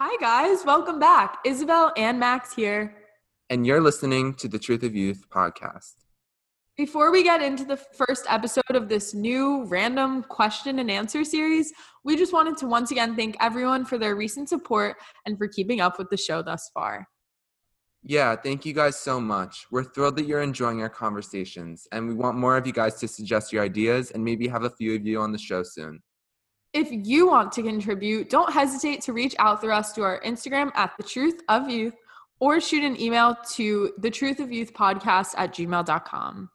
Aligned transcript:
Hi, 0.00 0.16
guys. 0.20 0.64
Welcome 0.64 0.98
back. 0.98 1.38
Isabel 1.44 1.92
and 1.96 2.18
Max 2.18 2.52
here. 2.52 2.96
And 3.48 3.64
you're 3.64 3.80
listening 3.80 4.34
to 4.34 4.48
the 4.48 4.58
Truth 4.58 4.82
of 4.82 4.92
Youth 4.92 5.24
podcast. 5.30 5.92
Before 6.76 7.12
we 7.12 7.22
get 7.22 7.40
into 7.40 7.64
the 7.64 7.76
first 7.76 8.26
episode 8.28 8.74
of 8.74 8.88
this 8.88 9.14
new 9.14 9.64
random 9.66 10.24
question 10.24 10.80
and 10.80 10.90
answer 10.90 11.22
series, 11.22 11.72
we 12.02 12.16
just 12.16 12.32
wanted 12.32 12.56
to 12.56 12.66
once 12.66 12.90
again 12.90 13.14
thank 13.14 13.36
everyone 13.38 13.84
for 13.84 13.96
their 13.96 14.16
recent 14.16 14.48
support 14.48 14.96
and 15.26 15.38
for 15.38 15.46
keeping 15.46 15.80
up 15.80 15.96
with 15.96 16.10
the 16.10 16.16
show 16.16 16.42
thus 16.42 16.68
far. 16.74 17.06
Yeah, 18.02 18.34
thank 18.34 18.66
you 18.66 18.72
guys 18.72 18.98
so 18.98 19.20
much. 19.20 19.64
We're 19.70 19.84
thrilled 19.84 20.16
that 20.16 20.26
you're 20.26 20.42
enjoying 20.42 20.82
our 20.82 20.90
conversations, 20.90 21.86
and 21.92 22.08
we 22.08 22.14
want 22.14 22.36
more 22.36 22.56
of 22.56 22.66
you 22.66 22.72
guys 22.72 22.96
to 22.96 23.06
suggest 23.06 23.52
your 23.52 23.62
ideas 23.62 24.10
and 24.10 24.24
maybe 24.24 24.48
have 24.48 24.64
a 24.64 24.70
few 24.70 24.96
of 24.96 25.06
you 25.06 25.20
on 25.20 25.30
the 25.30 25.38
show 25.38 25.62
soon. 25.62 26.02
If 26.74 26.88
you 26.90 27.28
want 27.28 27.52
to 27.52 27.62
contribute, 27.62 28.28
don't 28.28 28.52
hesitate 28.52 29.00
to 29.02 29.12
reach 29.12 29.36
out 29.38 29.60
through 29.60 29.74
us 29.74 29.92
to 29.92 30.02
our 30.02 30.20
Instagram 30.22 30.72
at 30.74 30.92
the 30.96 31.04
truth 31.04 31.40
of 31.48 31.70
youth 31.70 31.94
or 32.40 32.60
shoot 32.60 32.82
an 32.82 33.00
email 33.00 33.36
to 33.52 33.92
the 33.98 34.10
truth 34.10 34.40
of 34.40 34.50
youth 34.50 34.74
podcast 34.74 35.34
at 35.36 35.54
gmail.com. 35.54 36.50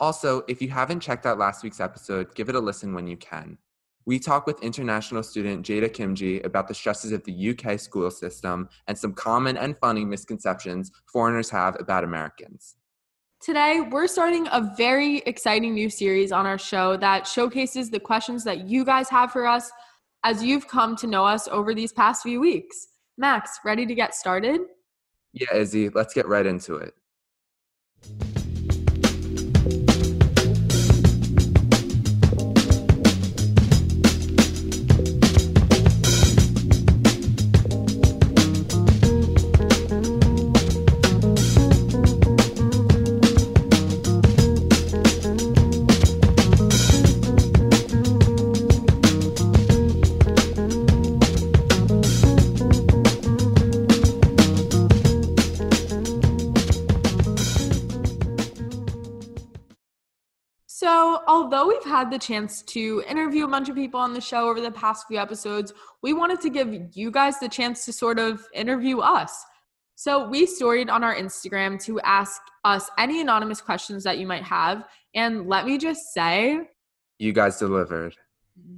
Also, 0.00 0.42
if 0.48 0.62
you 0.62 0.70
haven't 0.70 1.00
checked 1.00 1.26
out 1.26 1.38
last 1.38 1.62
week's 1.62 1.80
episode, 1.80 2.34
give 2.34 2.48
it 2.48 2.54
a 2.54 2.60
listen 2.60 2.94
when 2.94 3.06
you 3.06 3.18
can. 3.18 3.58
We 4.06 4.18
talk 4.18 4.46
with 4.46 4.62
international 4.62 5.22
student 5.22 5.66
Jada 5.66 5.90
Kimji 5.90 6.42
about 6.46 6.66
the 6.66 6.74
stresses 6.74 7.12
of 7.12 7.22
the 7.24 7.50
UK 7.50 7.78
school 7.78 8.10
system 8.10 8.70
and 8.88 8.96
some 8.96 9.12
common 9.12 9.58
and 9.58 9.76
funny 9.82 10.06
misconceptions 10.06 10.90
foreigners 11.12 11.50
have 11.50 11.76
about 11.78 12.04
Americans. 12.04 12.76
Today, 13.42 13.80
we're 13.80 14.06
starting 14.06 14.46
a 14.52 14.72
very 14.76 15.16
exciting 15.26 15.74
new 15.74 15.90
series 15.90 16.30
on 16.30 16.46
our 16.46 16.58
show 16.58 16.96
that 16.98 17.26
showcases 17.26 17.90
the 17.90 17.98
questions 17.98 18.44
that 18.44 18.68
you 18.68 18.84
guys 18.84 19.08
have 19.08 19.32
for 19.32 19.48
us 19.48 19.68
as 20.22 20.44
you've 20.44 20.68
come 20.68 20.94
to 20.94 21.08
know 21.08 21.24
us 21.24 21.48
over 21.48 21.74
these 21.74 21.92
past 21.92 22.22
few 22.22 22.38
weeks. 22.38 22.86
Max, 23.18 23.58
ready 23.64 23.84
to 23.84 23.96
get 23.96 24.14
started? 24.14 24.60
Yeah, 25.32 25.56
Izzy, 25.56 25.88
let's 25.88 26.14
get 26.14 26.28
right 26.28 26.46
into 26.46 26.76
it. 26.76 26.94
We've 61.72 61.90
had 61.90 62.10
the 62.10 62.18
chance 62.18 62.62
to 62.62 63.02
interview 63.08 63.44
a 63.44 63.48
bunch 63.48 63.68
of 63.68 63.74
people 63.74 64.00
on 64.00 64.12
the 64.12 64.20
show 64.20 64.48
over 64.48 64.60
the 64.60 64.70
past 64.70 65.06
few 65.06 65.18
episodes, 65.18 65.72
we 66.02 66.12
wanted 66.12 66.40
to 66.40 66.50
give 66.50 66.74
you 66.94 67.10
guys 67.10 67.38
the 67.40 67.48
chance 67.48 67.84
to 67.84 67.92
sort 67.92 68.18
of 68.18 68.46
interview 68.54 68.98
us. 68.98 69.44
So 69.94 70.28
we 70.28 70.46
storied 70.46 70.90
on 70.90 71.04
our 71.04 71.14
Instagram 71.14 71.82
to 71.84 72.00
ask 72.00 72.40
us 72.64 72.90
any 72.98 73.20
anonymous 73.20 73.60
questions 73.60 74.04
that 74.04 74.18
you 74.18 74.26
might 74.26 74.42
have. 74.42 74.84
And 75.14 75.46
let 75.46 75.66
me 75.66 75.78
just 75.78 76.12
say, 76.12 76.60
you 77.18 77.32
guys 77.32 77.58
delivered. 77.58 78.16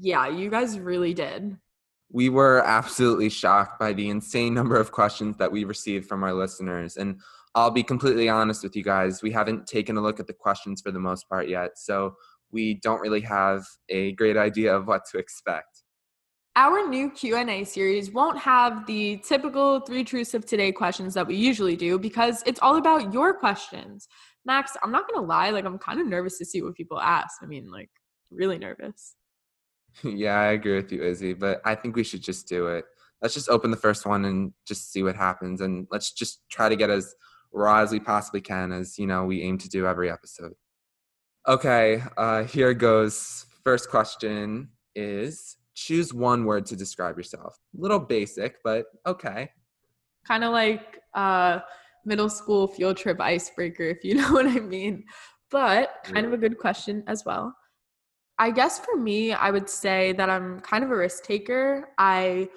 Yeah, 0.01 0.29
you 0.29 0.51
guys 0.51 0.79
really 0.79 1.15
did. 1.15 1.57
We 2.13 2.29
were 2.29 2.63
absolutely 2.65 3.29
shocked 3.29 3.81
by 3.81 3.93
the 3.93 4.09
insane 4.09 4.55
number 4.55 4.77
of 4.77 4.93
questions 4.93 5.37
that 5.39 5.51
we 5.51 5.65
received 5.65 6.07
from 6.07 6.23
our 6.23 6.35
listeners. 6.35 6.97
And 6.97 7.21
I'll 7.55 7.71
be 7.71 7.83
completely 7.83 8.29
honest 8.29 8.63
with 8.63 8.77
you 8.77 8.83
guys, 8.83 9.23
we 9.23 9.31
haven't 9.31 9.67
taken 9.67 9.97
a 9.97 10.01
look 10.01 10.21
at 10.21 10.27
the 10.27 10.33
questions 10.33 10.81
for 10.81 10.91
the 10.91 10.99
most 10.99 11.29
part 11.29 11.49
yet. 11.49 11.79
So 11.79 12.17
we 12.55 12.75
don't 12.75 13.01
really 13.01 13.21
have 13.21 13.67
a 13.91 14.13
great 14.13 14.39
idea 14.39 14.75
of 14.75 14.87
what 14.87 15.03
to 15.11 15.19
expect. 15.19 15.83
Our 16.57 16.89
new 16.89 17.11
Q&A 17.11 17.65
series 17.65 18.13
won't 18.13 18.39
have 18.39 18.87
the 18.87 19.17
typical 19.27 19.81
3 19.81 20.05
truths 20.05 20.35
of 20.35 20.47
today 20.47 20.71
questions 20.71 21.13
that 21.15 21.27
we 21.27 21.35
usually 21.35 21.75
do 21.75 21.99
because 21.99 22.45
it's 22.47 22.61
all 22.63 22.77
about 22.77 23.13
your 23.13 23.35
questions. 23.35 24.07
Max, 24.47 24.77
I'm 24.83 24.93
not 24.93 25.09
going 25.09 25.21
to 25.21 25.27
lie, 25.27 25.51
like 25.51 25.65
I'm 25.65 25.79
kind 25.79 26.01
of 26.01 26.07
nervous 26.07 26.39
to 26.39 26.45
see 26.45 26.63
what 26.63 26.77
people 26.77 27.01
ask. 27.01 27.43
I 27.43 27.47
mean, 27.47 27.71
like 27.73 27.91
really 28.31 28.57
nervous. 28.57 29.17
yeah, 30.05 30.39
I 30.39 30.53
agree 30.53 30.77
with 30.77 30.93
you, 30.93 31.03
Izzy, 31.03 31.35
but 31.35 31.61
I 31.65 31.75
think 31.75 31.97
we 31.97 32.05
should 32.05 32.23
just 32.23 32.49
do 32.49 32.69
it. 32.69 32.85
Let's 33.21 33.35
just 33.35 33.49
open 33.49 33.73
the 33.73 33.77
first 33.77 34.07
one 34.07 34.25
and 34.25 34.53
just 34.65 34.93
see 34.93 35.03
what 35.03 35.17
happens 35.17 35.61
and 35.61 35.89
let's 35.91 36.13
just 36.13 36.43
try 36.51 36.69
to 36.69 36.77
get 36.77 36.91
as 36.91 37.15
raw 37.53 37.81
as 37.81 37.91
we 37.91 37.99
possibly 37.99 38.41
can 38.41 38.71
as, 38.71 38.97
you 38.97 39.07
know, 39.07 39.25
we 39.25 39.43
aim 39.43 39.59
to 39.59 39.69
do 39.69 39.87
every 39.87 40.11
episode. 40.11 40.53
Okay, 41.47 42.03
uh, 42.17 42.45
here 42.45 42.73
goes. 42.73 43.47
First 43.65 43.91
question 43.91 44.71
is 44.95 45.57
choose 45.75 46.15
one 46.15 46.45
word 46.45 46.65
to 46.67 46.77
describe 46.77 47.17
yourself. 47.17 47.59
A 47.77 47.81
little 47.81 47.99
basic, 47.99 48.57
but 48.65 48.87
okay. 49.07 49.51
Kind 50.27 50.45
of 50.45 50.53
like 50.53 51.01
uh, 51.13 51.61
middle 52.07 52.31
school 52.31 52.67
field 52.67 52.97
trip 52.97 53.21
icebreaker, 53.21 53.85
if 53.85 54.05
you 54.05 54.15
know 54.21 54.33
what 54.33 54.47
I 54.47 54.61
mean. 54.61 55.05
But 55.51 55.91
kind 56.05 56.27
of 56.27 56.33
a 56.33 56.39
good 56.39 56.59
question 56.59 57.05
as 57.07 57.25
well. 57.25 57.55
I 58.39 58.51
guess 58.51 58.81
for 58.81 58.97
me, 58.97 59.33
I 59.33 59.51
would 59.51 59.69
say 59.69 60.13
that 60.13 60.29
I'm 60.31 60.61
kind 60.61 60.83
of 60.83 60.91
a 60.91 60.97
risk 60.97 61.25
taker. 61.25 61.91
I 61.99 62.49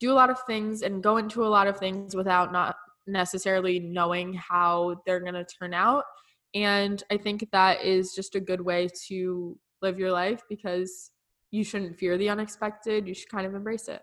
do 0.00 0.12
a 0.12 0.14
lot 0.14 0.28
of 0.28 0.38
things 0.46 0.82
and 0.82 1.02
go 1.02 1.16
into 1.16 1.44
a 1.44 1.48
lot 1.48 1.66
of 1.66 1.78
things 1.78 2.14
without 2.14 2.52
not 2.52 2.76
necessarily 3.06 3.78
knowing 3.78 4.34
how 4.34 5.00
they're 5.06 5.20
going 5.20 5.34
to 5.34 5.44
turn 5.44 5.72
out. 5.72 6.04
And 6.54 7.02
I 7.10 7.16
think 7.16 7.48
that 7.52 7.82
is 7.82 8.14
just 8.14 8.34
a 8.34 8.40
good 8.40 8.60
way 8.60 8.88
to 9.08 9.58
live 9.82 9.98
your 9.98 10.12
life 10.12 10.42
because 10.48 11.10
you 11.50 11.64
shouldn't 11.64 11.96
fear 11.96 12.16
the 12.16 12.28
unexpected. 12.28 13.06
You 13.06 13.14
should 13.14 13.28
kind 13.28 13.46
of 13.46 13.54
embrace 13.54 13.88
it. 13.88 14.02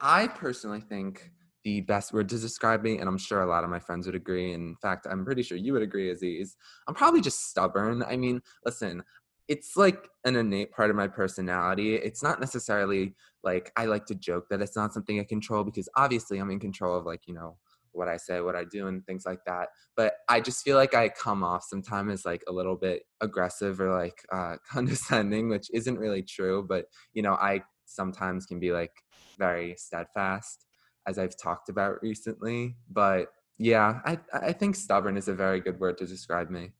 I 0.00 0.26
personally 0.26 0.80
think 0.80 1.30
the 1.64 1.80
best 1.82 2.12
word 2.12 2.28
to 2.30 2.38
describe 2.38 2.82
me, 2.82 2.98
and 2.98 3.08
I'm 3.08 3.18
sure 3.18 3.42
a 3.42 3.46
lot 3.46 3.62
of 3.62 3.70
my 3.70 3.78
friends 3.78 4.06
would 4.06 4.16
agree. 4.16 4.52
In 4.52 4.74
fact, 4.82 5.06
I'm 5.08 5.24
pretty 5.24 5.42
sure 5.42 5.56
you 5.56 5.72
would 5.72 5.82
agree, 5.82 6.10
Izzy. 6.10 6.44
I'm 6.88 6.94
probably 6.94 7.20
just 7.20 7.48
stubborn. 7.48 8.02
I 8.02 8.16
mean, 8.16 8.42
listen, 8.64 9.02
it's 9.48 9.76
like 9.76 10.08
an 10.24 10.36
innate 10.36 10.72
part 10.72 10.90
of 10.90 10.96
my 10.96 11.08
personality. 11.08 11.94
It's 11.94 12.22
not 12.22 12.40
necessarily 12.40 13.14
like 13.44 13.72
I 13.76 13.84
like 13.84 14.06
to 14.06 14.14
joke 14.14 14.46
that 14.50 14.60
it's 14.60 14.76
not 14.76 14.92
something 14.92 15.20
I 15.20 15.24
control 15.24 15.62
because 15.62 15.88
obviously 15.96 16.38
I'm 16.38 16.50
in 16.50 16.58
control 16.58 16.96
of 16.96 17.06
like, 17.06 17.22
you 17.26 17.34
know, 17.34 17.56
what 17.92 18.08
I 18.08 18.16
say, 18.16 18.40
what 18.40 18.56
I 18.56 18.64
do, 18.64 18.88
and 18.88 19.04
things 19.06 19.24
like 19.26 19.40
that. 19.46 19.68
But 19.96 20.14
I 20.28 20.40
just 20.40 20.62
feel 20.64 20.76
like 20.76 20.94
I 20.94 21.08
come 21.08 21.42
off 21.44 21.64
sometimes 21.68 22.12
as 22.12 22.24
like 22.24 22.42
a 22.48 22.52
little 22.52 22.76
bit 22.76 23.02
aggressive 23.20 23.80
or 23.80 23.96
like 23.96 24.22
uh, 24.32 24.56
condescending, 24.70 25.48
which 25.48 25.68
isn't 25.72 25.98
really 25.98 26.22
true. 26.22 26.64
But 26.68 26.86
you 27.12 27.22
know, 27.22 27.34
I 27.34 27.62
sometimes 27.86 28.46
can 28.46 28.60
be 28.60 28.72
like 28.72 28.92
very 29.38 29.74
steadfast, 29.76 30.66
as 31.06 31.18
I've 31.18 31.36
talked 31.36 31.68
about 31.68 32.02
recently. 32.02 32.76
But 32.90 33.28
yeah, 33.58 34.00
I 34.04 34.18
I 34.32 34.52
think 34.52 34.76
stubborn 34.76 35.16
is 35.16 35.28
a 35.28 35.34
very 35.34 35.60
good 35.60 35.78
word 35.80 35.98
to 35.98 36.06
describe 36.06 36.50
me. 36.50 36.72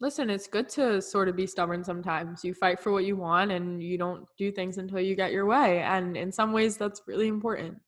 Listen, 0.00 0.30
it's 0.30 0.48
good 0.48 0.68
to 0.70 1.00
sort 1.00 1.28
of 1.28 1.36
be 1.36 1.46
stubborn 1.46 1.84
sometimes. 1.84 2.42
You 2.42 2.54
fight 2.54 2.80
for 2.80 2.90
what 2.90 3.04
you 3.04 3.14
want 3.14 3.52
and 3.52 3.80
you 3.80 3.96
don't 3.96 4.24
do 4.36 4.50
things 4.50 4.78
until 4.78 4.98
you 4.98 5.14
get 5.14 5.30
your 5.30 5.46
way. 5.46 5.80
And 5.80 6.16
in 6.16 6.32
some 6.32 6.52
ways, 6.52 6.76
that's 6.76 7.02
really 7.06 7.28
important. 7.28 7.78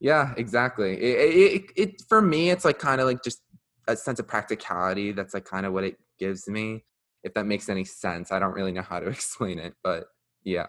Yeah, 0.00 0.34
exactly. 0.36 0.92
It, 0.94 1.34
it, 1.34 1.62
it 1.76 2.02
for 2.08 2.20
me, 2.20 2.50
it's 2.50 2.64
like 2.64 2.78
kind 2.78 3.00
of 3.00 3.06
like 3.06 3.22
just 3.22 3.40
a 3.88 3.96
sense 3.96 4.18
of 4.18 4.26
practicality. 4.26 5.12
That's 5.12 5.34
like 5.34 5.44
kind 5.44 5.66
of 5.66 5.72
what 5.72 5.84
it 5.84 5.96
gives 6.18 6.48
me. 6.48 6.84
If 7.22 7.34
that 7.34 7.46
makes 7.46 7.68
any 7.68 7.84
sense, 7.84 8.30
I 8.30 8.38
don't 8.38 8.52
really 8.52 8.72
know 8.72 8.82
how 8.82 9.00
to 9.00 9.06
explain 9.08 9.58
it, 9.58 9.74
but 9.82 10.04
yeah. 10.42 10.66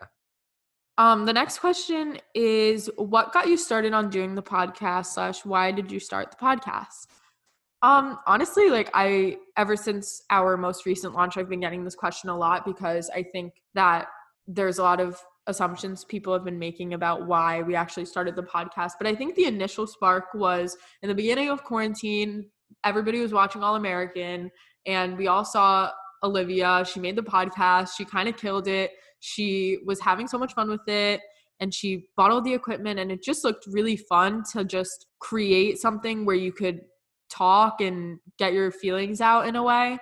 Um, 0.98 1.26
the 1.26 1.34
next 1.34 1.60
question 1.60 2.20
is 2.34 2.90
what 2.96 3.34
got 3.34 3.50
you 3.50 3.58
started 3.58 3.94
on 3.94 4.10
doing 4.10 4.34
the 4.34 4.44
podcast 4.44 5.08
slash 5.08 5.44
why 5.44 5.72
did 5.72 5.92
you 5.92 6.00
start 6.00 6.32
the 6.32 6.38
podcast? 6.38 7.08
Um, 7.82 8.18
honestly, 8.26 8.70
like 8.70 8.90
I 8.94 9.38
ever 9.58 9.76
since 9.76 10.22
our 10.30 10.56
most 10.56 10.86
recent 10.86 11.14
launch, 11.14 11.38
I've 11.38 11.50
been 11.50 11.60
getting 11.60 11.84
this 11.84 11.96
question 11.96 12.30
a 12.30 12.38
lot 12.38 12.66
because 12.66 13.10
I 13.14 13.24
think 13.24 13.54
that 13.74 14.08
there's 14.48 14.80
a 14.80 14.84
lot 14.84 15.02
of 15.02 15.22
assumptions 15.48 16.04
people 16.04 16.34
have 16.34 16.44
been 16.44 16.60
making 16.60 16.94
about 16.94 17.28
why 17.28 17.62
we 17.62 17.76
actually 17.76 18.06
started 18.06 18.36
the 18.36 18.44
podcast. 18.44 18.94
But 18.98 19.08
I 19.08 19.16
think 19.16 19.36
the 19.36 19.46
initial 19.46 19.88
spark 19.88 20.34
was 20.34 20.78
in 21.02 21.10
the 21.10 21.16
beginning 21.16 21.50
of 21.50 21.64
quarantine, 21.64 22.50
everybody 22.84 23.20
was 23.20 23.34
watching 23.34 23.64
All 23.64 23.76
American, 23.76 24.52
and 24.86 25.18
we 25.18 25.28
all 25.28 25.46
saw 25.46 25.92
Olivia. 26.24 26.84
She 26.86 27.00
made 27.00 27.16
the 27.16 27.24
podcast, 27.24 27.90
she 27.98 28.06
kind 28.06 28.28
of 28.28 28.38
killed 28.38 28.68
it. 28.68 28.92
She 29.20 29.80
was 29.86 30.00
having 30.00 30.28
so 30.28 30.38
much 30.38 30.54
fun 30.54 30.70
with 30.70 30.88
it. 30.88 31.22
And 31.60 31.74
she 31.74 32.08
bought 32.18 32.32
all 32.32 32.42
the 32.42 32.54
equipment, 32.54 33.00
and 33.00 33.12
it 33.12 33.24
just 33.24 33.46
looked 33.46 33.66
really 33.68 33.96
fun 33.96 34.44
to 34.52 34.66
just 34.66 35.06
create 35.20 35.80
something 35.80 36.26
where 36.26 36.36
you 36.36 36.52
could 36.52 36.82
talk 37.30 37.80
and 37.80 38.20
get 38.38 38.52
your 38.52 38.72
feelings 38.72 39.22
out 39.22 39.48
in 39.48 39.56
a 39.56 39.64
way. 39.64 39.98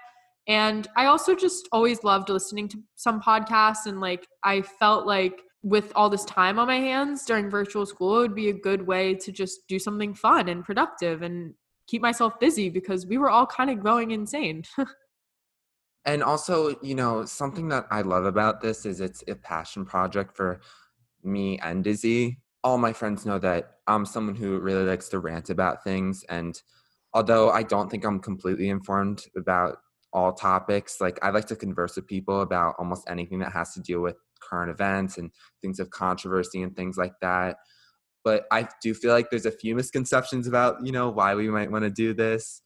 And 0.47 0.87
I 0.97 1.05
also 1.05 1.35
just 1.35 1.69
always 1.71 2.03
loved 2.03 2.29
listening 2.29 2.67
to 2.69 2.83
some 2.95 3.21
podcasts 3.21 3.85
and 3.85 4.01
like 4.01 4.27
I 4.43 4.61
felt 4.61 5.05
like 5.05 5.41
with 5.63 5.93
all 5.95 6.09
this 6.09 6.25
time 6.25 6.59
on 6.59 6.67
my 6.67 6.79
hands 6.79 7.25
during 7.25 7.49
virtual 7.49 7.85
school, 7.85 8.17
it 8.17 8.21
would 8.21 8.35
be 8.35 8.49
a 8.49 8.53
good 8.53 8.85
way 8.85 9.15
to 9.15 9.31
just 9.31 9.65
do 9.67 9.79
something 9.79 10.13
fun 10.13 10.49
and 10.49 10.65
productive 10.65 11.21
and 11.21 11.53
keep 11.87 12.01
myself 12.01 12.37
busy 12.39 12.69
because 12.69 13.05
we 13.05 13.17
were 13.17 13.29
all 13.29 13.45
kind 13.45 13.69
of 13.69 13.81
going 13.81 14.11
insane. 14.11 14.63
and 16.05 16.21
also, 16.21 16.75
you 16.81 16.95
know, 16.95 17.23
something 17.23 17.69
that 17.69 17.85
I 17.91 18.01
love 18.01 18.25
about 18.25 18.59
this 18.59 18.85
is 18.85 18.99
it's 18.99 19.23
a 19.29 19.35
passion 19.35 19.85
project 19.85 20.35
for 20.35 20.59
me 21.23 21.59
and 21.59 21.87
Izzy. 21.87 22.39
All 22.65 22.77
my 22.77 22.91
friends 22.91 23.25
know 23.25 23.39
that 23.39 23.77
I'm 23.87 24.05
someone 24.05 24.35
who 24.35 24.59
really 24.59 24.83
likes 24.83 25.07
to 25.09 25.19
rant 25.19 25.49
about 25.49 25.83
things. 25.83 26.25
And 26.27 26.61
although 27.13 27.51
I 27.51 27.63
don't 27.63 27.89
think 27.89 28.05
I'm 28.05 28.19
completely 28.19 28.69
informed 28.69 29.25
about 29.37 29.77
all 30.13 30.33
topics, 30.33 31.01
like 31.01 31.19
I 31.21 31.29
like 31.31 31.47
to 31.47 31.55
converse 31.55 31.95
with 31.95 32.07
people 32.07 32.41
about 32.41 32.75
almost 32.77 33.09
anything 33.09 33.39
that 33.39 33.51
has 33.51 33.73
to 33.73 33.81
deal 33.81 34.01
with 34.01 34.15
current 34.41 34.71
events 34.71 35.17
and 35.17 35.31
things 35.61 35.79
of 35.79 35.89
controversy 35.89 36.61
and 36.61 36.75
things 36.75 36.97
like 36.97 37.13
that. 37.21 37.57
But 38.23 38.45
I 38.51 38.69
do 38.81 38.93
feel 38.93 39.11
like 39.11 39.29
there's 39.29 39.45
a 39.45 39.51
few 39.51 39.75
misconceptions 39.75 40.47
about, 40.47 40.85
you 40.85 40.91
know, 40.91 41.09
why 41.09 41.35
we 41.35 41.49
might 41.49 41.71
want 41.71 41.83
to 41.83 41.89
do 41.89 42.13
this. 42.13 42.61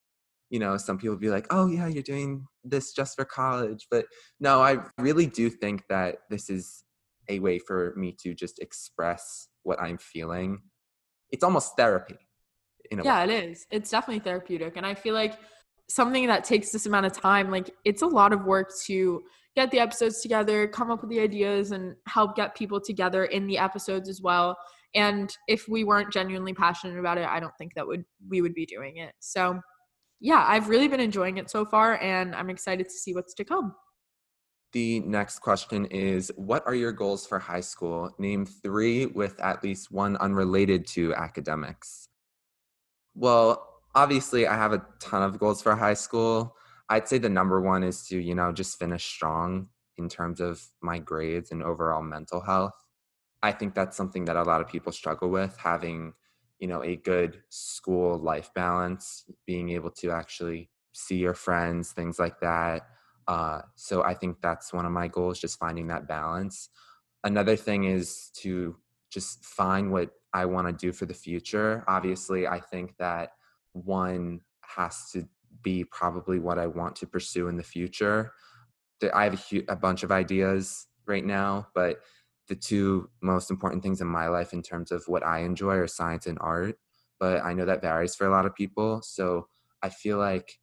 You 0.49 0.59
know, 0.59 0.77
some 0.77 0.97
people 0.97 1.17
be 1.17 1.29
like, 1.29 1.47
oh, 1.49 1.67
yeah, 1.67 1.87
you're 1.87 2.03
doing 2.03 2.45
this 2.63 2.93
just 2.93 3.15
for 3.15 3.25
college. 3.25 3.87
But 3.89 4.05
no, 4.39 4.61
I 4.61 4.77
really 4.99 5.25
do 5.25 5.49
think 5.49 5.83
that 5.89 6.17
this 6.29 6.49
is 6.49 6.83
a 7.27 7.39
way 7.39 7.59
for 7.59 7.93
me 7.97 8.15
to 8.23 8.33
just 8.33 8.59
express 8.59 9.49
what 9.63 9.81
I'm 9.81 9.97
feeling. 9.97 10.59
It's 11.31 11.43
almost 11.43 11.75
therapy. 11.75 12.17
yeah, 12.91 13.25
way. 13.25 13.33
it 13.33 13.49
is. 13.49 13.65
It's 13.71 13.89
definitely 13.89 14.19
therapeutic. 14.19 14.77
And 14.77 14.85
I 14.85 14.93
feel 14.93 15.13
like 15.13 15.37
something 15.89 16.27
that 16.27 16.43
takes 16.43 16.71
this 16.71 16.85
amount 16.85 17.05
of 17.05 17.13
time, 17.13 17.49
like 17.49 17.71
it's 17.85 18.01
a 18.01 18.07
lot 18.07 18.33
of 18.33 18.45
work 18.45 18.71
to 18.85 19.23
get 19.55 19.71
the 19.71 19.79
episodes 19.79 20.21
together, 20.21 20.67
come 20.67 20.91
up 20.91 21.01
with 21.01 21.09
the 21.09 21.19
ideas, 21.19 21.71
and 21.71 21.95
help 22.07 22.35
get 22.35 22.55
people 22.55 22.79
together 22.79 23.25
in 23.25 23.47
the 23.47 23.57
episodes 23.57 24.09
as 24.09 24.21
well. 24.21 24.57
And 24.95 25.35
if 25.47 25.67
we 25.67 25.83
weren't 25.83 26.11
genuinely 26.11 26.53
passionate 26.53 26.99
about 26.99 27.17
it, 27.17 27.27
I 27.27 27.39
don't 27.39 27.55
think 27.57 27.73
that 27.75 27.87
would 27.87 28.05
we 28.29 28.41
would 28.41 28.53
be 28.53 28.65
doing 28.65 28.97
it. 28.97 29.13
So 29.19 29.59
yeah, 30.19 30.45
I've 30.47 30.69
really 30.69 30.87
been 30.87 30.99
enjoying 30.99 31.37
it 31.37 31.49
so 31.49 31.65
far 31.65 32.01
and 32.01 32.35
I'm 32.35 32.49
excited 32.49 32.85
to 32.85 32.93
see 32.93 33.13
what's 33.13 33.33
to 33.35 33.43
come. 33.43 33.75
The 34.73 34.99
next 35.01 35.39
question 35.39 35.85
is 35.85 36.31
What 36.35 36.63
are 36.65 36.75
your 36.75 36.91
goals 36.91 37.25
for 37.25 37.39
high 37.39 37.61
school? 37.61 38.11
Name 38.17 38.45
three 38.45 39.05
with 39.05 39.39
at 39.41 39.63
least 39.63 39.91
one 39.91 40.17
unrelated 40.17 40.85
to 40.87 41.13
academics. 41.15 42.09
Well, 43.15 43.76
obviously, 43.97 44.45
I 44.45 44.53
have 44.53 44.73
a 44.73 44.85
ton 44.99 45.23
of 45.23 45.39
goals 45.39 45.63
for 45.63 45.75
high 45.75 45.95
school. 45.95 46.55
I'd 46.87 47.07
say 47.07 47.17
the 47.17 47.29
number 47.29 47.59
one 47.59 47.81
is 47.83 48.07
to, 48.09 48.19
you 48.19 48.35
know, 48.35 48.51
just 48.51 48.77
finish 48.77 49.03
strong 49.03 49.69
in 49.97 50.07
terms 50.07 50.39
of 50.39 50.61
my 50.81 50.99
grades 50.99 51.51
and 51.51 51.63
overall 51.63 52.03
mental 52.03 52.39
health. 52.39 52.75
I 53.41 53.51
think 53.51 53.73
that's 53.73 53.97
something 53.97 54.25
that 54.25 54.35
a 54.35 54.43
lot 54.43 54.61
of 54.61 54.67
people 54.67 54.91
struggle 54.91 55.29
with 55.29 55.57
having, 55.57 56.13
you 56.59 56.67
know, 56.67 56.83
a 56.83 56.95
good 56.95 57.41
school 57.49 58.19
life 58.19 58.51
balance, 58.53 59.25
being 59.47 59.69
able 59.69 59.89
to 59.91 60.11
actually 60.11 60.69
see 60.93 61.17
your 61.17 61.33
friends, 61.33 61.91
things 61.91 62.19
like 62.19 62.39
that. 62.41 62.83
Uh, 63.27 63.61
so 63.75 64.03
I 64.03 64.13
think 64.13 64.37
that's 64.41 64.71
one 64.71 64.85
of 64.85 64.91
my 64.91 65.07
goals, 65.07 65.39
just 65.39 65.57
finding 65.57 65.87
that 65.87 66.07
balance. 66.07 66.69
Another 67.23 67.55
thing 67.55 67.85
is 67.85 68.29
to 68.41 68.75
just 69.09 69.43
find 69.43 69.91
what 69.91 70.11
I 70.33 70.45
want 70.45 70.67
to 70.67 70.73
do 70.73 70.93
for 70.93 71.07
the 71.07 71.15
future. 71.15 71.83
Obviously, 71.87 72.45
I 72.47 72.59
think 72.59 72.95
that 72.99 73.31
one 73.85 74.41
has 74.61 75.09
to 75.11 75.27
be 75.63 75.83
probably 75.83 76.39
what 76.39 76.59
I 76.59 76.67
want 76.67 76.95
to 76.97 77.07
pursue 77.07 77.47
in 77.47 77.57
the 77.57 77.63
future. 77.63 78.31
I 79.13 79.25
have 79.25 79.51
a, 79.51 79.63
a 79.69 79.75
bunch 79.75 80.03
of 80.03 80.11
ideas 80.11 80.87
right 81.05 81.25
now, 81.25 81.67
but 81.73 82.01
the 82.47 82.55
two 82.55 83.09
most 83.21 83.51
important 83.51 83.83
things 83.83 84.01
in 84.01 84.07
my 84.07 84.27
life 84.27 84.53
in 84.53 84.61
terms 84.61 84.91
of 84.91 85.03
what 85.07 85.25
I 85.25 85.39
enjoy 85.39 85.75
are 85.75 85.87
science 85.87 86.27
and 86.27 86.37
art. 86.41 86.77
But 87.19 87.43
I 87.43 87.53
know 87.53 87.65
that 87.65 87.81
varies 87.81 88.15
for 88.15 88.27
a 88.27 88.31
lot 88.31 88.45
of 88.45 88.55
people. 88.55 89.01
So 89.01 89.47
I 89.81 89.89
feel 89.89 90.17
like 90.17 90.59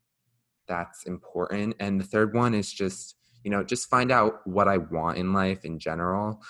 that's 0.67 1.05
important. 1.05 1.77
And 1.81 2.01
the 2.01 2.05
third 2.05 2.35
one 2.35 2.55
is 2.55 2.73
just, 2.73 3.17
you 3.43 3.51
know, 3.51 3.63
just 3.63 3.91
find 3.91 4.11
out 4.11 4.47
what 4.47 4.69
I 4.69 4.79
want 4.79 5.19
in 5.19 5.33
life 5.33 5.65
in 5.65 5.79
general. 5.79 6.41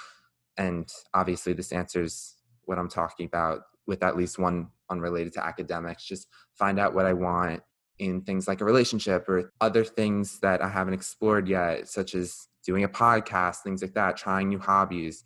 And 0.57 0.89
obviously, 1.13 1.53
this 1.53 1.73
answers 1.73 2.37
what 2.65 2.79
I'm 2.79 2.89
talking 2.89 3.27
about 3.27 3.63
with 3.87 4.03
at 4.03 4.17
least 4.17 4.39
one 4.39 4.69
unrelated 4.91 5.33
to 5.35 5.45
academics. 5.45 6.05
Just 6.05 6.29
find 6.55 6.79
out 6.79 6.95
what 6.95 7.07
I 7.07 7.13
want 7.13 7.63
in 7.99 8.23
things 8.23 8.49
like 8.49 8.61
a 8.61 8.65
relationship 8.65 9.29
or 9.29 9.53
other 9.61 9.85
things 9.85 10.41
that 10.41 10.63
I 10.63 10.69
haven't 10.69 10.95
explored 10.95 11.49
yet, 11.49 11.89
such 11.89 12.15
as 12.15 12.49
doing 12.65 12.85
a 12.85 12.89
podcast, 12.89 13.59
things 13.59 13.83
like 13.83 13.95
that, 13.95 14.17
trying 14.17 14.49
new 14.49 14.59
hobbies. 14.59 15.25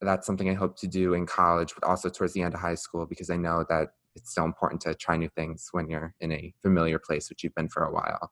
That's 0.00 0.26
something 0.26 0.48
I 0.48 0.54
hope 0.54 0.78
to 0.78 0.86
do 0.86 1.14
in 1.14 1.26
college, 1.26 1.74
but 1.74 1.88
also 1.88 2.08
towards 2.08 2.34
the 2.34 2.42
end 2.42 2.54
of 2.54 2.60
high 2.60 2.74
school, 2.74 3.06
because 3.06 3.30
I 3.30 3.36
know 3.36 3.64
that 3.68 3.88
it's 4.14 4.34
so 4.34 4.44
important 4.44 4.80
to 4.82 4.94
try 4.94 5.16
new 5.16 5.28
things 5.30 5.68
when 5.72 5.88
you're 5.88 6.14
in 6.20 6.32
a 6.32 6.54
familiar 6.62 6.98
place, 6.98 7.28
which 7.28 7.42
you've 7.42 7.54
been 7.54 7.68
for 7.68 7.84
a 7.84 7.92
while. 7.92 8.30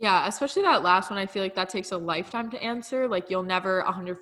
Yeah, 0.00 0.26
especially 0.28 0.62
that 0.62 0.82
last 0.82 1.10
one. 1.10 1.18
I 1.18 1.26
feel 1.26 1.42
like 1.42 1.56
that 1.56 1.68
takes 1.68 1.90
a 1.92 1.98
lifetime 1.98 2.50
to 2.50 2.62
answer. 2.62 3.08
Like 3.08 3.30
you'll 3.30 3.42
never 3.42 3.82
100% 3.82 4.16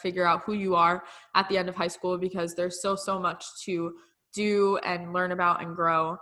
figure 0.00 0.26
out 0.26 0.42
who 0.44 0.52
you 0.52 0.74
are 0.74 1.04
at 1.34 1.48
the 1.48 1.58
end 1.58 1.68
of 1.68 1.74
high 1.74 1.88
school 1.88 2.18
because 2.18 2.54
there's 2.54 2.82
so, 2.82 2.94
so 2.94 3.18
much 3.18 3.44
to 3.64 3.94
do 4.34 4.78
and 4.84 5.12
learn 5.12 5.32
about 5.32 5.62
and 5.62 5.74
grow. 5.74 6.16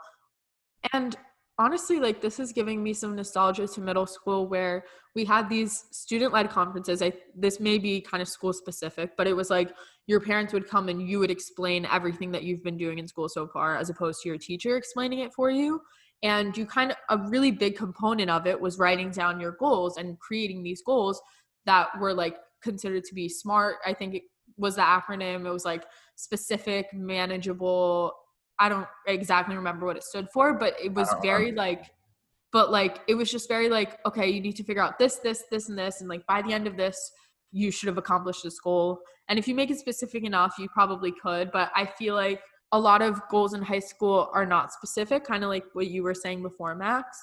And 0.92 1.16
honestly 1.58 2.00
like 2.00 2.20
this 2.20 2.40
is 2.40 2.52
giving 2.52 2.82
me 2.82 2.92
some 2.92 3.14
nostalgia 3.14 3.66
to 3.66 3.80
middle 3.80 4.06
school 4.06 4.48
where 4.48 4.84
we 5.14 5.24
had 5.24 5.48
these 5.48 5.84
student 5.92 6.32
led 6.32 6.50
conferences 6.50 7.00
i 7.00 7.12
this 7.36 7.60
may 7.60 7.78
be 7.78 8.00
kind 8.00 8.20
of 8.20 8.28
school 8.28 8.52
specific 8.52 9.16
but 9.16 9.26
it 9.26 9.34
was 9.34 9.50
like 9.50 9.72
your 10.06 10.20
parents 10.20 10.52
would 10.52 10.68
come 10.68 10.88
and 10.88 11.08
you 11.08 11.18
would 11.18 11.30
explain 11.30 11.86
everything 11.86 12.32
that 12.32 12.42
you've 12.42 12.62
been 12.64 12.76
doing 12.76 12.98
in 12.98 13.06
school 13.06 13.28
so 13.28 13.46
far 13.46 13.76
as 13.76 13.88
opposed 13.88 14.20
to 14.20 14.28
your 14.28 14.38
teacher 14.38 14.76
explaining 14.76 15.20
it 15.20 15.32
for 15.32 15.50
you 15.50 15.80
and 16.22 16.56
you 16.56 16.66
kind 16.66 16.90
of 16.90 16.96
a 17.10 17.28
really 17.28 17.50
big 17.50 17.76
component 17.76 18.30
of 18.30 18.46
it 18.46 18.60
was 18.60 18.78
writing 18.78 19.10
down 19.10 19.38
your 19.38 19.52
goals 19.52 19.96
and 19.96 20.18
creating 20.18 20.62
these 20.62 20.82
goals 20.82 21.20
that 21.66 21.88
were 22.00 22.12
like 22.12 22.36
considered 22.64 23.04
to 23.04 23.14
be 23.14 23.28
smart 23.28 23.76
i 23.86 23.92
think 23.92 24.14
it 24.14 24.22
was 24.56 24.74
the 24.76 24.82
acronym 24.82 25.46
it 25.46 25.52
was 25.52 25.64
like 25.64 25.84
specific 26.16 26.92
manageable 26.92 28.12
I 28.58 28.68
don't 28.68 28.86
exactly 29.06 29.56
remember 29.56 29.86
what 29.86 29.96
it 29.96 30.04
stood 30.04 30.28
for, 30.32 30.54
but 30.54 30.74
it 30.82 30.92
was 30.92 31.12
very 31.22 31.52
like, 31.52 31.90
but 32.52 32.70
like, 32.70 33.00
it 33.08 33.14
was 33.14 33.30
just 33.30 33.48
very 33.48 33.68
like, 33.68 33.98
okay, 34.06 34.28
you 34.28 34.40
need 34.40 34.56
to 34.56 34.64
figure 34.64 34.82
out 34.82 34.98
this, 34.98 35.16
this, 35.16 35.44
this, 35.50 35.68
and 35.68 35.78
this. 35.78 36.00
And 36.00 36.08
like, 36.08 36.24
by 36.26 36.40
the 36.42 36.52
end 36.52 36.66
of 36.66 36.76
this, 36.76 36.96
you 37.50 37.70
should 37.70 37.88
have 37.88 37.98
accomplished 37.98 38.44
this 38.44 38.58
goal. 38.60 39.00
And 39.28 39.38
if 39.38 39.48
you 39.48 39.54
make 39.54 39.70
it 39.70 39.78
specific 39.78 40.24
enough, 40.24 40.54
you 40.58 40.68
probably 40.68 41.12
could. 41.12 41.50
But 41.50 41.72
I 41.74 41.86
feel 41.86 42.14
like 42.14 42.42
a 42.72 42.78
lot 42.78 43.02
of 43.02 43.20
goals 43.28 43.54
in 43.54 43.62
high 43.62 43.80
school 43.80 44.30
are 44.32 44.46
not 44.46 44.72
specific, 44.72 45.24
kind 45.24 45.42
of 45.42 45.50
like 45.50 45.64
what 45.72 45.88
you 45.88 46.02
were 46.02 46.14
saying 46.14 46.42
before, 46.42 46.74
Max. 46.74 47.18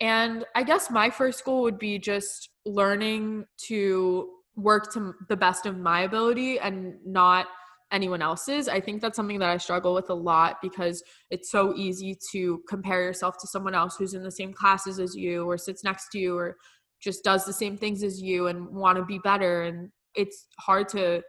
And 0.00 0.44
I 0.54 0.62
guess 0.62 0.90
my 0.90 1.08
first 1.08 1.42
goal 1.44 1.62
would 1.62 1.78
be 1.78 1.98
just 1.98 2.50
learning 2.66 3.46
to 3.68 4.28
work 4.56 4.92
to 4.94 5.14
the 5.28 5.36
best 5.36 5.66
of 5.66 5.78
my 5.78 6.02
ability 6.02 6.58
and 6.58 6.94
not 7.04 7.46
anyone 7.92 8.22
else's. 8.22 8.68
I 8.68 8.80
think 8.80 9.00
that's 9.00 9.16
something 9.16 9.38
that 9.38 9.50
I 9.50 9.58
struggle 9.58 9.94
with 9.94 10.10
a 10.10 10.14
lot 10.14 10.56
because 10.60 11.02
it's 11.30 11.50
so 11.50 11.74
easy 11.76 12.18
to 12.32 12.62
compare 12.68 13.02
yourself 13.02 13.36
to 13.38 13.46
someone 13.46 13.74
else 13.74 13.96
who's 13.96 14.14
in 14.14 14.22
the 14.22 14.30
same 14.30 14.52
classes 14.52 14.98
as 14.98 15.14
you 15.14 15.48
or 15.48 15.56
sits 15.56 15.84
next 15.84 16.08
to 16.12 16.18
you 16.18 16.36
or 16.36 16.56
just 17.00 17.22
does 17.22 17.44
the 17.44 17.52
same 17.52 17.76
things 17.76 18.02
as 18.02 18.20
you 18.20 18.48
and 18.48 18.66
want 18.68 18.98
to 18.98 19.04
be 19.04 19.18
better 19.18 19.62
and 19.62 19.90
it's 20.14 20.46
hard 20.58 20.88
to 20.88 21.22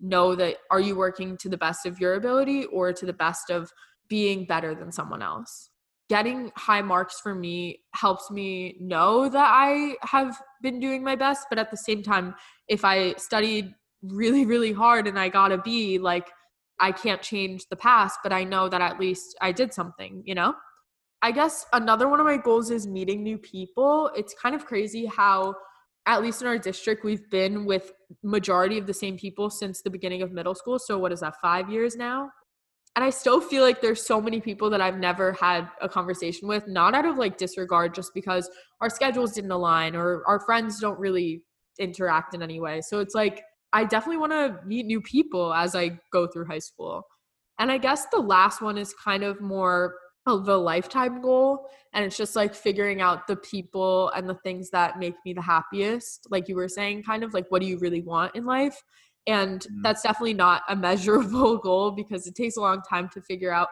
know 0.00 0.36
that 0.36 0.58
are 0.70 0.80
you 0.80 0.96
working 0.96 1.36
to 1.36 1.48
the 1.48 1.58
best 1.58 1.84
of 1.84 1.98
your 1.98 2.14
ability 2.14 2.64
or 2.66 2.92
to 2.92 3.04
the 3.04 3.12
best 3.12 3.50
of 3.50 3.70
being 4.08 4.46
better 4.46 4.76
than 4.76 4.92
someone 4.92 5.20
else 5.20 5.70
getting 6.08 6.50
high 6.56 6.80
marks 6.80 7.20
for 7.20 7.34
me 7.34 7.80
helps 7.94 8.30
me 8.30 8.76
know 8.80 9.28
that 9.28 9.50
I 9.52 9.96
have 10.02 10.40
been 10.62 10.80
doing 10.80 11.04
my 11.04 11.14
best. 11.16 11.46
But 11.50 11.58
at 11.58 11.70
the 11.70 11.76
same 11.76 12.02
time, 12.02 12.34
if 12.68 12.84
I 12.84 13.14
studied 13.14 13.74
really, 14.02 14.46
really 14.46 14.72
hard 14.72 15.06
and 15.06 15.18
I 15.18 15.28
got 15.28 15.48
to 15.48 15.58
be 15.58 15.98
like, 15.98 16.28
I 16.80 16.92
can't 16.92 17.20
change 17.20 17.66
the 17.68 17.76
past, 17.76 18.20
but 18.22 18.32
I 18.32 18.44
know 18.44 18.68
that 18.68 18.80
at 18.80 19.00
least 19.00 19.36
I 19.40 19.52
did 19.52 19.74
something, 19.74 20.22
you 20.24 20.34
know? 20.34 20.54
I 21.20 21.32
guess 21.32 21.66
another 21.72 22.08
one 22.08 22.20
of 22.20 22.26
my 22.26 22.36
goals 22.36 22.70
is 22.70 22.86
meeting 22.86 23.24
new 23.24 23.38
people. 23.38 24.10
It's 24.14 24.34
kind 24.40 24.54
of 24.54 24.64
crazy 24.66 25.06
how 25.06 25.56
at 26.06 26.22
least 26.22 26.40
in 26.40 26.48
our 26.48 26.56
district 26.56 27.04
we've 27.04 27.28
been 27.30 27.66
with 27.66 27.92
majority 28.22 28.78
of 28.78 28.86
the 28.86 28.94
same 28.94 29.18
people 29.18 29.50
since 29.50 29.82
the 29.82 29.90
beginning 29.90 30.22
of 30.22 30.30
middle 30.30 30.54
school. 30.54 30.78
So 30.78 30.96
what 30.98 31.12
is 31.12 31.20
that? 31.20 31.34
5 31.42 31.68
years 31.70 31.96
now? 31.96 32.30
And 32.94 33.04
I 33.04 33.10
still 33.10 33.40
feel 33.40 33.62
like 33.62 33.80
there's 33.80 34.04
so 34.04 34.20
many 34.20 34.40
people 34.40 34.70
that 34.70 34.80
I've 34.80 34.98
never 34.98 35.32
had 35.32 35.68
a 35.82 35.88
conversation 35.88 36.48
with, 36.48 36.66
not 36.66 36.94
out 36.94 37.04
of 37.04 37.18
like 37.18 37.36
disregard 37.36 37.94
just 37.94 38.14
because 38.14 38.48
our 38.80 38.88
schedules 38.88 39.32
didn't 39.32 39.50
align 39.50 39.94
or 39.94 40.22
our 40.26 40.40
friends 40.40 40.80
don't 40.80 40.98
really 40.98 41.42
interact 41.78 42.34
in 42.34 42.42
any 42.42 42.60
way. 42.60 42.80
So 42.80 43.00
it's 43.00 43.14
like 43.14 43.42
I 43.72 43.84
definitely 43.84 44.18
want 44.18 44.32
to 44.32 44.60
meet 44.66 44.86
new 44.86 45.00
people 45.00 45.52
as 45.52 45.74
I 45.74 46.00
go 46.12 46.26
through 46.26 46.46
high 46.46 46.58
school. 46.58 47.06
And 47.58 47.70
I 47.70 47.78
guess 47.78 48.06
the 48.06 48.18
last 48.20 48.62
one 48.62 48.78
is 48.78 48.94
kind 48.94 49.24
of 49.24 49.40
more 49.40 49.96
of 50.26 50.48
a 50.48 50.56
lifetime 50.56 51.20
goal. 51.20 51.68
And 51.92 52.04
it's 52.04 52.16
just 52.16 52.36
like 52.36 52.54
figuring 52.54 53.00
out 53.00 53.26
the 53.26 53.36
people 53.36 54.10
and 54.10 54.28
the 54.28 54.34
things 54.36 54.70
that 54.70 54.98
make 54.98 55.14
me 55.24 55.32
the 55.32 55.42
happiest. 55.42 56.26
Like 56.30 56.48
you 56.48 56.54
were 56.56 56.68
saying, 56.68 57.02
kind 57.02 57.24
of 57.24 57.34
like, 57.34 57.46
what 57.50 57.60
do 57.62 57.68
you 57.68 57.78
really 57.78 58.02
want 58.02 58.34
in 58.36 58.44
life? 58.44 58.82
And 59.26 59.60
Mhm. 59.60 59.82
that's 59.82 60.02
definitely 60.02 60.34
not 60.34 60.62
a 60.68 60.76
measurable 60.88 61.58
goal 61.58 61.90
because 61.90 62.26
it 62.26 62.34
takes 62.34 62.56
a 62.56 62.60
long 62.60 62.82
time 62.88 63.08
to 63.10 63.20
figure 63.22 63.52
out 63.52 63.68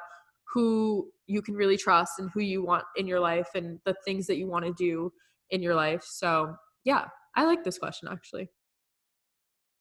who 0.52 1.10
you 1.26 1.42
can 1.42 1.54
really 1.54 1.76
trust 1.76 2.18
and 2.18 2.30
who 2.32 2.40
you 2.40 2.64
want 2.64 2.84
in 2.96 3.06
your 3.06 3.20
life 3.20 3.48
and 3.54 3.78
the 3.84 3.94
things 4.04 4.26
that 4.26 4.36
you 4.36 4.46
want 4.46 4.64
to 4.64 4.72
do 4.72 5.12
in 5.50 5.62
your 5.62 5.74
life. 5.74 6.02
So, 6.04 6.54
yeah, 6.84 7.06
I 7.36 7.44
like 7.44 7.62
this 7.62 7.78
question 7.78 8.08
actually. 8.10 8.48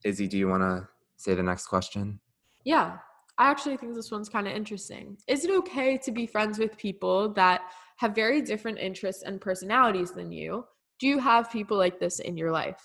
Izzy, 0.04 0.28
do 0.28 0.38
you 0.38 0.48
want 0.48 0.62
to 0.62 0.88
say 1.16 1.34
the 1.34 1.44
next 1.44 1.68
question? 1.68 2.20
Yeah, 2.64 2.98
I 3.38 3.50
actually 3.50 3.78
think 3.78 3.96
this 3.96 4.12
one's 4.12 4.30
kind 4.30 4.48
of 4.48 4.54
interesting. 4.54 5.18
Is 5.28 5.46
it 5.46 5.52
okay 5.52 5.98
to 5.98 6.12
be 6.12 6.28
friends 6.28 6.60
with 6.60 6.78
people 6.78 7.34
that 7.34 7.62
have 7.98 8.14
very 8.14 8.42
different 8.42 8.78
interests 8.78 9.24
and 9.24 9.42
personalities 9.42 10.12
than 10.12 10.32
you? 10.32 10.66
Do 11.00 11.08
you 11.08 11.20
have 11.20 11.52
people 11.52 11.78
like 11.78 12.00
this 12.00 12.20
in 12.20 12.38
your 12.38 12.52
life? 12.52 12.82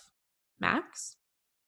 Max? 0.60 1.16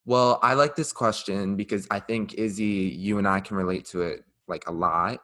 Well, 0.04 0.38
I 0.42 0.54
like 0.54 0.74
this 0.74 0.92
question 0.92 1.56
because 1.56 1.86
I 1.90 2.00
think 2.00 2.34
Izzy, 2.34 2.64
you 2.64 3.18
and 3.18 3.28
I 3.28 3.40
can 3.40 3.56
relate 3.56 3.84
to 3.86 4.02
it 4.02 4.24
like 4.48 4.66
a 4.66 4.72
lot 4.72 5.20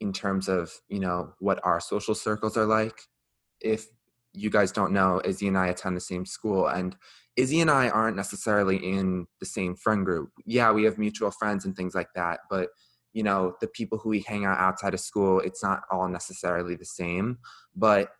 in 0.00 0.12
terms 0.12 0.48
of, 0.48 0.72
you 0.88 1.00
know, 1.00 1.34
what 1.38 1.60
our 1.64 1.80
social 1.80 2.14
circles 2.14 2.56
are 2.56 2.66
like. 2.66 3.00
If 3.60 3.86
you 4.38 4.50
guys 4.50 4.72
don't 4.72 4.92
know, 4.92 5.20
Izzy 5.24 5.48
and 5.48 5.58
I 5.58 5.68
attend 5.68 5.96
the 5.96 6.00
same 6.00 6.24
school 6.24 6.68
and 6.68 6.96
Izzy 7.36 7.60
and 7.60 7.70
I 7.70 7.88
aren't 7.88 8.16
necessarily 8.16 8.76
in 8.76 9.26
the 9.40 9.46
same 9.46 9.76
friend 9.76 10.04
group. 10.04 10.30
Yeah, 10.44 10.72
we 10.72 10.84
have 10.84 10.98
mutual 10.98 11.30
friends 11.30 11.64
and 11.64 11.76
things 11.76 11.94
like 11.94 12.08
that, 12.14 12.40
but 12.50 12.70
you 13.12 13.22
know, 13.22 13.54
the 13.60 13.68
people 13.68 13.98
who 13.98 14.10
we 14.10 14.20
hang 14.20 14.44
out 14.44 14.58
outside 14.58 14.94
of 14.94 15.00
school, 15.00 15.40
it's 15.40 15.62
not 15.62 15.82
all 15.90 16.08
necessarily 16.08 16.76
the 16.76 16.84
same. 16.84 17.38
But 17.74 18.10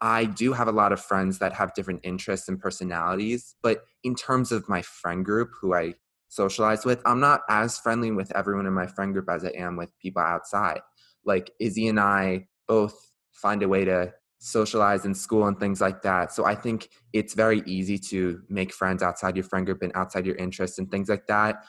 I 0.00 0.24
do 0.24 0.52
have 0.52 0.68
a 0.68 0.72
lot 0.72 0.92
of 0.92 1.00
friends 1.00 1.38
that 1.38 1.52
have 1.52 1.74
different 1.74 2.00
interests 2.02 2.48
and 2.48 2.58
personalities, 2.58 3.54
but 3.62 3.84
in 4.02 4.14
terms 4.16 4.50
of 4.50 4.68
my 4.68 4.82
friend 4.82 5.24
group 5.24 5.50
who 5.60 5.74
I 5.74 5.94
socialize 6.28 6.84
with, 6.84 7.00
I'm 7.04 7.20
not 7.20 7.42
as 7.48 7.78
friendly 7.78 8.10
with 8.10 8.34
everyone 8.34 8.66
in 8.66 8.72
my 8.72 8.86
friend 8.86 9.12
group 9.12 9.28
as 9.30 9.44
I 9.44 9.50
am 9.50 9.76
with 9.76 9.96
people 10.00 10.22
outside. 10.22 10.80
Like 11.24 11.52
Izzy 11.60 11.86
and 11.86 12.00
I 12.00 12.46
both 12.66 13.12
find 13.32 13.62
a 13.62 13.68
way 13.68 13.84
to 13.84 14.12
socialize 14.44 15.04
in 15.04 15.14
school 15.14 15.46
and 15.46 15.60
things 15.60 15.80
like 15.80 16.02
that. 16.02 16.32
So 16.32 16.44
I 16.44 16.56
think 16.56 16.88
it's 17.12 17.32
very 17.32 17.62
easy 17.64 17.96
to 17.96 18.42
make 18.48 18.74
friends 18.74 19.00
outside 19.00 19.36
your 19.36 19.44
friend 19.44 19.64
group 19.64 19.82
and 19.82 19.92
outside 19.94 20.26
your 20.26 20.34
interests 20.34 20.80
and 20.80 20.90
things 20.90 21.08
like 21.08 21.28
that. 21.28 21.64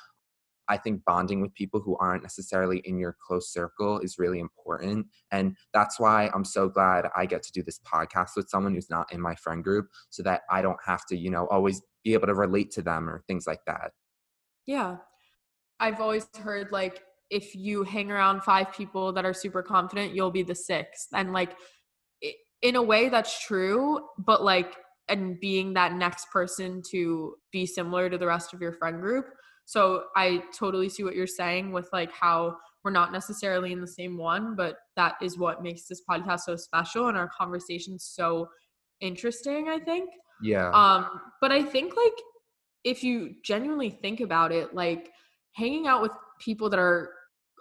I 0.68 0.78
think 0.78 1.06
bonding 1.06 1.40
with 1.40 1.54
people 1.54 1.82
who 1.82 1.96
aren't 1.98 2.24
necessarily 2.24 2.80
in 2.80 2.98
your 2.98 3.16
close 3.28 3.54
circle 3.54 4.00
is 4.00 4.18
really 4.18 4.40
important. 4.40 5.06
And 5.30 5.56
that's 5.72 6.00
why 6.00 6.32
I'm 6.34 6.46
so 6.46 6.68
glad 6.68 7.06
I 7.16 7.28
get 7.28 7.44
to 7.44 7.52
do 7.52 7.62
this 7.62 7.80
podcast 7.80 8.30
with 8.36 8.50
someone 8.50 8.74
who's 8.74 8.90
not 8.90 9.14
in 9.14 9.22
my 9.22 9.36
friend 9.36 9.64
group 9.64 9.90
so 10.10 10.24
that 10.24 10.42
I 10.50 10.64
don't 10.64 10.80
have 10.84 11.06
to, 11.10 11.16
you 11.16 11.30
know, 11.30 11.46
always 11.52 11.80
be 12.04 12.16
able 12.16 12.26
to 12.26 12.34
relate 12.34 12.72
to 12.72 12.82
them 12.82 13.08
or 13.08 13.24
things 13.28 13.46
like 13.46 13.64
that. 13.68 13.92
Yeah. 14.66 14.98
I've 15.80 16.02
always 16.02 16.28
heard 16.42 16.72
like 16.72 17.04
if 17.30 17.56
you 17.56 17.84
hang 17.84 18.12
around 18.12 18.42
five 18.42 18.74
people 18.74 19.12
that 19.14 19.26
are 19.26 19.34
super 19.34 19.62
confident, 19.62 20.16
you'll 20.16 20.32
be 20.32 20.44
the 20.44 20.56
sixth. 20.56 21.10
And 21.14 21.34
like 21.34 21.56
in 22.64 22.78
a 22.78 22.82
way 22.82 23.10
that's 23.10 23.46
true, 23.46 24.00
but 24.18 24.44
like 24.44 24.74
and 25.10 25.40
being 25.40 25.74
that 25.74 25.94
next 25.94 26.32
person 26.32 26.82
to 26.90 27.36
be 27.52 27.66
similar 27.66 28.10
to 28.10 28.18
the 28.18 28.26
rest 28.26 28.54
of 28.54 28.62
your 28.62 28.72
friend 28.72 29.02
group. 29.02 29.26
So 29.66 30.06
I 30.16 30.44
totally 30.58 30.90
see 30.90 31.04
what 31.04 31.16
you're 31.16 31.28
saying 31.28 31.74
with 31.74 31.90
like 31.92 32.12
how 32.12 32.56
we're 32.84 32.92
not 32.92 33.12
necessarily 33.12 33.74
in 33.74 33.82
the 33.82 33.88
same 33.88 34.18
one, 34.18 34.56
but 34.56 34.78
that 34.96 35.16
is 35.22 35.38
what 35.38 35.62
makes 35.62 35.88
this 35.88 36.02
podcast 36.10 36.42
so 36.42 36.56
special 36.56 37.10
and 37.10 37.18
our 37.18 37.30
conversation 37.38 38.00
so 38.00 38.48
interesting, 39.02 39.70
I 39.70 39.80
think. 39.80 40.10
Yeah. 40.42 40.70
Um, 40.72 41.22
but 41.42 41.52
I 41.52 41.64
think 41.64 41.96
like 41.96 42.14
if 42.86 43.04
you 43.04 43.36
genuinely 43.44 43.90
think 43.90 44.22
about 44.22 44.52
it, 44.54 44.74
like 44.74 45.10
hanging 45.54 45.86
out 45.86 46.02
with 46.02 46.12
people 46.40 46.70
that 46.70 46.80
are 46.80 47.10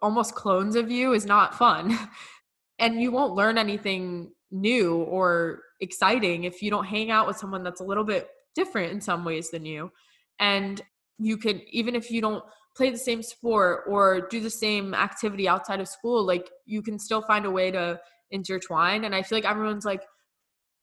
almost 0.01 0.35
clones 0.35 0.77
of 0.77 0.91
you 0.91 1.13
is 1.13 1.27
not 1.27 1.57
fun. 1.57 1.97
and 2.79 3.01
you 3.01 3.13
won't 3.13 3.35
learn 3.35 3.59
anything 3.59 4.33
new 4.53 4.97
or 4.97 5.63
exciting 5.81 6.45
if 6.45 6.63
you 6.63 6.71
don't 6.71 6.85
hang 6.85 7.11
out 7.11 7.27
with 7.27 7.37
someone 7.37 7.63
that's 7.63 7.81
a 7.81 7.85
little 7.85 8.05
bit 8.05 8.29
different 8.55 8.93
in 8.93 9.01
some 9.01 9.25
ways 9.25 9.51
than 9.51 9.65
you. 9.65 9.91
And 10.39 10.81
you 11.19 11.37
could 11.37 11.63
even 11.71 11.95
if 11.95 12.11
you 12.11 12.21
don't 12.21 12.45
play 12.77 12.91
the 12.91 12.99
same 12.99 13.23
sport 13.23 13.85
or 13.87 14.27
do 14.31 14.41
the 14.41 14.51
same 14.51 14.95
activity 14.95 15.49
outside 15.49 15.81
of 15.81 15.89
school, 15.89 16.25
like 16.25 16.51
you 16.67 16.83
can 16.83 16.99
still 16.99 17.23
find 17.23 17.45
a 17.45 17.51
way 17.51 17.71
to 17.71 17.99
intertwine. 18.31 19.05
And 19.05 19.15
I 19.15 19.23
feel 19.23 19.37
like 19.37 19.45
everyone's 19.45 19.85
like, 19.85 20.03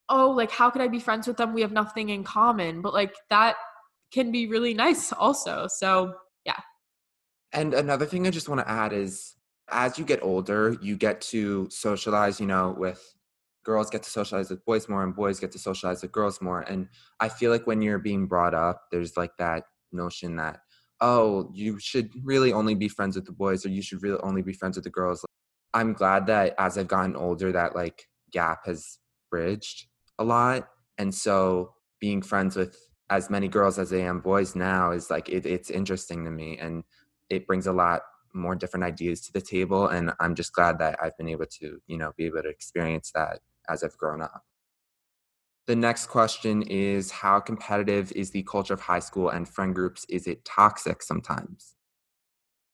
oh, 0.07 0.31
like 0.31 0.51
how 0.51 0.69
could 0.69 0.81
I 0.81 0.87
be 0.87 0.99
friends 0.99 1.27
with 1.27 1.37
them? 1.37 1.53
We 1.53 1.61
have 1.61 1.71
nothing 1.71 2.09
in 2.09 2.23
common. 2.23 2.81
But 2.81 2.93
like 2.93 3.13
that 3.29 3.55
can 4.11 4.31
be 4.31 4.47
really 4.47 4.73
nice 4.85 5.13
also. 5.13 5.67
So 5.67 6.13
yeah. 6.45 6.59
And 7.51 7.73
another 7.73 8.05
thing 8.05 8.27
I 8.27 8.31
just 8.31 8.49
want 8.49 8.61
to 8.61 8.69
add 8.69 8.93
is 8.93 9.35
as 9.71 9.99
you 9.99 10.05
get 10.05 10.23
older, 10.23 10.77
you 10.81 10.95
get 10.95 11.21
to 11.21 11.67
socialize, 11.69 12.39
you 12.39 12.47
know, 12.47 12.75
with 12.77 13.15
girls 13.63 13.89
get 13.89 14.03
to 14.03 14.09
socialize 14.09 14.49
with 14.49 14.63
boys 14.65 14.87
more 14.87 15.03
and 15.03 15.15
boys 15.15 15.39
get 15.39 15.51
to 15.51 15.59
socialize 15.59 16.01
with 16.01 16.11
girls 16.11 16.41
more. 16.41 16.61
And 16.61 16.87
I 17.19 17.29
feel 17.29 17.51
like 17.51 17.67
when 17.67 17.81
you're 17.81 17.99
being 17.99 18.27
brought 18.27 18.53
up, 18.53 18.83
there's 18.91 19.17
like 19.17 19.31
that 19.37 19.63
notion 19.91 20.35
that, 20.37 20.59
oh, 21.01 21.49
you 21.53 21.79
should 21.79 22.09
really 22.23 22.53
only 22.53 22.75
be 22.75 22.87
friends 22.87 23.15
with 23.15 23.25
the 23.25 23.31
boys 23.31 23.65
or 23.65 23.69
you 23.69 23.81
should 23.81 24.03
really 24.03 24.19
only 24.21 24.41
be 24.41 24.53
friends 24.53 24.77
with 24.77 24.83
the 24.83 24.89
girls. 24.89 25.25
I'm 25.73 25.93
glad 25.93 26.27
that 26.27 26.55
as 26.57 26.77
I've 26.77 26.87
gotten 26.87 27.15
older, 27.15 27.51
that 27.51 27.75
like 27.75 28.07
gap 28.31 28.65
has 28.65 28.97
bridged 29.29 29.87
a 30.17 30.23
lot. 30.23 30.67
And 30.97 31.13
so 31.13 31.73
being 31.99 32.21
friends 32.21 32.55
with 32.55 32.77
as 33.09 33.29
many 33.29 33.47
girls 33.47 33.79
as 33.79 33.93
I 33.93 33.97
am 33.97 34.19
boys 34.19 34.55
now 34.55 34.91
is 34.91 35.09
like, 35.09 35.29
it, 35.29 35.45
it's 35.45 35.69
interesting 35.69 36.25
to 36.25 36.31
me. 36.31 36.57
And 36.57 36.83
it 37.29 37.45
brings 37.45 37.67
a 37.67 37.73
lot 37.73 38.01
more 38.33 38.55
different 38.55 38.83
ideas 38.83 39.21
to 39.21 39.33
the 39.33 39.41
table 39.41 39.87
and 39.87 40.11
i'm 40.19 40.35
just 40.35 40.53
glad 40.53 40.77
that 40.79 40.97
i've 41.01 41.17
been 41.17 41.29
able 41.29 41.45
to 41.45 41.81
you 41.87 41.97
know 41.97 42.11
be 42.17 42.25
able 42.25 42.41
to 42.41 42.49
experience 42.49 43.11
that 43.13 43.39
as 43.69 43.83
i've 43.83 43.97
grown 43.97 44.21
up. 44.21 44.43
The 45.69 45.75
next 45.75 46.07
question 46.07 46.63
is 46.63 47.11
how 47.11 47.39
competitive 47.39 48.11
is 48.13 48.31
the 48.31 48.41
culture 48.41 48.73
of 48.73 48.81
high 48.81 48.97
school 48.97 49.29
and 49.29 49.47
friend 49.47 49.75
groups? 49.75 50.03
Is 50.09 50.25
it 50.25 50.43
toxic 50.43 51.03
sometimes? 51.03 51.75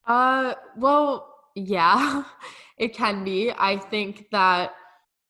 Uh 0.07 0.53
well, 0.77 1.35
yeah, 1.55 2.23
it 2.77 2.93
can 2.93 3.25
be. 3.25 3.51
I 3.51 3.77
think 3.77 4.27
that 4.31 4.75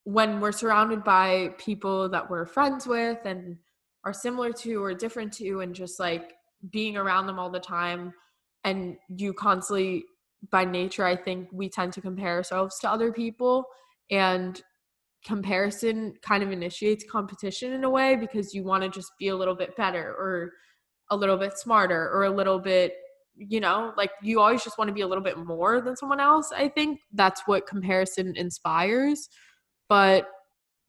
when 0.03 0.39
we're 0.39 0.51
surrounded 0.51 1.03
by 1.03 1.55
people 1.57 2.07
that 2.09 2.29
we're 2.29 2.45
friends 2.45 2.85
with 2.85 3.17
and 3.25 3.57
are 4.03 4.13
similar 4.13 4.51
to 4.51 4.83
or 4.83 4.93
different 4.93 5.33
to 5.33 5.61
and 5.61 5.73
just 5.73 5.99
like 5.99 6.33
being 6.69 6.97
around 6.97 7.25
them 7.25 7.39
all 7.39 7.49
the 7.49 7.59
time 7.59 8.13
and 8.63 8.97
you 9.17 9.33
constantly 9.33 10.05
by 10.51 10.65
nature 10.65 11.05
I 11.05 11.15
think 11.15 11.49
we 11.51 11.69
tend 11.69 11.93
to 11.93 12.01
compare 12.01 12.35
ourselves 12.35 12.77
to 12.79 12.89
other 12.89 13.11
people 13.11 13.65
and 14.11 14.61
comparison 15.25 16.13
kind 16.21 16.43
of 16.43 16.51
initiates 16.51 17.03
competition 17.09 17.73
in 17.73 17.83
a 17.83 17.89
way 17.89 18.15
because 18.15 18.53
you 18.53 18.63
want 18.63 18.83
to 18.83 18.89
just 18.89 19.11
be 19.17 19.29
a 19.29 19.35
little 19.35 19.55
bit 19.55 19.75
better 19.75 20.13
or 20.13 20.51
a 21.09 21.15
little 21.15 21.37
bit 21.37 21.57
smarter 21.57 22.09
or 22.11 22.25
a 22.25 22.29
little 22.29 22.59
bit 22.59 22.93
you 23.35 23.59
know 23.59 23.91
like 23.97 24.11
you 24.21 24.39
always 24.39 24.63
just 24.63 24.77
want 24.77 24.87
to 24.87 24.93
be 24.93 25.01
a 25.01 25.07
little 25.07 25.23
bit 25.23 25.37
more 25.37 25.81
than 25.81 25.95
someone 25.95 26.19
else 26.19 26.51
i 26.55 26.69
think. 26.69 26.99
That's 27.11 27.41
what 27.45 27.67
comparison 27.67 28.35
inspires 28.35 29.27
but 29.89 30.27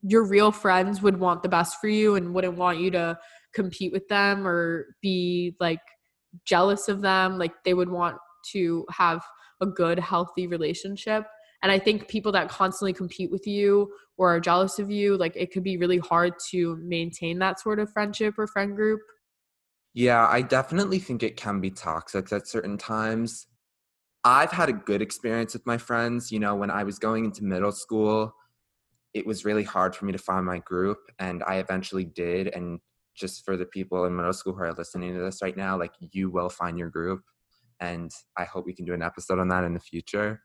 your 0.03 0.25
real 0.25 0.53
friends 0.53 1.03
would 1.03 1.19
want 1.19 1.43
the 1.43 1.49
best 1.49 1.81
for 1.81 1.89
you 1.89 2.15
and 2.15 2.35
wouldn't 2.35 2.57
want 2.57 2.79
you 2.79 2.91
to 2.93 3.19
compete 3.55 3.93
with 3.93 4.07
them 4.09 4.47
or 4.47 4.95
be 5.03 5.57
like 5.59 5.81
jealous 6.45 6.89
of 6.89 7.01
them. 7.01 7.39
Like 7.39 7.53
they 7.65 7.75
would 7.75 7.91
want 7.91 8.17
to 8.53 8.87
have 8.91 9.25
a 9.61 9.67
good 9.67 9.99
healthy 9.99 10.47
relationship. 10.47 11.25
And 11.63 11.73
i 11.73 11.79
think 11.79 12.09
people 12.09 12.33
that 12.33 12.49
constantly 12.49 12.93
compete 12.93 13.31
with 13.31 13.47
you 13.47 13.91
or 14.19 14.35
are 14.35 14.41
jealous 14.41 14.79
of 14.79 14.91
you 14.91 15.17
like 15.17 15.35
it 15.37 15.53
could 15.53 15.63
be 15.63 15.77
really 15.77 15.99
hard 15.99 16.35
to 16.51 16.77
maintain 16.77 17.39
that 17.41 17.61
sort 17.61 17.79
of 17.79 17.93
friendship 17.93 18.35
or 18.39 18.47
friend 18.47 18.77
group. 18.77 19.01
Yeah 19.95 20.27
i 20.29 20.43
definitely 20.43 20.99
think 20.99 21.23
it 21.23 21.37
can 21.37 21.61
be 21.61 21.71
toxic 21.71 22.33
at 22.33 22.47
certain 22.47 22.79
times. 22.79 23.47
I've 24.25 24.51
had 24.51 24.69
a 24.69 24.73
good 24.73 25.03
experience 25.03 25.55
with 25.55 25.67
my 25.67 25.79
friends 25.79 26.33
you 26.33 26.41
know 26.41 26.55
when 26.55 26.71
i 26.71 26.83
was 26.85 26.99
going 26.99 27.25
into 27.25 27.45
middle 27.45 27.73
school 27.73 28.35
it 29.15 29.25
was 29.27 29.45
really 29.45 29.63
hard 29.63 29.95
for 29.97 30.05
me 30.05 30.13
to 30.13 30.19
find 30.19 30.45
my 30.45 30.59
group 30.59 30.99
and 31.19 31.43
i 31.47 31.57
eventually 31.57 32.05
did 32.05 32.49
and 32.49 32.81
just 33.15 33.45
for 33.45 33.57
the 33.57 33.65
people 33.65 34.05
in 34.05 34.15
middle 34.15 34.33
school 34.33 34.53
who 34.53 34.63
are 34.63 34.75
listening 34.75 35.15
to 35.15 35.21
this 35.21 35.41
right 35.43 35.57
now 35.57 35.79
like 35.79 35.93
you 36.13 36.29
will 36.31 36.51
find 36.51 36.79
your 36.79 36.91
group 36.91 37.23
and 37.81 38.11
i 38.37 38.45
hope 38.45 38.67
we 38.67 38.75
can 38.75 38.85
do 38.85 38.95
an 38.95 39.03
episode 39.03 39.39
on 39.39 39.49
that 39.49 39.65
in 39.65 39.75
the 39.75 39.81
future. 39.81 40.43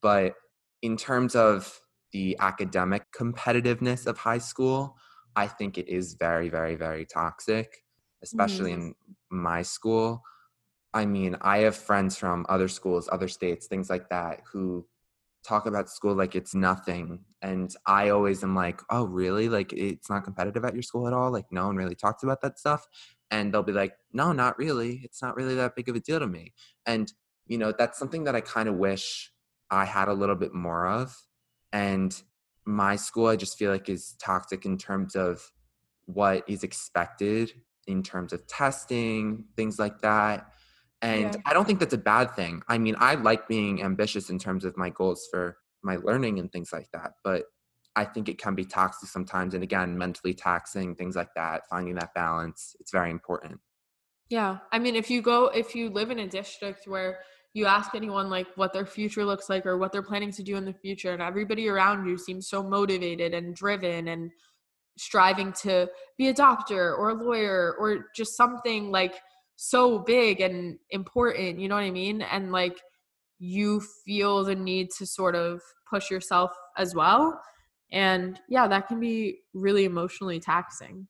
But 0.00 0.34
in 0.82 0.96
terms 0.96 1.34
of 1.34 1.80
the 2.12 2.36
academic 2.40 3.04
competitiveness 3.12 4.06
of 4.06 4.16
high 4.18 4.38
school 4.38 4.96
i 5.36 5.46
think 5.46 5.76
it 5.76 5.88
is 5.88 6.14
very 6.14 6.48
very 6.48 6.74
very 6.74 7.04
toxic 7.04 7.84
especially 8.22 8.72
mm. 8.72 8.74
in 8.74 8.94
my 9.30 9.62
school. 9.62 10.22
I 10.94 11.04
mean 11.04 11.36
i 11.42 11.58
have 11.58 11.76
friends 11.76 12.16
from 12.16 12.46
other 12.48 12.68
schools 12.68 13.08
other 13.12 13.28
states 13.28 13.66
things 13.66 13.90
like 13.90 14.08
that 14.08 14.40
who 14.52 14.86
talk 15.48 15.66
about 15.66 15.88
school 15.88 16.14
like 16.14 16.34
it's 16.34 16.54
nothing. 16.54 17.20
And 17.40 17.74
I 17.86 18.10
always 18.10 18.42
am 18.42 18.54
like, 18.54 18.80
oh, 18.90 19.04
really? 19.04 19.48
Like, 19.48 19.72
it's 19.72 20.10
not 20.10 20.24
competitive 20.24 20.64
at 20.64 20.74
your 20.74 20.82
school 20.82 21.06
at 21.06 21.12
all? 21.12 21.30
Like, 21.30 21.46
no 21.50 21.66
one 21.66 21.76
really 21.76 21.94
talks 21.94 22.22
about 22.22 22.42
that 22.42 22.58
stuff. 22.58 22.86
And 23.30 23.52
they'll 23.52 23.62
be 23.62 23.72
like, 23.72 23.94
no, 24.12 24.32
not 24.32 24.58
really. 24.58 25.00
It's 25.04 25.22
not 25.22 25.36
really 25.36 25.54
that 25.54 25.74
big 25.76 25.88
of 25.88 25.96
a 25.96 26.00
deal 26.00 26.18
to 26.18 26.26
me. 26.26 26.52
And, 26.86 27.12
you 27.46 27.58
know, 27.58 27.72
that's 27.76 27.98
something 27.98 28.24
that 28.24 28.36
I 28.36 28.40
kind 28.40 28.68
of 28.68 28.76
wish 28.76 29.32
I 29.70 29.84
had 29.84 30.08
a 30.08 30.14
little 30.14 30.36
bit 30.36 30.54
more 30.54 30.86
of. 30.86 31.16
And 31.72 32.14
my 32.64 32.96
school, 32.96 33.26
I 33.26 33.36
just 33.36 33.58
feel 33.58 33.70
like 33.70 33.88
is 33.88 34.14
toxic 34.20 34.64
in 34.66 34.78
terms 34.78 35.16
of 35.16 35.50
what 36.06 36.44
is 36.48 36.62
expected 36.64 37.52
in 37.88 38.02
terms 38.02 38.32
of 38.32 38.46
testing, 38.46 39.44
things 39.56 39.78
like 39.78 40.00
that. 40.02 40.52
And 41.00 41.34
yeah. 41.34 41.40
I 41.46 41.52
don't 41.52 41.64
think 41.64 41.78
that's 41.78 41.94
a 41.94 41.98
bad 41.98 42.34
thing. 42.34 42.62
I 42.68 42.78
mean, 42.78 42.96
I 42.98 43.14
like 43.14 43.46
being 43.46 43.82
ambitious 43.82 44.30
in 44.30 44.38
terms 44.38 44.64
of 44.64 44.76
my 44.76 44.90
goals 44.90 45.28
for 45.30 45.56
my 45.82 45.96
learning 45.96 46.38
and 46.38 46.50
things 46.50 46.72
like 46.72 46.88
that. 46.92 47.12
But 47.22 47.44
I 47.94 48.04
think 48.04 48.28
it 48.28 48.38
can 48.38 48.54
be 48.54 48.64
toxic 48.64 49.08
sometimes. 49.08 49.54
And 49.54 49.62
again, 49.62 49.96
mentally 49.96 50.34
taxing, 50.34 50.94
things 50.94 51.16
like 51.16 51.30
that, 51.36 51.62
finding 51.70 51.94
that 51.96 52.14
balance, 52.14 52.74
it's 52.80 52.92
very 52.92 53.10
important. 53.10 53.60
Yeah. 54.28 54.58
I 54.72 54.78
mean, 54.78 54.96
if 54.96 55.10
you 55.10 55.22
go, 55.22 55.46
if 55.46 55.74
you 55.74 55.88
live 55.88 56.10
in 56.10 56.18
a 56.18 56.26
district 56.26 56.86
where 56.86 57.20
you 57.54 57.66
ask 57.66 57.94
anyone 57.94 58.28
like 58.28 58.46
what 58.56 58.72
their 58.72 58.86
future 58.86 59.24
looks 59.24 59.48
like 59.48 59.66
or 59.66 59.78
what 59.78 59.90
they're 59.90 60.02
planning 60.02 60.32
to 60.32 60.42
do 60.42 60.56
in 60.56 60.64
the 60.64 60.72
future, 60.74 61.12
and 61.12 61.22
everybody 61.22 61.68
around 61.68 62.06
you 62.06 62.18
seems 62.18 62.48
so 62.48 62.62
motivated 62.62 63.34
and 63.34 63.54
driven 63.54 64.08
and 64.08 64.30
striving 64.98 65.52
to 65.52 65.88
be 66.18 66.28
a 66.28 66.34
doctor 66.34 66.94
or 66.94 67.10
a 67.10 67.14
lawyer 67.14 67.74
or 67.78 68.06
just 68.14 68.36
something 68.36 68.90
like 68.90 69.14
so 69.60 69.98
big 69.98 70.40
and 70.40 70.78
important, 70.90 71.58
you 71.58 71.66
know 71.66 71.74
what 71.74 71.82
I 71.82 71.90
mean? 71.90 72.22
And 72.22 72.52
like 72.52 72.80
you 73.40 73.80
feel 74.04 74.44
the 74.44 74.54
need 74.54 74.88
to 74.98 75.04
sort 75.04 75.34
of 75.34 75.60
push 75.90 76.12
yourself 76.12 76.52
as 76.76 76.94
well. 76.94 77.40
And 77.90 78.38
yeah, 78.48 78.68
that 78.68 78.86
can 78.86 79.00
be 79.00 79.40
really 79.54 79.84
emotionally 79.84 80.38
taxing. 80.38 81.08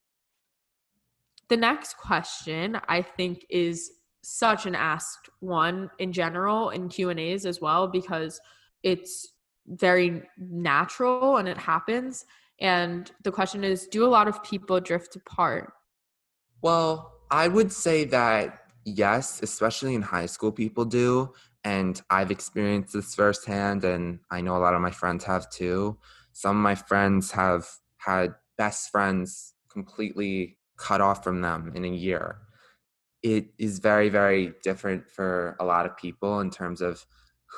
The 1.50 1.58
next 1.58 1.98
question 1.98 2.80
I 2.88 3.02
think 3.02 3.44
is 3.50 3.90
such 4.22 4.64
an 4.64 4.74
asked 4.74 5.28
one 5.40 5.90
in 5.98 6.10
general 6.10 6.70
in 6.70 6.88
Q&As 6.88 7.44
as 7.44 7.60
well 7.60 7.86
because 7.86 8.40
it's 8.82 9.34
very 9.66 10.22
natural 10.38 11.36
and 11.36 11.46
it 11.46 11.58
happens 11.58 12.24
and 12.60 13.12
the 13.24 13.30
question 13.30 13.62
is 13.62 13.86
do 13.88 14.06
a 14.06 14.08
lot 14.08 14.26
of 14.26 14.42
people 14.42 14.80
drift 14.80 15.16
apart? 15.16 15.74
Well, 16.62 17.17
I 17.30 17.48
would 17.48 17.72
say 17.72 18.04
that 18.06 18.60
yes, 18.84 19.40
especially 19.42 19.94
in 19.94 20.02
high 20.02 20.26
school, 20.26 20.52
people 20.52 20.84
do. 20.84 21.34
And 21.64 22.00
I've 22.08 22.30
experienced 22.30 22.94
this 22.94 23.14
firsthand, 23.14 23.84
and 23.84 24.20
I 24.30 24.40
know 24.40 24.56
a 24.56 24.58
lot 24.58 24.74
of 24.74 24.80
my 24.80 24.90
friends 24.90 25.24
have 25.24 25.50
too. 25.50 25.98
Some 26.32 26.56
of 26.56 26.62
my 26.62 26.74
friends 26.74 27.32
have 27.32 27.66
had 27.98 28.34
best 28.56 28.90
friends 28.90 29.54
completely 29.70 30.58
cut 30.78 31.00
off 31.00 31.22
from 31.22 31.42
them 31.42 31.72
in 31.74 31.84
a 31.84 31.88
year. 31.88 32.38
It 33.22 33.48
is 33.58 33.80
very, 33.80 34.08
very 34.08 34.54
different 34.62 35.10
for 35.10 35.56
a 35.60 35.64
lot 35.64 35.84
of 35.84 35.96
people 35.96 36.40
in 36.40 36.50
terms 36.50 36.80
of 36.80 37.04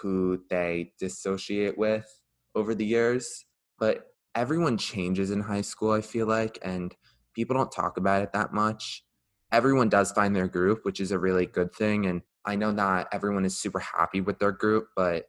who 0.02 0.42
they 0.48 0.92
dissociate 0.98 1.76
with 1.76 2.06
over 2.54 2.74
the 2.74 2.86
years. 2.86 3.44
But 3.78 4.06
everyone 4.34 4.78
changes 4.78 5.30
in 5.30 5.40
high 5.40 5.60
school, 5.60 5.92
I 5.92 6.00
feel 6.00 6.26
like, 6.26 6.58
and 6.62 6.96
people 7.34 7.54
don't 7.54 7.70
talk 7.70 7.98
about 7.98 8.22
it 8.22 8.32
that 8.32 8.52
much 8.52 9.04
everyone 9.52 9.88
does 9.88 10.12
find 10.12 10.34
their 10.34 10.48
group, 10.48 10.84
which 10.84 11.00
is 11.00 11.12
a 11.12 11.18
really 11.18 11.46
good 11.46 11.74
thing. 11.74 12.06
And 12.06 12.22
I 12.44 12.56
know 12.56 12.70
not 12.70 13.08
everyone 13.12 13.44
is 13.44 13.56
super 13.56 13.80
happy 13.80 14.20
with 14.20 14.38
their 14.38 14.52
group, 14.52 14.88
but 14.96 15.26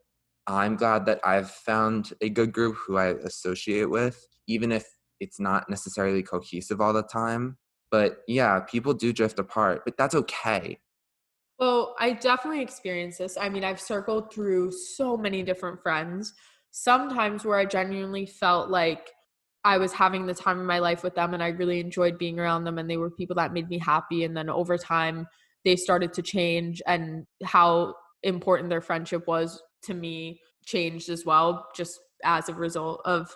I'm 0.47 0.75
glad 0.75 1.05
that 1.05 1.19
I've 1.23 1.51
found 1.51 2.13
a 2.21 2.29
good 2.29 2.51
group 2.51 2.75
who 2.75 2.97
I 2.97 3.07
associate 3.07 3.89
with, 3.89 4.27
even 4.47 4.71
if 4.71 4.85
it's 5.19 5.39
not 5.39 5.69
necessarily 5.69 6.23
cohesive 6.23 6.81
all 6.81 6.93
the 6.93 7.03
time. 7.03 7.57
But 7.91 8.19
yeah, 8.27 8.59
people 8.61 8.93
do 8.93 9.11
drift 9.13 9.39
apart, 9.39 9.83
but 9.85 9.97
that's 9.97 10.15
okay. 10.15 10.79
Well, 11.59 11.95
I 11.99 12.13
definitely 12.13 12.61
experienced 12.61 13.19
this. 13.19 13.37
I 13.37 13.49
mean, 13.49 13.63
I've 13.63 13.79
circled 13.79 14.33
through 14.33 14.71
so 14.71 15.15
many 15.15 15.43
different 15.43 15.81
friends, 15.83 16.33
sometimes 16.71 17.45
where 17.45 17.59
I 17.59 17.65
genuinely 17.65 18.25
felt 18.25 18.69
like 18.69 19.11
I 19.63 19.77
was 19.77 19.93
having 19.93 20.25
the 20.25 20.33
time 20.33 20.59
of 20.59 20.65
my 20.65 20.79
life 20.79 21.03
with 21.03 21.15
them 21.15 21.33
and 21.33 21.43
I 21.43 21.49
really 21.49 21.79
enjoyed 21.79 22.17
being 22.17 22.39
around 22.39 22.63
them 22.63 22.77
and 22.77 22.89
they 22.89 22.97
were 22.97 23.11
people 23.11 23.35
that 23.35 23.53
made 23.53 23.69
me 23.69 23.77
happy 23.77 24.23
and 24.23 24.35
then 24.35 24.49
over 24.49 24.77
time 24.77 25.27
they 25.63 25.75
started 25.75 26.13
to 26.13 26.21
change 26.21 26.81
and 26.87 27.25
how 27.43 27.95
important 28.23 28.69
their 28.69 28.81
friendship 28.81 29.27
was 29.27 29.61
to 29.83 29.93
me 29.93 30.39
changed 30.65 31.09
as 31.09 31.25
well 31.25 31.67
just 31.75 31.99
as 32.23 32.49
a 32.49 32.53
result 32.53 33.01
of 33.05 33.35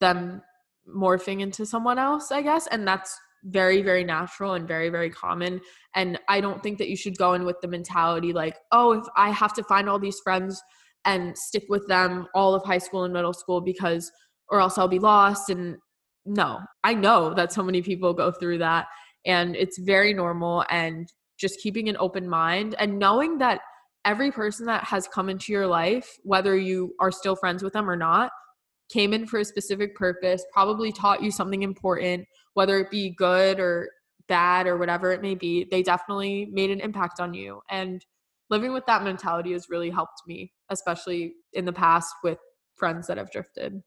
them 0.00 0.42
morphing 0.88 1.40
into 1.40 1.64
someone 1.64 1.98
else 1.98 2.30
I 2.30 2.42
guess 2.42 2.66
and 2.68 2.86
that's 2.86 3.16
very 3.44 3.82
very 3.82 4.04
natural 4.04 4.54
and 4.54 4.66
very 4.66 4.88
very 4.88 5.10
common 5.10 5.60
and 5.94 6.18
I 6.28 6.40
don't 6.40 6.62
think 6.62 6.78
that 6.78 6.88
you 6.88 6.96
should 6.96 7.18
go 7.18 7.34
in 7.34 7.44
with 7.44 7.60
the 7.60 7.68
mentality 7.68 8.32
like 8.32 8.56
oh 8.72 8.92
if 8.92 9.04
I 9.16 9.30
have 9.30 9.52
to 9.54 9.64
find 9.64 9.88
all 9.88 9.98
these 9.98 10.20
friends 10.20 10.60
and 11.04 11.36
stick 11.36 11.64
with 11.68 11.86
them 11.86 12.26
all 12.34 12.54
of 12.54 12.64
high 12.64 12.78
school 12.78 13.04
and 13.04 13.12
middle 13.12 13.34
school 13.34 13.60
because 13.60 14.10
or 14.50 14.60
else 14.60 14.78
I'll 14.78 14.88
be 14.88 14.98
lost. 14.98 15.50
And 15.50 15.76
no, 16.26 16.60
I 16.82 16.94
know 16.94 17.34
that 17.34 17.52
so 17.52 17.62
many 17.62 17.82
people 17.82 18.12
go 18.12 18.30
through 18.30 18.58
that. 18.58 18.86
And 19.26 19.56
it's 19.56 19.78
very 19.78 20.12
normal. 20.12 20.64
And 20.70 21.08
just 21.38 21.60
keeping 21.60 21.88
an 21.88 21.96
open 21.98 22.28
mind 22.28 22.74
and 22.78 22.98
knowing 22.98 23.38
that 23.38 23.60
every 24.04 24.30
person 24.30 24.66
that 24.66 24.84
has 24.84 25.08
come 25.08 25.28
into 25.28 25.52
your 25.52 25.66
life, 25.66 26.08
whether 26.22 26.56
you 26.56 26.94
are 27.00 27.10
still 27.10 27.36
friends 27.36 27.62
with 27.62 27.72
them 27.72 27.88
or 27.88 27.96
not, 27.96 28.30
came 28.90 29.12
in 29.14 29.26
for 29.26 29.40
a 29.40 29.44
specific 29.44 29.96
purpose, 29.96 30.44
probably 30.52 30.92
taught 30.92 31.22
you 31.22 31.30
something 31.30 31.62
important, 31.62 32.26
whether 32.52 32.78
it 32.78 32.90
be 32.90 33.14
good 33.16 33.58
or 33.58 33.88
bad 34.28 34.66
or 34.66 34.76
whatever 34.76 35.10
it 35.10 35.22
may 35.22 35.34
be. 35.34 35.66
They 35.70 35.82
definitely 35.82 36.48
made 36.52 36.70
an 36.70 36.80
impact 36.80 37.18
on 37.18 37.34
you. 37.34 37.60
And 37.70 38.04
living 38.50 38.72
with 38.72 38.86
that 38.86 39.02
mentality 39.02 39.52
has 39.52 39.68
really 39.70 39.90
helped 39.90 40.22
me, 40.26 40.52
especially 40.68 41.34
in 41.54 41.64
the 41.64 41.72
past 41.72 42.14
with 42.22 42.38
friends 42.74 43.06
that 43.06 43.18
have 43.18 43.30
drifted. 43.30 43.82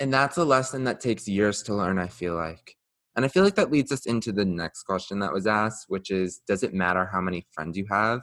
And 0.00 0.12
that's 0.12 0.38
a 0.38 0.44
lesson 0.44 0.84
that 0.84 1.00
takes 1.00 1.28
years 1.28 1.62
to 1.64 1.74
learn, 1.74 1.98
I 1.98 2.08
feel 2.08 2.34
like. 2.34 2.76
And 3.16 3.24
I 3.24 3.28
feel 3.28 3.44
like 3.44 3.56
that 3.56 3.70
leads 3.70 3.92
us 3.92 4.06
into 4.06 4.32
the 4.32 4.46
next 4.46 4.84
question 4.84 5.18
that 5.18 5.32
was 5.32 5.46
asked, 5.46 5.86
which 5.88 6.10
is 6.10 6.40
Does 6.46 6.62
it 6.62 6.72
matter 6.72 7.08
how 7.12 7.20
many 7.20 7.46
friends 7.52 7.76
you 7.76 7.86
have? 7.90 8.22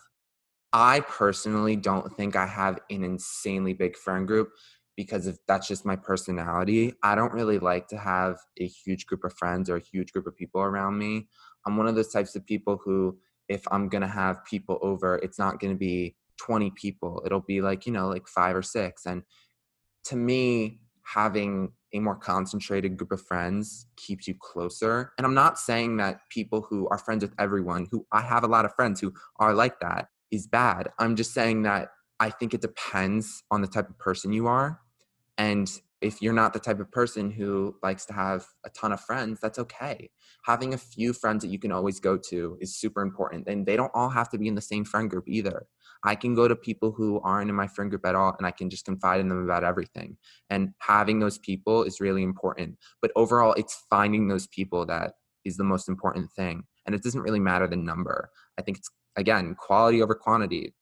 I 0.73 1.01
personally 1.01 1.75
don't 1.75 2.15
think 2.17 2.35
I 2.35 2.47
have 2.47 2.79
an 2.89 3.03
insanely 3.03 3.73
big 3.73 3.95
friend 3.95 4.27
group 4.27 4.49
because 4.97 5.27
if 5.27 5.37
that's 5.47 5.67
just 5.67 5.85
my 5.85 5.95
personality. 5.95 6.93
I 7.03 7.13
don't 7.13 7.31
really 7.31 7.59
like 7.59 7.87
to 7.89 7.97
have 7.97 8.37
a 8.59 8.65
huge 8.65 9.05
group 9.05 9.23
of 9.23 9.33
friends 9.37 9.69
or 9.69 9.77
a 9.77 9.81
huge 9.81 10.11
group 10.11 10.25
of 10.25 10.35
people 10.35 10.61
around 10.61 10.97
me. 10.97 11.27
I'm 11.65 11.77
one 11.77 11.87
of 11.87 11.95
those 11.95 12.11
types 12.11 12.35
of 12.35 12.45
people 12.45 12.81
who, 12.83 13.19
if 13.47 13.61
I'm 13.69 13.89
to 13.91 14.07
have 14.07 14.43
people 14.45 14.79
over, 14.81 15.17
it's 15.17 15.37
not 15.37 15.59
to 15.73 15.79
be 15.79 16.15
20 16.37 16.71
people. 16.71 17.21
It'll 17.25 17.41
be 17.41 17.61
like, 17.61 17.85
you 17.85 17.91
know, 17.93 18.07
like 18.07 18.27
five 18.27 18.55
or 18.55 18.63
six. 18.63 19.05
And 19.05 19.21
to 20.05 20.15
me, 20.15 20.79
having 21.13 21.71
a 21.93 21.99
more 21.99 22.15
concentrated 22.15 22.97
group 22.97 23.11
of 23.11 23.21
friends 23.21 23.87
keeps 23.95 24.27
you 24.27 24.35
closer. 24.39 25.13
And 25.17 25.25
I'm 25.25 25.33
not 25.33 25.57
saying 25.57 25.97
that 25.97 26.19
people 26.29 26.65
who 26.69 26.87
are 26.89 26.97
friends 26.97 27.23
with 27.23 27.33
everyone, 27.39 27.87
who 27.89 28.05
I 28.11 28.21
have 28.21 28.43
a 28.43 28.47
lot 28.47 28.65
of 28.65 28.75
friends 28.75 28.99
who 28.99 29.13
are 29.39 29.53
like 29.53 29.79
that, 29.79 30.09
is 30.31 30.47
bad. 30.47 30.89
I'm 30.99 31.15
just 31.15 31.33
saying 31.33 31.63
that 31.63 31.89
I 32.19 32.29
think 32.29 32.53
it 32.53 32.61
depends 32.61 33.43
on 33.51 33.61
the 33.61 33.67
type 33.67 33.89
of 33.89 33.97
person 33.97 34.33
you 34.33 34.47
are. 34.47 34.81
And 35.37 35.71
if 36.01 36.21
you're 36.21 36.33
not 36.33 36.53
the 36.53 36.59
type 36.59 36.79
of 36.79 36.91
person 36.91 37.31
who 37.31 37.75
likes 37.81 38.05
to 38.07 38.13
have 38.13 38.45
a 38.65 38.69
ton 38.69 38.91
of 38.91 38.99
friends, 38.99 39.39
that's 39.39 39.57
okay. 39.59 40.09
Having 40.45 40.73
a 40.73 40.77
few 40.77 41.13
friends 41.13 41.43
that 41.43 41.49
you 41.49 41.57
can 41.57 41.71
always 41.71 41.99
go 41.99 42.17
to 42.29 42.57
is 42.59 42.75
super 42.75 43.01
important. 43.01 43.47
And 43.47 43.65
they 43.65 43.77
don't 43.77 43.91
all 43.95 44.09
have 44.09 44.29
to 44.29 44.37
be 44.37 44.47
in 44.47 44.55
the 44.55 44.61
same 44.61 44.83
friend 44.83 45.09
group 45.09 45.23
either. 45.27 45.67
I 46.07 46.15
can 46.15 46.33
go 46.33 46.47
to 46.47 46.55
people 46.55 46.93
who 46.93 47.19
aren't 47.19 47.49
in 47.49 47.55
my 47.55 47.67
friend 47.67 47.89
group 47.89 48.05
at 48.05 48.15
all 48.15 48.33
and 48.37 48.47
I 48.47 48.51
can 48.51 48.69
just 48.69 48.85
confide 48.85 49.19
in 49.19 49.27
them 49.27 49.43
about 49.43 49.65
everything. 49.65 50.15
And 50.49 50.69
having 50.79 51.19
those 51.19 51.37
people 51.37 51.83
is 51.83 51.99
really 51.99 52.23
important. 52.23 52.77
But 53.01 53.11
overall, 53.17 53.53
it's 53.57 53.83
finding 53.89 54.29
those 54.29 54.47
people 54.47 54.85
that 54.85 55.15
is 55.43 55.57
the 55.57 55.65
most 55.65 55.89
important 55.89 56.31
thing. 56.31 56.63
And 56.85 56.95
it 56.95 57.03
doesn't 57.03 57.19
really 57.19 57.41
matter 57.41 57.67
the 57.67 57.75
number. 57.75 58.29
I 58.57 58.61
think 58.61 58.77
it's, 58.77 58.89
again, 59.17 59.53
quality 59.59 60.01
over 60.01 60.15
quantity. 60.15 60.73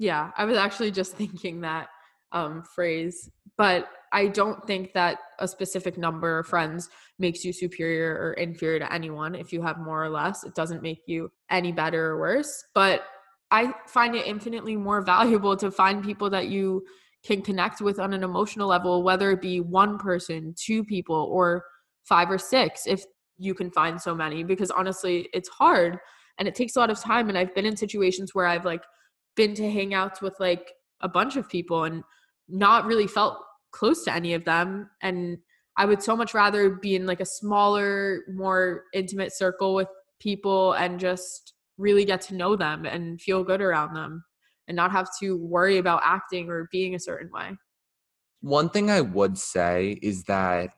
Yeah, 0.00 0.32
I 0.36 0.44
was 0.44 0.56
actually 0.56 0.90
just 0.90 1.12
thinking 1.16 1.60
that 1.60 1.86
um, 2.32 2.64
phrase, 2.74 3.30
but 3.56 3.88
I 4.12 4.26
don't 4.26 4.66
think 4.66 4.92
that 4.94 5.18
a 5.38 5.46
specific 5.46 5.96
number 5.96 6.40
of 6.40 6.48
friends 6.48 6.88
makes 7.20 7.44
you 7.44 7.52
superior 7.52 8.18
or 8.20 8.32
inferior 8.32 8.80
to 8.80 8.92
anyone. 8.92 9.36
If 9.36 9.52
you 9.52 9.62
have 9.62 9.78
more 9.78 10.02
or 10.02 10.08
less, 10.08 10.42
it 10.42 10.56
doesn't 10.56 10.82
make 10.82 11.02
you 11.06 11.30
any 11.48 11.70
better 11.70 12.10
or 12.10 12.18
worse. 12.18 12.64
But 12.74 13.04
I 13.52 13.72
find 13.86 14.14
it 14.14 14.26
infinitely 14.26 14.76
more 14.76 15.02
valuable 15.02 15.56
to 15.58 15.70
find 15.70 16.02
people 16.02 16.28
that 16.30 16.48
you 16.48 16.84
can 17.24 17.42
connect 17.42 17.80
with 17.80 18.00
on 18.00 18.12
an 18.12 18.24
emotional 18.24 18.66
level, 18.66 19.04
whether 19.04 19.30
it 19.30 19.40
be 19.40 19.60
one 19.60 19.98
person, 19.98 20.54
two 20.58 20.82
people, 20.82 21.28
or 21.30 21.62
five 22.02 22.30
or 22.30 22.38
six, 22.38 22.86
if 22.86 23.04
you 23.38 23.54
can 23.54 23.70
find 23.70 24.00
so 24.00 24.14
many, 24.14 24.42
because 24.42 24.72
honestly, 24.72 25.28
it's 25.32 25.48
hard 25.48 25.98
and 26.38 26.48
it 26.48 26.54
takes 26.54 26.74
a 26.74 26.80
lot 26.80 26.90
of 26.90 26.98
time. 26.98 27.28
And 27.28 27.38
I've 27.38 27.54
been 27.54 27.66
in 27.66 27.76
situations 27.76 28.34
where 28.34 28.46
I've 28.46 28.64
like 28.64 28.82
been 29.36 29.54
to 29.54 29.62
hangouts 29.62 30.20
with 30.20 30.34
like 30.40 30.72
a 31.00 31.08
bunch 31.08 31.36
of 31.36 31.48
people 31.48 31.84
and 31.84 32.02
not 32.48 32.86
really 32.86 33.06
felt 33.06 33.38
close 33.70 34.04
to 34.04 34.14
any 34.14 34.34
of 34.34 34.44
them 34.44 34.90
and 35.00 35.38
I 35.76 35.86
would 35.86 36.02
so 36.02 36.16
much 36.16 36.34
rather 36.34 36.70
be 36.70 36.96
in 36.96 37.06
like 37.06 37.20
a 37.20 37.26
smaller, 37.26 38.24
more 38.28 38.84
intimate 38.92 39.32
circle 39.32 39.74
with 39.74 39.88
people 40.20 40.72
and 40.74 41.00
just 41.00 41.54
really 41.82 42.04
get 42.04 42.20
to 42.22 42.34
know 42.34 42.56
them 42.56 42.86
and 42.86 43.20
feel 43.20 43.44
good 43.44 43.60
around 43.60 43.94
them 43.94 44.24
and 44.68 44.76
not 44.76 44.92
have 44.92 45.08
to 45.20 45.36
worry 45.36 45.78
about 45.78 46.00
acting 46.04 46.48
or 46.48 46.68
being 46.70 46.94
a 46.94 47.00
certain 47.00 47.30
way. 47.32 47.56
One 48.40 48.70
thing 48.70 48.90
I 48.90 49.00
would 49.00 49.36
say 49.36 49.98
is 50.02 50.24
that 50.24 50.70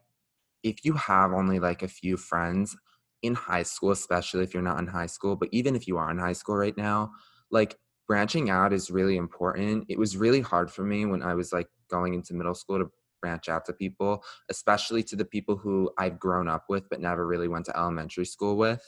if 0.62 0.84
you 0.84 0.94
have 0.94 1.32
only 1.32 1.60
like 1.60 1.82
a 1.82 1.88
few 1.88 2.16
friends 2.16 2.76
in 3.22 3.34
high 3.34 3.62
school, 3.62 3.90
especially 3.90 4.42
if 4.42 4.52
you're 4.52 4.62
not 4.62 4.78
in 4.78 4.86
high 4.86 5.06
school, 5.06 5.36
but 5.36 5.48
even 5.52 5.76
if 5.76 5.86
you 5.86 5.96
are 5.98 6.10
in 6.10 6.18
high 6.18 6.32
school 6.32 6.56
right 6.56 6.76
now, 6.76 7.12
like 7.50 7.76
branching 8.06 8.50
out 8.50 8.72
is 8.72 8.90
really 8.90 9.16
important. 9.16 9.84
It 9.88 9.98
was 9.98 10.16
really 10.16 10.40
hard 10.40 10.70
for 10.70 10.84
me 10.84 11.06
when 11.06 11.22
I 11.22 11.34
was 11.34 11.52
like 11.52 11.68
going 11.90 12.14
into 12.14 12.34
middle 12.34 12.54
school 12.54 12.78
to 12.78 12.90
branch 13.22 13.48
out 13.48 13.64
to 13.66 13.72
people, 13.72 14.22
especially 14.50 15.02
to 15.04 15.16
the 15.16 15.24
people 15.24 15.56
who 15.56 15.90
I've 15.98 16.18
grown 16.18 16.48
up 16.48 16.64
with 16.68 16.88
but 16.90 17.00
never 17.00 17.26
really 17.26 17.48
went 17.48 17.64
to 17.66 17.76
elementary 17.76 18.26
school 18.26 18.56
with. 18.56 18.84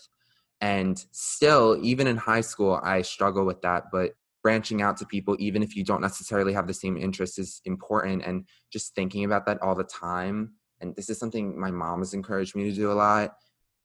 And 0.60 1.04
still, 1.12 1.78
even 1.82 2.06
in 2.06 2.16
high 2.16 2.40
school, 2.40 2.80
I 2.82 3.02
struggle 3.02 3.44
with 3.44 3.60
that. 3.62 3.84
But 3.92 4.12
branching 4.42 4.80
out 4.80 4.96
to 4.98 5.06
people, 5.06 5.36
even 5.38 5.62
if 5.62 5.76
you 5.76 5.84
don't 5.84 6.00
necessarily 6.00 6.52
have 6.52 6.66
the 6.66 6.74
same 6.74 6.96
interests, 6.96 7.38
is 7.38 7.60
important. 7.64 8.22
And 8.24 8.46
just 8.72 8.94
thinking 8.94 9.24
about 9.24 9.46
that 9.46 9.60
all 9.62 9.74
the 9.74 9.84
time. 9.84 10.52
And 10.80 10.94
this 10.96 11.10
is 11.10 11.18
something 11.18 11.58
my 11.58 11.70
mom 11.70 11.98
has 12.00 12.14
encouraged 12.14 12.56
me 12.56 12.64
to 12.64 12.72
do 12.72 12.90
a 12.90 12.94
lot, 12.94 13.34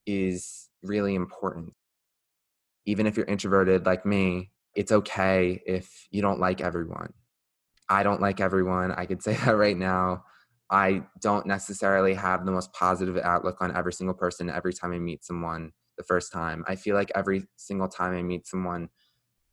is 0.05 0.69
really 0.81 1.15
important. 1.15 1.73
Even 2.85 3.05
if 3.05 3.17
you're 3.17 3.25
introverted 3.25 3.85
like 3.85 4.05
me, 4.05 4.51
it's 4.75 4.91
okay 4.91 5.61
if 5.65 6.07
you 6.09 6.21
don't 6.21 6.39
like 6.39 6.61
everyone. 6.61 7.13
I 7.89 8.03
don't 8.03 8.21
like 8.21 8.39
everyone. 8.39 8.91
I 8.91 9.05
could 9.05 9.21
say 9.21 9.33
that 9.45 9.57
right 9.57 9.77
now. 9.77 10.23
I 10.69 11.03
don't 11.19 11.45
necessarily 11.45 12.13
have 12.13 12.45
the 12.45 12.51
most 12.51 12.71
positive 12.71 13.17
outlook 13.17 13.57
on 13.59 13.75
every 13.75 13.91
single 13.91 14.13
person 14.13 14.49
every 14.49 14.73
time 14.73 14.93
I 14.93 14.99
meet 14.99 15.25
someone 15.25 15.73
the 16.01 16.07
first 16.07 16.31
time. 16.31 16.63
I 16.67 16.75
feel 16.75 16.95
like 16.95 17.11
every 17.13 17.45
single 17.55 17.87
time 17.87 18.13
I 18.13 18.23
meet 18.23 18.47
someone, 18.47 18.89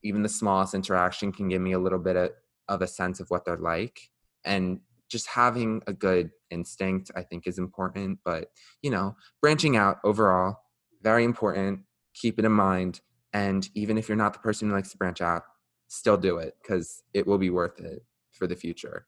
even 0.03 0.23
the 0.23 0.29
smallest 0.29 0.75
interaction 0.75 1.33
can 1.33 1.49
give 1.49 1.61
me 1.61 1.73
a 1.73 1.79
little 1.79 1.99
bit 1.99 2.17
of, 2.17 2.31
of 2.69 2.83
a 2.83 2.87
sense 2.87 3.21
of 3.21 3.29
what 3.29 3.45
they're 3.45 3.57
like. 3.57 4.11
And 4.45 4.81
just 5.11 5.27
having 5.27 5.83
a 5.87 5.93
good 5.93 6.31
instinct, 6.51 7.11
I 7.15 7.23
think, 7.23 7.47
is 7.47 7.59
important. 7.59 8.21
But, 8.25 8.51
you 8.83 8.91
know, 8.91 9.17
branching 9.43 9.77
out 9.77 9.99
overall, 10.05 10.59
very 11.03 11.25
important. 11.25 11.81
Keep 12.15 12.39
it 12.39 12.45
in 12.45 12.53
mind. 12.53 13.01
And 13.33 13.69
even 13.75 13.99
if 13.99 14.09
you're 14.09 14.17
not 14.17 14.33
the 14.33 14.39
person 14.39 14.69
who 14.69 14.75
likes 14.75 14.91
to 14.93 14.97
branch 14.97 15.21
out, 15.21 15.43
still 15.89 16.17
do 16.17 16.39
it 16.39 16.55
because 16.63 17.03
it 17.13 17.27
will 17.27 17.39
be 17.39 17.51
worth 17.51 17.79
it 17.81 18.05
for 18.33 18.47
the 18.47 18.57
future. 18.57 19.08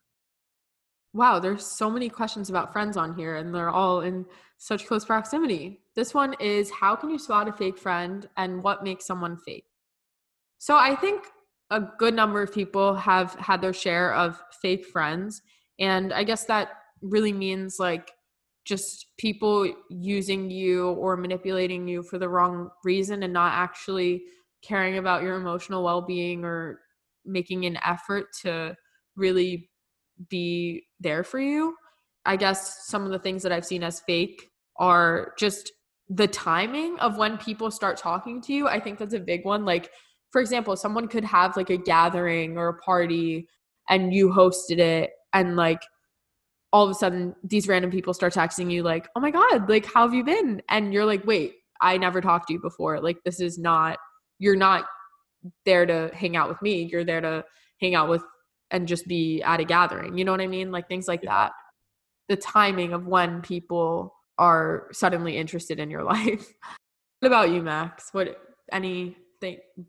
Wow, 1.13 1.41
there's 1.41 1.67
so 1.67 1.91
many 1.91 2.09
questions 2.09 2.51
about 2.51 2.73
friends 2.73 2.97
on 2.97 3.15
here, 3.17 3.37
and 3.37 3.55
they're 3.55 3.71
all 3.71 4.01
in 4.01 4.25
such 4.59 4.87
close 4.87 5.05
proximity. 5.05 5.81
This 5.97 6.15
one 6.15 6.35
is 6.41 6.71
How 6.71 6.95
can 6.95 7.11
you 7.11 7.19
spot 7.19 7.49
a 7.49 7.53
fake 7.53 7.79
friend 7.79 8.29
and 8.37 8.63
what 8.63 8.85
makes 8.85 9.07
someone 9.07 9.37
fake? 9.37 9.65
So 10.59 10.77
I 10.77 10.95
think 10.95 11.25
a 11.71 11.81
good 11.99 12.15
number 12.15 12.43
of 12.43 12.53
people 12.53 12.95
have 12.95 13.35
had 13.35 13.61
their 13.61 13.73
share 13.73 14.13
of 14.15 14.41
fake 14.61 14.85
friends. 14.87 15.41
And 15.79 16.13
I 16.13 16.25
guess 16.25 16.45
that 16.45 16.71
really 17.01 17.33
means 17.33 17.77
like 17.79 18.13
just 18.65 19.07
people 19.19 19.73
using 19.89 20.51
you 20.51 20.91
or 20.91 21.17
manipulating 21.17 21.89
you 21.89 22.03
for 22.03 22.19
the 22.19 22.29
wrong 22.29 22.69
reason 22.85 23.23
and 23.23 23.33
not 23.33 23.55
actually 23.55 24.23
caring 24.63 24.99
about 24.99 25.23
your 25.23 25.37
emotional 25.37 25.83
well 25.83 26.03
being 26.03 26.45
or 26.45 26.81
making 27.25 27.65
an 27.65 27.79
effort 27.85 28.27
to 28.43 28.77
really 29.17 29.70
be 30.29 30.85
there 31.01 31.25
for 31.25 31.41
you. 31.41 31.75
I 32.27 32.37
guess 32.37 32.87
some 32.87 33.05
of 33.05 33.11
the 33.11 33.19
things 33.19 33.43
that 33.43 33.53
I've 33.53 33.65
seen 33.65 33.83
as 33.83 34.01
fake 34.01 34.49
are 34.77 35.33
just 35.39 35.73
the 36.09 36.29
timing 36.29 36.99
of 36.99 37.17
when 37.17 37.39
people 37.39 37.71
start 37.71 37.97
talking 37.97 38.41
to 38.43 38.53
you. 38.53 38.69
I 38.69 38.81
think 38.81 38.99
that's 38.99 39.15
a 39.15 39.21
big 39.21 39.45
one. 39.45 39.65
Like, 39.65 39.91
for 40.31 40.41
example, 40.41 40.77
someone 40.77 41.09
could 41.09 41.25
have 41.25 41.57
like 41.57 41.71
a 41.71 41.77
gathering 41.77 42.59
or 42.59 42.69
a 42.69 42.79
party 42.79 43.47
and 43.89 44.13
you 44.15 44.29
hosted 44.29 44.79
it, 44.79 45.11
and 45.33 45.57
like 45.57 45.81
all 46.73 46.85
of 46.85 46.91
a 46.91 46.95
sudden 46.95 47.35
these 47.43 47.67
random 47.67 47.91
people 47.91 48.15
start 48.15 48.33
texting 48.33 48.71
you, 48.71 48.83
like, 48.83 49.09
oh 49.17 49.21
my 49.21 49.31
God, 49.31 49.69
like, 49.69 49.87
how 49.87 50.03
have 50.03 50.15
you 50.15 50.23
been? 50.23 50.63
And 50.69 50.93
you're 50.93 51.05
like, 51.07 51.27
wait, 51.27 51.55
I 51.81 51.97
never 51.97 52.21
talked 52.21 52.49
to 52.49 52.53
you 52.53 52.61
before. 52.61 53.01
Like, 53.01 53.17
this 53.25 53.41
is 53.41 53.59
not, 53.59 53.99
you're 54.39 54.55
not 54.55 54.85
there 55.65 55.87
to 55.87 56.11
hang 56.15 56.37
out 56.37 56.49
with 56.49 56.63
me. 56.63 56.83
You're 56.85 57.05
there 57.05 57.21
to 57.21 57.45
hang 57.81 57.97
out 57.97 58.09
with 58.09 58.23
and 58.71 58.87
just 58.87 59.07
be 59.07 59.43
at 59.43 59.61
a 59.61 59.65
gathering. 59.65 60.17
You 60.17 60.25
know 60.25 60.33
what 60.33 60.41
I 60.41 60.47
mean? 60.47 60.71
Like 60.71 60.89
things 60.89 61.09
like 61.09 61.23
yeah. 61.23 61.31
that. 61.31 61.53
The 62.29 62.37
timing 62.37 62.93
of 62.93 63.07
when 63.07 63.43
people 63.43 64.15
are 64.39 64.89
suddenly 64.93 65.37
interested 65.37 65.79
in 65.79 65.91
your 65.91 66.05
life. 66.15 66.53
what 67.21 67.27
about 67.29 67.51
you, 67.51 67.63
Max? 67.63 68.09
What 68.13 68.37
any 68.73 69.17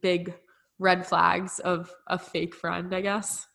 big 0.01 0.33
red 0.79 1.05
flags 1.05 1.59
of 1.59 1.93
a 2.07 2.17
fake 2.17 2.55
friend, 2.55 2.93
I 2.93 3.01
guess? 3.01 3.47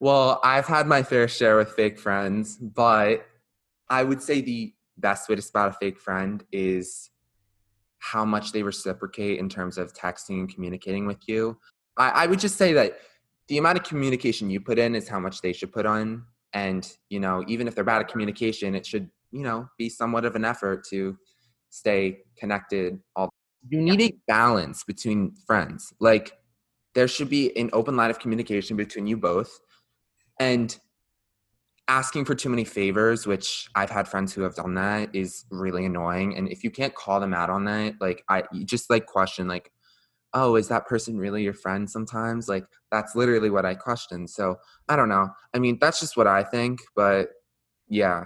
Well, 0.00 0.40
I've 0.44 0.66
had 0.66 0.86
my 0.86 1.02
fair 1.02 1.26
share 1.26 1.56
with 1.56 1.70
fake 1.72 1.98
friends, 1.98 2.56
but 2.56 3.26
I 3.88 4.04
would 4.04 4.22
say 4.22 4.40
the 4.40 4.72
best 4.96 5.28
way 5.28 5.34
to 5.34 5.42
spot 5.42 5.70
a 5.70 5.72
fake 5.72 5.98
friend 5.98 6.44
is 6.52 7.10
how 7.98 8.24
much 8.24 8.52
they 8.52 8.62
reciprocate 8.62 9.40
in 9.40 9.48
terms 9.48 9.76
of 9.76 9.92
texting 9.92 10.40
and 10.40 10.52
communicating 10.52 11.06
with 11.06 11.28
you. 11.28 11.58
I, 11.96 12.10
I 12.10 12.26
would 12.26 12.38
just 12.38 12.56
say 12.56 12.72
that 12.74 12.98
the 13.48 13.58
amount 13.58 13.78
of 13.78 13.84
communication 13.84 14.50
you 14.50 14.60
put 14.60 14.78
in 14.78 14.94
is 14.94 15.08
how 15.08 15.18
much 15.18 15.40
they 15.40 15.52
should 15.52 15.72
put 15.72 15.86
on. 15.86 16.24
And 16.54 16.90
you 17.10 17.20
know 17.20 17.44
even 17.46 17.68
if 17.68 17.74
they're 17.74 17.84
bad 17.84 18.00
at 18.00 18.08
communication 18.08 18.74
it 18.74 18.86
should 18.86 19.10
you 19.30 19.42
know 19.42 19.68
be 19.76 19.90
somewhat 19.90 20.24
of 20.24 20.34
an 20.34 20.44
effort 20.44 20.86
to 20.88 21.18
stay 21.68 22.20
connected 22.38 22.98
all 23.14 23.28
you 23.68 23.82
need 23.82 24.00
a 24.00 24.14
balance 24.26 24.84
between 24.84 25.34
friends. 25.46 25.92
Like 26.00 26.32
there 26.94 27.08
should 27.08 27.28
be 27.28 27.56
an 27.58 27.70
open 27.72 27.96
line 27.96 28.10
of 28.10 28.18
communication 28.18 28.76
between 28.76 29.06
you 29.06 29.16
both. 29.16 29.58
And 30.40 30.78
asking 31.88 32.24
for 32.24 32.34
too 32.34 32.50
many 32.50 32.64
favors 32.64 33.26
which 33.26 33.66
i've 33.74 33.88
had 33.88 34.06
friends 34.06 34.34
who 34.34 34.42
have 34.42 34.54
done 34.54 34.74
that 34.74 35.08
is 35.14 35.44
really 35.50 35.84
annoying. 35.84 36.36
And 36.36 36.48
if 36.48 36.62
you 36.64 36.70
can't 36.70 36.94
call 36.94 37.20
them 37.20 37.34
out 37.34 37.50
on 37.50 37.64
that 37.64 37.94
like 38.00 38.22
i 38.28 38.42
just 38.64 38.90
like 38.90 39.06
question 39.06 39.48
like 39.48 39.70
oh, 40.38 40.54
is 40.54 40.68
that 40.68 40.86
person 40.86 41.18
really 41.18 41.42
your 41.42 41.52
friend 41.52 41.90
sometimes? 41.90 42.48
Like, 42.48 42.64
that's 42.92 43.16
literally 43.16 43.50
what 43.50 43.66
I 43.66 43.74
question. 43.74 44.28
So 44.28 44.56
I 44.88 44.94
don't 44.94 45.08
know. 45.08 45.28
I 45.54 45.58
mean, 45.58 45.78
that's 45.80 45.98
just 45.98 46.16
what 46.16 46.26
I 46.28 46.44
think, 46.44 46.78
but 46.94 47.30
yeah. 47.88 48.24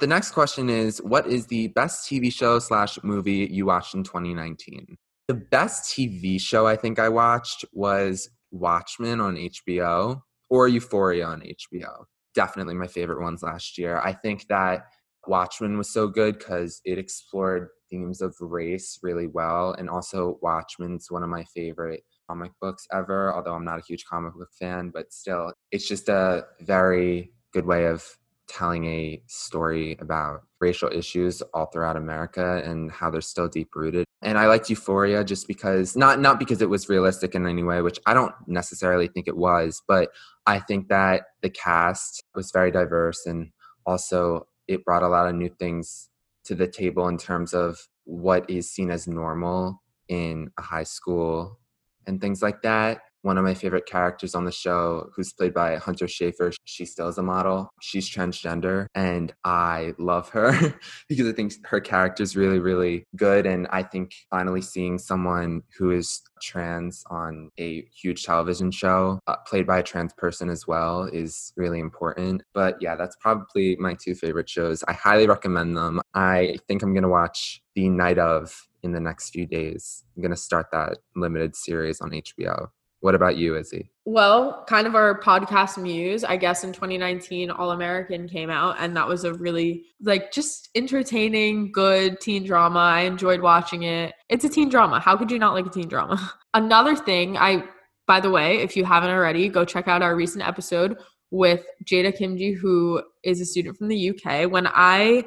The 0.00 0.06
next 0.06 0.32
question 0.32 0.68
is 0.68 0.98
What 1.02 1.26
is 1.26 1.46
the 1.46 1.68
best 1.68 2.08
TV 2.08 2.32
show 2.32 2.58
slash 2.58 2.98
movie 3.02 3.48
you 3.50 3.66
watched 3.66 3.94
in 3.94 4.02
2019? 4.02 4.96
The 5.28 5.34
best 5.34 5.94
TV 5.94 6.40
show 6.40 6.66
I 6.66 6.76
think 6.76 6.98
I 6.98 7.08
watched 7.08 7.64
was 7.72 8.28
Watchmen 8.50 9.20
on 9.20 9.36
HBO 9.36 10.20
or 10.50 10.68
Euphoria 10.68 11.26
on 11.26 11.42
HBO. 11.42 12.04
Definitely 12.34 12.74
my 12.74 12.86
favorite 12.86 13.20
ones 13.20 13.42
last 13.42 13.78
year. 13.78 14.00
I 14.00 14.12
think 14.12 14.48
that 14.48 14.86
Watchmen 15.26 15.78
was 15.78 15.92
so 15.92 16.08
good 16.08 16.38
because 16.38 16.80
it 16.84 16.98
explored 16.98 17.68
themes 17.92 18.22
of 18.22 18.34
race 18.40 18.98
really 19.02 19.28
well. 19.28 19.74
And 19.78 19.88
also, 19.88 20.38
Watchmen's 20.42 21.10
one 21.10 21.22
of 21.22 21.28
my 21.28 21.44
favorite 21.44 22.02
comic 22.28 22.52
books 22.60 22.86
ever, 22.92 23.32
although 23.34 23.54
I'm 23.54 23.64
not 23.64 23.78
a 23.78 23.84
huge 23.86 24.06
comic 24.06 24.34
book 24.34 24.48
fan, 24.58 24.90
but 24.92 25.12
still, 25.12 25.52
it's 25.70 25.86
just 25.86 26.08
a 26.08 26.46
very 26.60 27.32
good 27.52 27.66
way 27.66 27.86
of 27.86 28.04
telling 28.48 28.86
a 28.86 29.22
story 29.28 29.96
about 30.00 30.42
racial 30.60 30.90
issues 30.92 31.42
all 31.54 31.66
throughout 31.66 31.96
America 31.96 32.62
and 32.64 32.90
how 32.90 33.10
they're 33.10 33.20
still 33.20 33.48
deep 33.48 33.68
rooted. 33.74 34.04
And 34.22 34.38
I 34.38 34.46
liked 34.46 34.70
Euphoria 34.70 35.24
just 35.24 35.46
because 35.48 35.96
not 35.96 36.20
not 36.20 36.38
because 36.38 36.62
it 36.62 36.68
was 36.68 36.88
realistic 36.88 37.34
in 37.34 37.46
any 37.46 37.62
way, 37.62 37.82
which 37.82 37.98
I 38.06 38.14
don't 38.14 38.34
necessarily 38.46 39.08
think 39.08 39.26
it 39.28 39.36
was, 39.36 39.82
but 39.86 40.10
I 40.46 40.58
think 40.58 40.88
that 40.88 41.22
the 41.42 41.50
cast 41.50 42.22
was 42.34 42.50
very 42.50 42.70
diverse 42.70 43.26
and 43.26 43.50
also 43.86 44.46
it 44.68 44.84
brought 44.84 45.02
a 45.02 45.08
lot 45.08 45.28
of 45.28 45.34
new 45.34 45.48
things 45.48 46.08
to 46.44 46.54
the 46.54 46.66
table 46.66 47.08
in 47.08 47.18
terms 47.18 47.54
of 47.54 47.78
what 48.04 48.48
is 48.50 48.70
seen 48.70 48.90
as 48.90 49.06
normal 49.06 49.82
in 50.08 50.50
a 50.58 50.62
high 50.62 50.82
school 50.82 51.58
and 52.06 52.20
things 52.20 52.42
like 52.42 52.62
that 52.62 53.02
one 53.22 53.38
of 53.38 53.44
my 53.44 53.54
favorite 53.54 53.86
characters 53.86 54.34
on 54.34 54.44
the 54.44 54.52
show, 54.52 55.10
who's 55.14 55.32
played 55.32 55.54
by 55.54 55.76
Hunter 55.76 56.06
Schafer, 56.06 56.52
she 56.64 56.84
still 56.84 57.08
is 57.08 57.18
a 57.18 57.22
model. 57.22 57.70
She's 57.80 58.10
transgender, 58.10 58.86
and 58.94 59.32
I 59.44 59.94
love 59.98 60.28
her 60.30 60.52
because 61.08 61.26
I 61.26 61.32
think 61.32 61.54
her 61.66 61.80
character 61.80 62.22
is 62.22 62.36
really, 62.36 62.58
really 62.58 63.04
good. 63.16 63.46
And 63.46 63.66
I 63.70 63.82
think 63.82 64.14
finally 64.30 64.60
seeing 64.60 64.98
someone 64.98 65.62
who 65.78 65.90
is 65.90 66.20
trans 66.42 67.04
on 67.10 67.50
a 67.58 67.86
huge 67.94 68.24
television 68.24 68.70
show, 68.70 69.20
uh, 69.26 69.36
played 69.46 69.66
by 69.66 69.78
a 69.78 69.82
trans 69.82 70.12
person 70.14 70.50
as 70.50 70.66
well, 70.66 71.04
is 71.04 71.52
really 71.56 71.78
important. 71.80 72.42
But 72.52 72.76
yeah, 72.80 72.96
that's 72.96 73.16
probably 73.20 73.76
my 73.76 73.94
two 73.94 74.14
favorite 74.14 74.48
shows. 74.48 74.82
I 74.88 74.92
highly 74.92 75.26
recommend 75.26 75.76
them. 75.76 76.00
I 76.14 76.56
think 76.66 76.82
I'm 76.82 76.92
going 76.92 77.02
to 77.02 77.08
watch 77.08 77.62
The 77.74 77.88
Night 77.88 78.18
of 78.18 78.68
in 78.82 78.92
the 78.92 79.00
next 79.00 79.30
few 79.30 79.46
days. 79.46 80.04
I'm 80.16 80.22
going 80.22 80.34
to 80.34 80.36
start 80.36 80.66
that 80.72 80.98
limited 81.14 81.54
series 81.54 82.00
on 82.00 82.10
HBO. 82.10 82.68
What 83.02 83.16
about 83.16 83.36
you, 83.36 83.56
Izzy? 83.56 83.90
Well, 84.04 84.64
kind 84.68 84.86
of 84.86 84.94
our 84.94 85.20
podcast 85.20 85.76
muse, 85.76 86.22
I 86.22 86.36
guess 86.36 86.62
in 86.62 86.72
2019, 86.72 87.50
All 87.50 87.72
American 87.72 88.28
came 88.28 88.48
out, 88.48 88.76
and 88.78 88.96
that 88.96 89.08
was 89.08 89.24
a 89.24 89.34
really, 89.34 89.86
like, 90.00 90.30
just 90.30 90.68
entertaining, 90.76 91.72
good 91.72 92.20
teen 92.20 92.44
drama. 92.44 92.78
I 92.78 93.00
enjoyed 93.00 93.40
watching 93.40 93.82
it. 93.82 94.14
It's 94.28 94.44
a 94.44 94.48
teen 94.48 94.68
drama. 94.68 95.00
How 95.00 95.16
could 95.16 95.32
you 95.32 95.40
not 95.40 95.52
like 95.52 95.66
a 95.66 95.70
teen 95.70 95.88
drama? 95.88 96.32
Another 96.54 96.94
thing, 96.94 97.36
I, 97.36 97.64
by 98.06 98.20
the 98.20 98.30
way, 98.30 98.58
if 98.58 98.76
you 98.76 98.84
haven't 98.84 99.10
already, 99.10 99.48
go 99.48 99.64
check 99.64 99.88
out 99.88 100.00
our 100.00 100.14
recent 100.14 100.46
episode 100.46 100.96
with 101.32 101.66
Jada 101.84 102.16
Kimji, 102.16 102.56
who 102.56 103.02
is 103.24 103.40
a 103.40 103.44
student 103.44 103.76
from 103.76 103.88
the 103.88 104.10
UK. 104.10 104.48
When 104.48 104.68
I 104.68 105.24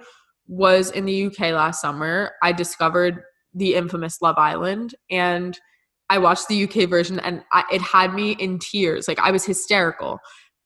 was 0.47 0.91
in 0.91 1.03
the 1.03 1.25
UK 1.25 1.39
last 1.51 1.81
summer, 1.81 2.31
I 2.41 2.53
discovered 2.53 3.21
the 3.53 3.75
infamous 3.75 4.21
Love 4.21 4.38
Island 4.38 4.95
and 5.11 5.59
I 6.09 6.17
watched 6.17 6.47
the 6.47 6.63
UK 6.63 6.89
version 6.89 7.19
and 7.19 7.43
I, 7.51 7.63
it 7.71 7.81
had 7.81 8.13
me 8.13 8.31
in 8.33 8.59
tears. 8.59 9.07
Like 9.07 9.19
I 9.19 9.31
was 9.31 9.45
hysterical 9.45 10.19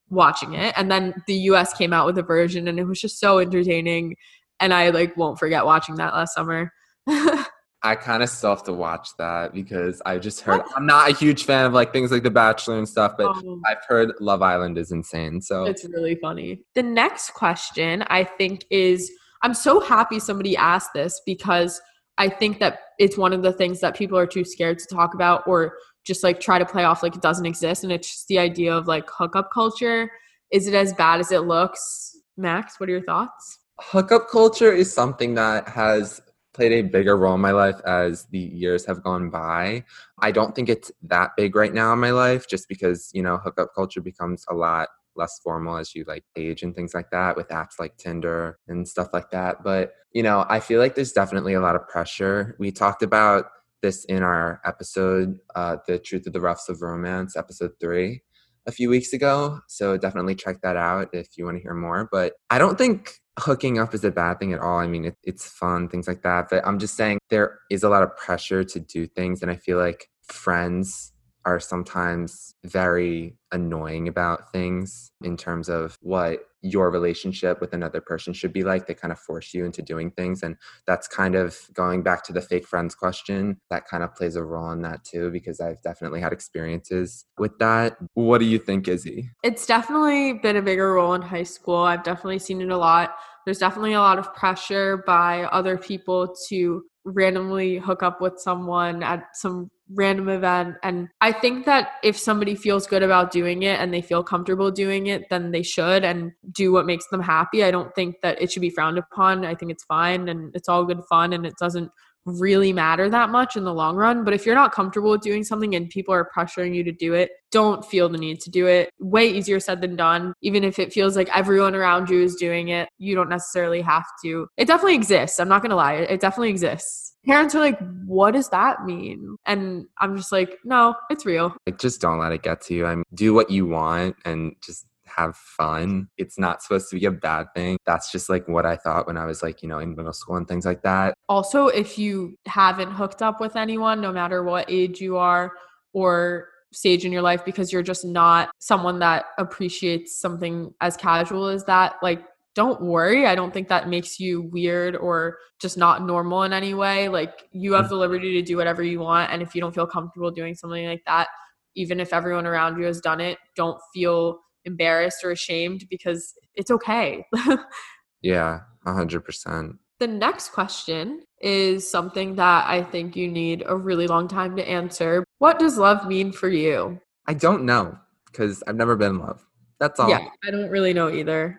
watching 0.10 0.54
it. 0.54 0.74
And 0.76 0.92
then 0.92 1.14
the 1.28 1.36
US 1.36 1.74
came 1.74 1.94
out 1.94 2.06
with 2.06 2.18
a 2.18 2.24
version 2.24 2.68
and 2.68 2.80
it 2.80 2.86
was 2.86 3.00
just 3.00 3.20
so 3.20 3.40
entertaining. 3.40 4.16
And 4.60 4.74
I 4.74 4.90
like 4.90 5.16
won't 5.16 5.40
forget 5.40 5.66
watching 5.66 5.96
that 5.96 6.14
last 6.14 6.34
summer. 6.34 6.72
I 7.82 7.96
kind 7.96 8.22
of 8.22 8.30
still 8.30 8.50
have 8.50 8.64
to 8.64 8.74
watch 8.74 9.08
that 9.20 9.54
because 9.54 10.02
I 10.06 10.18
just 10.18 10.42
heard 10.42 10.58
what? 10.58 10.68
I'm 10.76 10.86
not 10.86 11.10
a 11.10 11.16
huge 11.16 11.46
fan 11.46 11.66
of 11.66 11.72
like 11.72 11.94
things 11.94 12.12
like 12.12 12.24
The 12.24 12.30
Bachelor 12.30 12.78
and 12.78 12.90
stuff, 12.90 13.14
but 13.18 13.28
um, 13.28 13.62
I've 13.66 13.78
heard 13.88 14.12
Love 14.20 14.42
Island 14.42 14.78
is 14.78 14.92
insane. 14.92 15.40
So 15.40 15.64
it's 15.64 15.86
really 15.86 16.16
funny. 16.16 16.62
The 16.76 16.84
next 16.84 17.34
question 17.34 18.04
I 18.08 18.26
think 18.26 18.66
is 18.70 19.10
I'm 19.44 19.54
so 19.54 19.80
happy 19.80 20.20
somebody 20.20 20.58
asked 20.58 20.92
this 20.94 21.22
because 21.26 21.82
I 22.20 22.28
think 22.28 22.60
that 22.60 22.80
it's 23.00 23.18
one 23.18 23.32
of 23.32 23.42
the 23.42 23.54
things 23.54 23.80
that 23.80 23.96
people 23.96 24.18
are 24.18 24.28
too 24.28 24.44
scared 24.44 24.78
to 24.80 24.86
talk 24.94 25.14
about 25.14 25.48
or 25.48 25.78
just 26.04 26.22
like 26.22 26.42
try 26.42 26.60
to 26.60 26.66
play 26.66 26.84
off 26.84 27.02
like 27.02 27.16
it 27.16 27.22
doesn't 27.22 27.46
exist. 27.46 27.84
And 27.84 27.94
it's 27.94 28.10
just 28.10 28.28
the 28.28 28.38
idea 28.38 28.76
of 28.76 28.88
like 28.88 29.10
hookup 29.10 29.50
culture. 29.54 30.12
Is 30.52 30.68
it 30.68 30.74
as 30.74 30.94
bad 30.94 31.22
as 31.22 31.32
it 31.32 31.44
looks? 31.44 32.18
Max, 32.36 32.78
what 32.80 32.90
are 32.90 32.92
your 32.92 33.04
thoughts? 33.04 33.60
Hookup 33.80 34.30
culture 34.30 34.72
is 34.72 34.94
something 34.94 35.34
that 35.36 35.70
has 35.70 36.22
played 36.54 36.74
a 36.74 36.82
bigger 36.82 37.16
role 37.16 37.36
in 37.36 37.42
my 37.42 37.52
life 37.52 37.80
as 37.86 38.26
the 38.32 38.38
years 38.38 38.86
have 38.86 39.02
gone 39.02 39.30
by. 39.30 39.86
I 40.20 40.32
don't 40.32 40.54
think 40.54 40.68
it's 40.68 40.92
that 41.04 41.32
big 41.38 41.56
right 41.56 41.74
now 41.74 41.94
in 41.94 42.00
my 42.00 42.12
life 42.12 42.50
just 42.50 42.68
because, 42.68 43.10
you 43.14 43.24
know, 43.24 43.38
hookup 43.38 43.70
culture 43.74 44.02
becomes 44.02 44.44
a 44.50 44.54
lot 44.54 44.90
less 45.20 45.40
formal 45.44 45.78
as 45.78 45.94
you 45.94 46.04
like 46.08 46.24
age 46.36 46.64
and 46.64 46.74
things 46.74 46.96
like 46.96 47.12
that 47.12 47.36
with 47.36 47.50
apps 47.50 47.80
like 47.80 47.98
Tinder 47.98 48.58
and 48.68 48.88
stuff 48.88 49.10
like 49.14 49.30
that. 49.30 49.64
But, 49.64 49.92
you 50.14 50.24
know, 50.24 50.46
I 50.50 50.60
feel 50.60 50.80
like 50.80 50.96
there's 50.96 51.12
definitely 51.12 51.54
a 51.54 51.62
lot 51.62 51.76
of 51.76 51.88
pressure. 51.88 52.56
We 52.58 52.72
talked 52.72 53.04
about 53.04 53.46
this 53.84 54.06
in 54.06 54.24
our 54.24 54.60
episode, 54.66 55.38
uh, 55.56 55.78
The 55.86 56.00
Truth 56.00 56.26
of 56.28 56.34
the 56.34 56.42
Roughs 56.42 56.70
of 56.70 56.82
Romance, 56.82 57.38
episode 57.38 57.72
three, 57.80 58.24
a 58.66 58.72
few 58.72 58.90
weeks 58.90 59.14
ago. 59.14 59.60
So 59.68 59.98
definitely 59.98 60.36
check 60.36 60.62
that 60.62 60.76
out 60.76 61.10
if 61.14 61.38
you 61.38 61.46
want 61.46 61.58
to 61.58 61.64
hear 61.64 61.76
more. 61.76 62.10
But 62.12 62.34
I 62.50 62.58
don't 62.58 62.78
think 62.78 63.20
hooking 63.38 63.80
up 63.80 63.94
is 63.94 64.04
a 64.04 64.12
bad 64.12 64.40
thing 64.40 64.54
at 64.54 64.60
all. 64.60 64.80
I 64.80 64.88
mean, 64.88 65.06
it, 65.06 65.18
it's 65.24 65.48
fun, 65.48 65.88
things 65.88 66.08
like 66.08 66.24
that. 66.24 66.48
But 66.50 66.66
I'm 66.68 66.80
just 66.80 66.96
saying 66.96 67.20
there 67.30 67.60
is 67.70 67.84
a 67.84 67.90
lot 67.90 68.04
of 68.04 68.16
pressure 68.18 68.64
to 68.64 68.80
do 68.80 69.08
things. 69.08 69.42
And 69.42 69.52
I 69.52 69.56
feel 69.56 69.78
like 69.78 70.10
friends 70.24 71.14
are 71.46 71.60
sometimes 71.60 72.54
very 72.66 73.38
annoying 73.52 74.08
about 74.08 74.52
things 74.52 75.12
in 75.24 75.38
terms 75.38 75.70
of 75.70 75.98
what 76.02 76.42
your 76.62 76.92
relationship 76.92 77.62
with 77.62 77.74
another 77.74 78.02
person 78.02 78.34
should 78.34 78.52
be 78.52 78.64
like. 78.64 78.86
They 78.86 78.94
kind 78.94 79.12
of 79.12 79.20
force 79.20 79.54
you 79.54 79.66
into 79.66 79.82
doing 79.82 80.12
things. 80.12 80.44
And 80.44 80.58
that's 80.86 81.08
kind 81.08 81.36
of 81.36 81.58
going 81.74 82.04
back 82.04 82.24
to 82.26 82.34
the 82.34 82.42
fake 82.42 82.68
friends 82.68 82.96
question. 82.96 83.58
That 83.70 83.88
kind 83.88 84.04
of 84.04 84.14
plays 84.14 84.36
a 84.36 84.44
role 84.44 84.72
in 84.72 84.82
that 84.82 85.06
too, 85.06 85.32
because 85.32 85.62
I've 85.62 85.82
definitely 85.82 86.20
had 86.20 86.34
experiences 86.34 87.26
with 87.38 87.58
that. 87.60 87.98
What 88.14 88.40
do 88.40 88.46
you 88.46 88.60
think, 88.60 88.88
Izzy? 88.88 89.30
It's 89.44 89.66
definitely 89.66 90.34
been 90.34 90.58
a 90.58 90.62
bigger 90.62 90.94
role 90.94 91.14
in 91.14 91.22
high 91.22 91.44
school. 91.44 91.78
I've 91.78 92.04
definitely 92.04 92.40
seen 92.40 92.62
it 92.62 92.70
a 92.70 92.78
lot. 92.78 93.16
There's 93.46 93.60
definitely 93.60 93.94
a 93.94 94.00
lot 94.00 94.20
of 94.20 94.34
pressure 94.36 95.04
by 95.08 95.44
other 95.44 95.78
people 95.78 96.36
to 96.50 96.84
randomly 97.06 97.78
hook 97.78 98.04
up 98.04 98.20
with 98.22 98.38
someone 98.38 99.02
at 99.02 99.26
some 99.34 99.72
random 99.94 100.30
event. 100.30 100.76
And 100.84 101.10
I 101.22 101.32
think 101.32 101.66
that 101.66 101.94
if 102.04 102.18
somebody 102.18 102.56
feels 102.56 102.88
good 102.88 103.04
about 103.04 103.32
doing 103.32 103.64
it 103.64 103.80
and 103.80 103.94
they 103.94 104.02
feel 104.02 104.24
comfortable 104.24 104.72
doing 104.72 105.08
it, 105.08 105.30
then 105.30 105.52
they 105.52 105.64
should 105.64 106.04
and 106.04 106.32
do 106.52 106.72
what 106.72 106.86
makes 106.86 107.08
them 107.08 107.22
happy. 107.22 107.64
I 107.64 107.72
don't 107.72 107.94
think 107.96 108.18
that 108.22 108.42
it 108.42 108.52
should 108.52 108.62
be 108.62 108.70
frowned 108.70 108.98
upon. 108.98 109.46
I 109.46 109.56
think 109.56 109.72
it's 109.72 109.84
fine 109.84 110.30
and 110.30 110.56
it's 110.56 110.70
all 110.70 110.86
good 110.86 111.02
fun 111.10 111.34
and 111.34 111.46
it 111.46 111.56
doesn't 111.60 111.92
really 112.26 112.74
matter 112.74 113.10
that 113.10 113.30
much 113.30 113.56
in 113.56 113.64
the 113.64 113.74
long 113.74 113.96
run. 113.96 114.24
But 114.24 114.34
if 114.34 114.46
you're 114.46 114.56
not 114.56 114.72
comfortable 114.72 115.12
with 115.12 115.22
doing 115.22 115.44
something 115.44 115.76
and 115.76 115.90
people 115.90 116.14
are 116.14 116.30
pressuring 116.36 116.76
you 116.76 116.84
to 116.84 116.92
do 116.92 117.14
it, 117.14 117.32
don't 117.52 117.84
feel 117.84 118.10
the 118.10 118.18
need 118.18 118.40
to 118.42 118.52
do 118.52 118.68
it. 118.68 118.92
Way 119.00 119.30
easier 119.30 119.60
said 119.60 119.82
than 119.82 119.96
done. 119.96 120.34
Even 120.42 120.64
if 120.64 120.80
it 120.80 120.94
feels 120.94 121.16
like 121.16 121.36
everyone 121.36 121.76
around 121.76 122.10
you 122.10 122.22
is 122.22 122.36
doing 122.36 122.70
it, 122.70 122.90
you 122.98 123.16
don't 123.16 123.30
necessarily 123.30 123.82
have 123.82 124.06
to. 124.24 124.48
It 124.58 124.66
definitely 124.66 124.96
exists. 124.96 125.40
I'm 125.40 125.50
not 125.50 125.62
going 125.62 125.72
to 125.72 125.76
lie. 125.76 125.94
It 125.94 126.22
definitely 126.22 126.50
exists. 126.50 127.09
Parents 127.30 127.54
are 127.54 127.60
like, 127.60 127.80
what 128.08 128.32
does 128.32 128.50
that 128.50 128.86
mean? 128.86 129.36
And 129.46 129.86
I'm 130.00 130.18
just 130.18 130.32
like, 130.32 130.58
no, 130.66 130.96
it's 131.12 131.28
real. 131.28 131.56
Like, 131.68 131.78
just 131.78 132.02
don't 132.02 132.18
let 132.18 132.32
it 132.32 132.42
get 132.42 132.60
to 132.62 132.74
you. 132.74 132.88
I 132.88 132.96
mean, 132.96 133.04
do 133.14 133.36
what 133.36 133.52
you 133.52 133.68
want 133.68 134.16
and 134.26 134.56
just 134.64 134.88
have 135.06 135.36
fun. 135.36 136.08
It's 136.18 136.40
not 136.40 136.64
supposed 136.64 136.90
to 136.90 137.00
be 137.00 137.06
a 137.06 137.12
bad 137.12 137.54
thing. 137.56 137.78
That's 137.86 138.12
just 138.12 138.30
like 138.30 138.48
what 138.48 138.66
I 138.66 138.78
thought 138.78 139.06
when 139.06 139.16
I 139.16 139.26
was 139.26 139.44
like, 139.44 139.62
you 139.62 139.70
know, 139.70 139.78
in 139.78 139.96
middle 139.96 140.12
school 140.12 140.38
and 140.38 140.48
things 140.48 140.66
like 140.66 140.82
that. 140.82 141.14
Also, 141.28 141.68
if 141.68 142.00
you 142.00 142.36
haven't 142.48 142.92
hooked 142.92 143.22
up 143.22 143.40
with 143.40 143.56
anyone, 143.56 144.02
no 144.02 144.12
matter 144.12 144.44
what 144.44 144.66
age 144.70 145.00
you 145.00 145.18
are 145.18 145.54
or 145.94 146.48
stage 146.72 147.06
in 147.06 147.12
your 147.12 147.22
life, 147.22 147.46
because 147.46 147.72
you're 147.72 147.84
just 147.84 148.06
not 148.06 148.50
someone 148.58 148.98
that 149.00 149.26
appreciates 149.38 150.20
something 150.20 150.74
as 150.82 150.98
casual 150.98 151.48
as 151.48 151.64
that, 151.66 151.96
like, 152.02 152.24
don't 152.60 152.82
worry. 152.82 153.26
I 153.26 153.36
don't 153.36 153.54
think 153.54 153.70
that 153.70 153.88
makes 153.88 154.20
you 154.20 154.42
weird 154.42 154.98
or 154.98 155.38
just 155.62 155.78
not 155.78 156.06
normal 156.06 156.44
in 156.44 156.52
any 156.52 156.74
way. 156.74 157.08
Like, 157.08 157.48
you 157.54 157.72
have 157.72 157.86
mm. 157.86 157.90
the 157.90 157.96
liberty 157.96 158.34
to 158.34 158.42
do 158.42 158.58
whatever 158.58 158.84
you 158.84 159.00
want. 159.00 159.32
And 159.32 159.42
if 159.42 159.56
you 159.56 159.62
don't 159.62 159.74
feel 159.74 159.88
comfortable 159.88 160.30
doing 160.30 160.56
something 160.56 160.86
like 160.86 161.02
that, 161.06 161.30
even 161.78 162.02
if 162.02 162.12
everyone 162.12 162.46
around 162.46 162.78
you 162.78 162.86
has 162.86 163.00
done 163.00 163.22
it, 163.22 163.38
don't 163.56 163.80
feel 163.94 164.42
embarrassed 164.66 165.24
or 165.24 165.32
ashamed 165.32 165.86
because 165.90 166.34
it's 166.56 166.70
okay. 166.70 167.26
yeah, 168.22 168.60
100%. 168.86 169.78
The 170.00 170.08
next 170.08 170.50
question 170.50 171.22
is 171.40 171.90
something 171.90 172.36
that 172.36 172.68
I 172.68 172.84
think 172.84 173.16
you 173.16 173.30
need 173.30 173.64
a 173.68 173.78
really 173.78 174.08
long 174.08 174.28
time 174.28 174.58
to 174.58 174.68
answer. 174.68 175.24
What 175.38 175.60
does 175.60 175.78
love 175.78 176.06
mean 176.10 176.34
for 176.34 176.50
you? 176.50 177.00
I 177.26 177.36
don't 177.36 177.64
know 177.64 177.98
because 178.26 178.62
I've 178.68 178.76
never 178.76 178.98
been 178.98 179.12
in 179.12 179.20
love. 179.20 179.46
That's 179.80 179.98
all. 179.98 180.10
Yeah, 180.10 180.28
I 180.46 180.52
don't 180.52 180.70
really 180.70 180.94
know 180.94 181.10
either, 181.10 181.58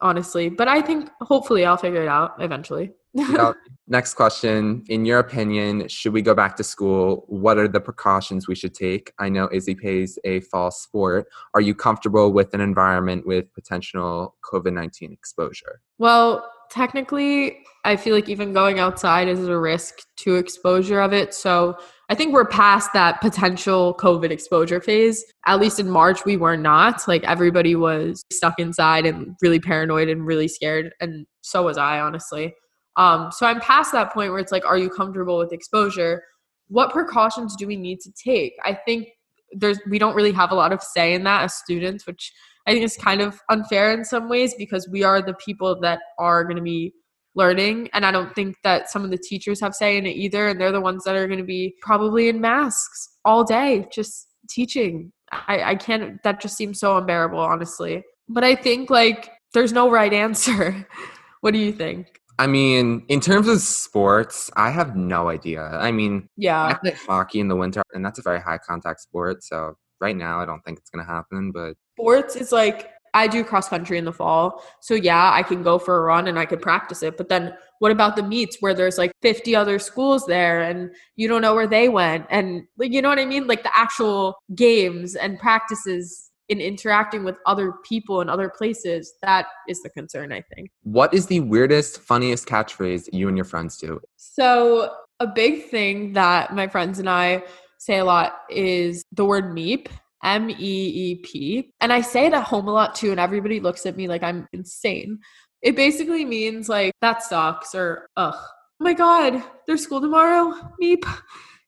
honestly. 0.00 0.48
But 0.48 0.68
I 0.68 0.80
think 0.80 1.10
hopefully 1.20 1.64
I'll 1.64 1.76
figure 1.76 2.02
it 2.02 2.08
out 2.08 2.34
eventually. 2.38 2.92
next 3.88 4.14
question. 4.14 4.84
In 4.88 5.04
your 5.04 5.18
opinion, 5.18 5.88
should 5.88 6.12
we 6.12 6.22
go 6.22 6.34
back 6.34 6.56
to 6.56 6.64
school? 6.64 7.24
What 7.26 7.58
are 7.58 7.66
the 7.66 7.80
precautions 7.80 8.46
we 8.46 8.54
should 8.54 8.74
take? 8.74 9.12
I 9.18 9.28
know 9.28 9.48
Izzy 9.52 9.74
plays 9.74 10.18
a 10.24 10.40
fall 10.40 10.70
sport. 10.70 11.26
Are 11.54 11.60
you 11.60 11.74
comfortable 11.74 12.32
with 12.32 12.54
an 12.54 12.60
environment 12.60 13.26
with 13.26 13.52
potential 13.52 14.36
COVID 14.44 14.72
19 14.72 15.12
exposure? 15.12 15.80
Well, 15.98 16.48
technically, 16.70 17.58
I 17.84 17.96
feel 17.96 18.14
like 18.14 18.28
even 18.28 18.52
going 18.52 18.78
outside 18.78 19.28
is 19.28 19.46
a 19.46 19.58
risk 19.58 20.00
to 20.18 20.36
exposure 20.36 21.00
of 21.00 21.12
it. 21.12 21.34
So 21.34 21.76
I 22.10 22.16
think 22.16 22.34
we're 22.34 22.44
past 22.44 22.92
that 22.92 23.20
potential 23.20 23.94
COVID 23.94 24.32
exposure 24.32 24.80
phase. 24.80 25.24
At 25.46 25.60
least 25.60 25.78
in 25.78 25.88
March, 25.88 26.24
we 26.24 26.36
were 26.36 26.56
not. 26.56 27.06
Like 27.06 27.22
everybody 27.22 27.76
was 27.76 28.24
stuck 28.32 28.58
inside 28.58 29.06
and 29.06 29.36
really 29.40 29.60
paranoid 29.60 30.08
and 30.08 30.26
really 30.26 30.48
scared. 30.48 30.92
And 31.00 31.24
so 31.42 31.62
was 31.62 31.78
I, 31.78 32.00
honestly. 32.00 32.52
Um, 32.96 33.30
so 33.30 33.46
I'm 33.46 33.60
past 33.60 33.92
that 33.92 34.12
point 34.12 34.32
where 34.32 34.40
it's 34.40 34.50
like, 34.50 34.66
are 34.66 34.76
you 34.76 34.90
comfortable 34.90 35.38
with 35.38 35.52
exposure? 35.52 36.24
What 36.66 36.90
precautions 36.90 37.54
do 37.54 37.68
we 37.68 37.76
need 37.76 38.00
to 38.00 38.10
take? 38.12 38.54
I 38.64 38.74
think 38.74 39.08
there's 39.52 39.78
we 39.88 40.00
don't 40.00 40.16
really 40.16 40.32
have 40.32 40.50
a 40.50 40.56
lot 40.56 40.72
of 40.72 40.82
say 40.82 41.14
in 41.14 41.22
that 41.24 41.44
as 41.44 41.54
students, 41.54 42.08
which 42.08 42.32
I 42.66 42.72
think 42.72 42.84
is 42.84 42.96
kind 42.96 43.20
of 43.20 43.40
unfair 43.50 43.92
in 43.92 44.04
some 44.04 44.28
ways 44.28 44.54
because 44.58 44.88
we 44.90 45.04
are 45.04 45.22
the 45.22 45.34
people 45.34 45.78
that 45.80 46.00
are 46.18 46.42
going 46.42 46.56
to 46.56 46.62
be 46.62 46.92
learning 47.34 47.88
and 47.92 48.04
i 48.04 48.10
don't 48.10 48.34
think 48.34 48.56
that 48.64 48.90
some 48.90 49.04
of 49.04 49.10
the 49.10 49.18
teachers 49.18 49.60
have 49.60 49.74
say 49.74 49.96
in 49.96 50.06
it 50.06 50.16
either 50.16 50.48
and 50.48 50.60
they're 50.60 50.72
the 50.72 50.80
ones 50.80 51.04
that 51.04 51.14
are 51.14 51.26
going 51.26 51.38
to 51.38 51.44
be 51.44 51.74
probably 51.80 52.28
in 52.28 52.40
masks 52.40 53.16
all 53.24 53.44
day 53.44 53.86
just 53.92 54.28
teaching 54.48 55.12
I, 55.32 55.62
I 55.62 55.74
can't 55.76 56.20
that 56.24 56.40
just 56.40 56.56
seems 56.56 56.80
so 56.80 56.96
unbearable 56.96 57.38
honestly 57.38 58.02
but 58.28 58.42
i 58.42 58.54
think 58.54 58.90
like 58.90 59.30
there's 59.54 59.72
no 59.72 59.90
right 59.90 60.12
answer 60.12 60.86
what 61.40 61.52
do 61.52 61.58
you 61.58 61.72
think 61.72 62.20
I 62.40 62.46
mean, 62.46 63.04
in 63.08 63.20
terms 63.20 63.48
of 63.48 63.60
sports, 63.60 64.50
I 64.56 64.70
have 64.70 64.96
no 64.96 65.28
idea. 65.28 65.60
I 65.62 65.92
mean, 65.92 66.26
yeah, 66.38 66.64
I 66.64 66.72
play 66.72 66.92
hockey 67.06 67.38
in 67.38 67.48
the 67.48 67.54
winter, 67.54 67.82
and 67.92 68.02
that's 68.02 68.18
a 68.18 68.22
very 68.22 68.40
high 68.40 68.56
contact 68.56 69.00
sport. 69.00 69.44
So 69.44 69.74
right 70.00 70.16
now, 70.16 70.40
I 70.40 70.46
don't 70.46 70.62
think 70.62 70.78
it's 70.78 70.88
going 70.88 71.04
to 71.04 71.12
happen. 71.12 71.52
But 71.52 71.74
sports 71.98 72.36
is 72.36 72.50
like 72.50 72.88
I 73.14 73.26
do 73.26 73.44
cross 73.44 73.68
country 73.68 73.98
in 73.98 74.04
the 74.04 74.12
fall. 74.12 74.64
So 74.80 74.94
yeah, 74.94 75.32
I 75.32 75.42
can 75.42 75.62
go 75.62 75.78
for 75.78 75.98
a 75.98 76.02
run 76.02 76.28
and 76.28 76.38
I 76.38 76.46
could 76.46 76.62
practice 76.62 77.02
it. 77.02 77.16
But 77.16 77.28
then 77.28 77.54
what 77.78 77.92
about 77.92 78.16
the 78.16 78.22
meets 78.22 78.58
where 78.60 78.74
there's 78.74 78.98
like 78.98 79.12
50 79.22 79.56
other 79.56 79.78
schools 79.78 80.26
there 80.26 80.62
and 80.62 80.90
you 81.16 81.28
don't 81.28 81.42
know 81.42 81.54
where 81.54 81.66
they 81.66 81.88
went 81.88 82.26
and 82.30 82.64
like 82.78 82.92
you 82.92 83.02
know 83.02 83.08
what 83.08 83.18
I 83.18 83.24
mean? 83.24 83.46
Like 83.46 83.62
the 83.62 83.76
actual 83.76 84.36
games 84.54 85.16
and 85.16 85.38
practices 85.38 86.30
in 86.50 86.60
interacting 86.60 87.22
with 87.22 87.36
other 87.46 87.74
people 87.84 88.20
and 88.20 88.28
other 88.28 88.50
places, 88.50 89.14
that 89.22 89.46
is 89.68 89.82
the 89.82 89.90
concern, 89.90 90.32
I 90.32 90.42
think. 90.54 90.68
What 90.82 91.14
is 91.14 91.26
the 91.26 91.38
weirdest, 91.40 92.00
funniest 92.00 92.48
catchphrase 92.48 93.08
you 93.12 93.28
and 93.28 93.36
your 93.36 93.44
friends 93.44 93.78
do? 93.78 94.00
So 94.16 94.92
a 95.20 95.28
big 95.28 95.68
thing 95.68 96.12
that 96.14 96.52
my 96.52 96.66
friends 96.66 96.98
and 96.98 97.08
I 97.08 97.44
say 97.78 97.98
a 97.98 98.04
lot 98.04 98.40
is 98.50 99.04
the 99.12 99.24
word 99.24 99.54
meep. 99.54 99.86
M 100.22 100.50
E 100.50 100.54
E 100.58 101.14
P. 101.16 101.72
And 101.80 101.92
I 101.92 102.00
say 102.00 102.26
it 102.26 102.34
at 102.34 102.44
home 102.44 102.68
a 102.68 102.72
lot 102.72 102.94
too, 102.94 103.10
and 103.10 103.20
everybody 103.20 103.60
looks 103.60 103.86
at 103.86 103.96
me 103.96 104.08
like 104.08 104.22
I'm 104.22 104.48
insane. 104.52 105.18
It 105.62 105.76
basically 105.76 106.24
means 106.24 106.68
like, 106.68 106.92
that 107.00 107.22
sucks, 107.22 107.74
or 107.74 108.08
ugh, 108.16 108.34
oh 108.34 108.84
my 108.84 108.94
God, 108.94 109.42
there's 109.66 109.82
school 109.82 110.00
tomorrow, 110.00 110.54
meep. 110.82 111.04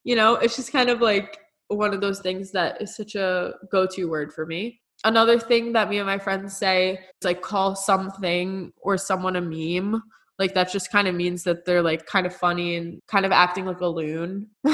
You 0.04 0.16
know, 0.16 0.36
it's 0.36 0.56
just 0.56 0.72
kind 0.72 0.90
of 0.90 1.00
like 1.00 1.38
one 1.68 1.94
of 1.94 2.00
those 2.00 2.20
things 2.20 2.52
that 2.52 2.80
is 2.80 2.96
such 2.96 3.14
a 3.14 3.54
go 3.70 3.86
to 3.86 4.08
word 4.08 4.32
for 4.32 4.46
me. 4.46 4.80
Another 5.04 5.38
thing 5.38 5.72
that 5.72 5.90
me 5.90 5.98
and 5.98 6.06
my 6.06 6.18
friends 6.18 6.56
say 6.56 6.92
is 6.92 7.24
like 7.24 7.42
call 7.42 7.74
something 7.74 8.72
or 8.82 8.96
someone 8.96 9.36
a 9.36 9.40
meme 9.40 10.02
like 10.38 10.54
that 10.54 10.72
just 10.72 10.90
kind 10.90 11.06
of 11.06 11.14
means 11.14 11.44
that 11.44 11.64
they're 11.64 11.82
like 11.82 12.06
kind 12.06 12.26
of 12.26 12.34
funny 12.34 12.76
and 12.76 13.00
kind 13.06 13.24
of 13.24 13.32
acting 13.32 13.64
like 13.64 13.80
a 13.80 13.86
loon. 13.86 14.48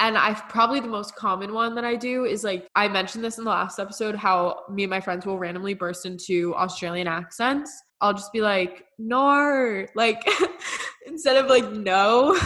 and 0.00 0.18
I've 0.18 0.48
probably 0.48 0.80
the 0.80 0.88
most 0.88 1.14
common 1.14 1.52
one 1.52 1.74
that 1.76 1.84
I 1.84 1.94
do 1.94 2.24
is 2.24 2.42
like 2.42 2.66
I 2.74 2.88
mentioned 2.88 3.24
this 3.24 3.38
in 3.38 3.44
the 3.44 3.50
last 3.50 3.78
episode 3.78 4.16
how 4.16 4.62
me 4.68 4.84
and 4.84 4.90
my 4.90 5.00
friends 5.00 5.24
will 5.24 5.38
randomly 5.38 5.74
burst 5.74 6.04
into 6.04 6.54
Australian 6.56 7.06
accents. 7.06 7.70
I'll 8.00 8.14
just 8.14 8.32
be 8.32 8.40
like, 8.40 8.84
no, 8.98 9.86
like 9.94 10.22
instead 11.06 11.36
of 11.36 11.48
like 11.48 11.70
no. 11.72 12.38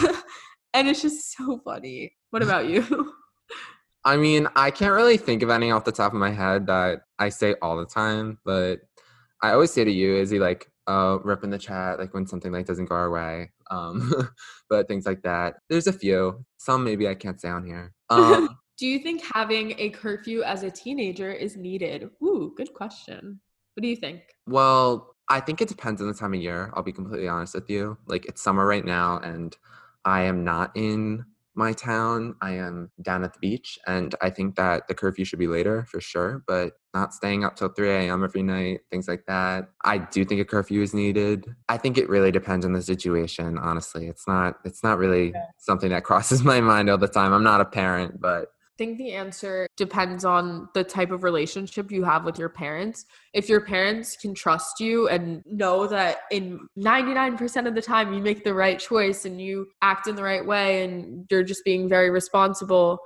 and 0.73 0.87
it's 0.87 1.01
just 1.01 1.35
so 1.35 1.59
funny. 1.65 2.13
What 2.29 2.43
about 2.43 2.69
you? 2.69 3.13
I 4.05 4.15
mean, 4.15 4.47
I 4.55 4.71
can't 4.71 4.93
really 4.93 5.17
think 5.17 5.43
of 5.43 5.49
any 5.49 5.71
off 5.71 5.83
the 5.83 5.91
top 5.91 6.13
of 6.13 6.19
my 6.19 6.31
head 6.31 6.67
that 6.67 7.01
I 7.17 7.29
say 7.29 7.55
all 7.61 7.77
the 7.77 7.85
time, 7.85 8.39
but 8.45 8.79
I 9.41 9.51
always 9.51 9.71
say 9.71 9.83
to 9.83 9.91
you, 9.91 10.23
he 10.23 10.39
like, 10.39 10.71
uh, 10.87 11.19
rip 11.23 11.43
in 11.43 11.49
the 11.49 11.57
chat 11.57 11.99
like 11.99 12.13
when 12.13 12.25
something 12.25 12.51
like 12.51 12.65
doesn't 12.65 12.85
go 12.85 12.95
our 12.95 13.11
way 13.11 13.51
um, 13.69 14.29
but 14.69 14.87
things 14.87 15.05
like 15.05 15.21
that. 15.23 15.55
There's 15.69 15.87
a 15.87 15.93
few 15.93 16.45
some 16.57 16.83
maybe 16.83 17.07
i 17.07 17.15
can't 17.15 17.39
say 17.39 17.49
on 17.49 17.65
here. 17.65 17.93
Um, 18.09 18.57
do 18.77 18.87
you 18.87 18.99
think 18.99 19.21
having 19.33 19.75
a 19.77 19.89
curfew 19.89 20.41
as 20.41 20.63
a 20.63 20.71
teenager 20.71 21.31
is 21.31 21.55
needed? 21.57 22.09
Ooh 22.23 22.53
good 22.55 22.73
question. 22.73 23.39
What 23.75 23.81
do 23.81 23.87
you 23.87 23.95
think? 23.95 24.21
Well 24.47 25.15
i 25.31 25.39
think 25.39 25.61
it 25.61 25.67
depends 25.67 26.01
on 26.01 26.07
the 26.07 26.13
time 26.13 26.33
of 26.33 26.41
year 26.41 26.71
i'll 26.73 26.81
be 26.81 26.91
completely 26.91 27.27
honest 27.27 27.53
with 27.53 27.69
you. 27.69 27.97
Like 28.07 28.25
it's 28.25 28.41
summer 28.41 28.65
right 28.65 28.85
now 28.85 29.19
and 29.19 29.55
i 30.05 30.21
am 30.21 30.43
not 30.43 30.71
in 30.75 31.25
my 31.55 31.73
town. 31.73 32.35
I 32.41 32.51
am 32.51 32.91
down 33.01 33.23
at 33.23 33.33
the 33.33 33.39
beach, 33.39 33.77
and 33.87 34.15
I 34.21 34.29
think 34.29 34.55
that 34.55 34.87
the 34.87 34.93
curfew 34.93 35.25
should 35.25 35.39
be 35.39 35.47
later 35.47 35.85
for 35.89 35.99
sure, 35.99 36.43
but 36.47 36.73
not 36.93 37.13
staying 37.13 37.43
up 37.43 37.55
till 37.55 37.69
3 37.69 37.89
a.m. 37.89 38.23
every 38.23 38.43
night, 38.43 38.81
things 38.89 39.07
like 39.07 39.25
that. 39.27 39.69
I 39.83 39.99
do 39.99 40.25
think 40.25 40.41
a 40.41 40.45
curfew 40.45 40.81
is 40.81 40.93
needed. 40.93 41.45
I 41.67 41.77
think 41.77 41.97
it 41.97 42.09
really 42.09 42.31
depends 42.31 42.65
on 42.65 42.73
the 42.73 42.81
situation, 42.81 43.57
honestly. 43.57 44.07
It's 44.07 44.27
not 44.27 44.55
it's 44.65 44.83
not 44.83 44.97
really 44.97 45.33
something 45.57 45.89
that 45.89 46.03
crosses 46.09 46.43
my 46.43 46.61
mind 46.61 46.89
all 46.89 46.97
the 46.97 47.07
time. 47.07 47.33
I'm 47.33 47.43
not 47.43 47.61
a 47.61 47.65
parent, 47.65 48.19
but 48.19 48.49
think 48.79 48.97
the 48.97 49.11
answer 49.11 49.67
depends 49.75 50.23
on 50.23 50.69
the 50.73 50.85
type 50.85 51.11
of 51.11 51.23
relationship 51.23 51.91
you 51.91 52.05
have 52.05 52.23
with 52.23 52.39
your 52.39 52.47
parents. 52.47 53.05
If 53.33 53.49
your 53.49 53.59
parents 53.59 54.15
can 54.15 54.33
trust 54.33 54.79
you 54.79 55.09
and 55.09 55.43
know 55.45 55.85
that 55.87 56.19
in 56.31 56.61
99% 56.77 57.67
of 57.67 57.75
the 57.75 57.81
time 57.81 58.13
you 58.13 58.21
make 58.21 58.45
the 58.45 58.53
right 58.53 58.79
choice 58.79 59.25
and 59.25 59.39
you 59.39 59.67
act 59.81 60.07
in 60.07 60.15
the 60.15 60.23
right 60.23 60.45
way 60.45 60.85
and 60.85 61.25
you're 61.29 61.43
just 61.43 61.65
being 61.65 61.89
very 61.89 62.09
responsible, 62.09 62.99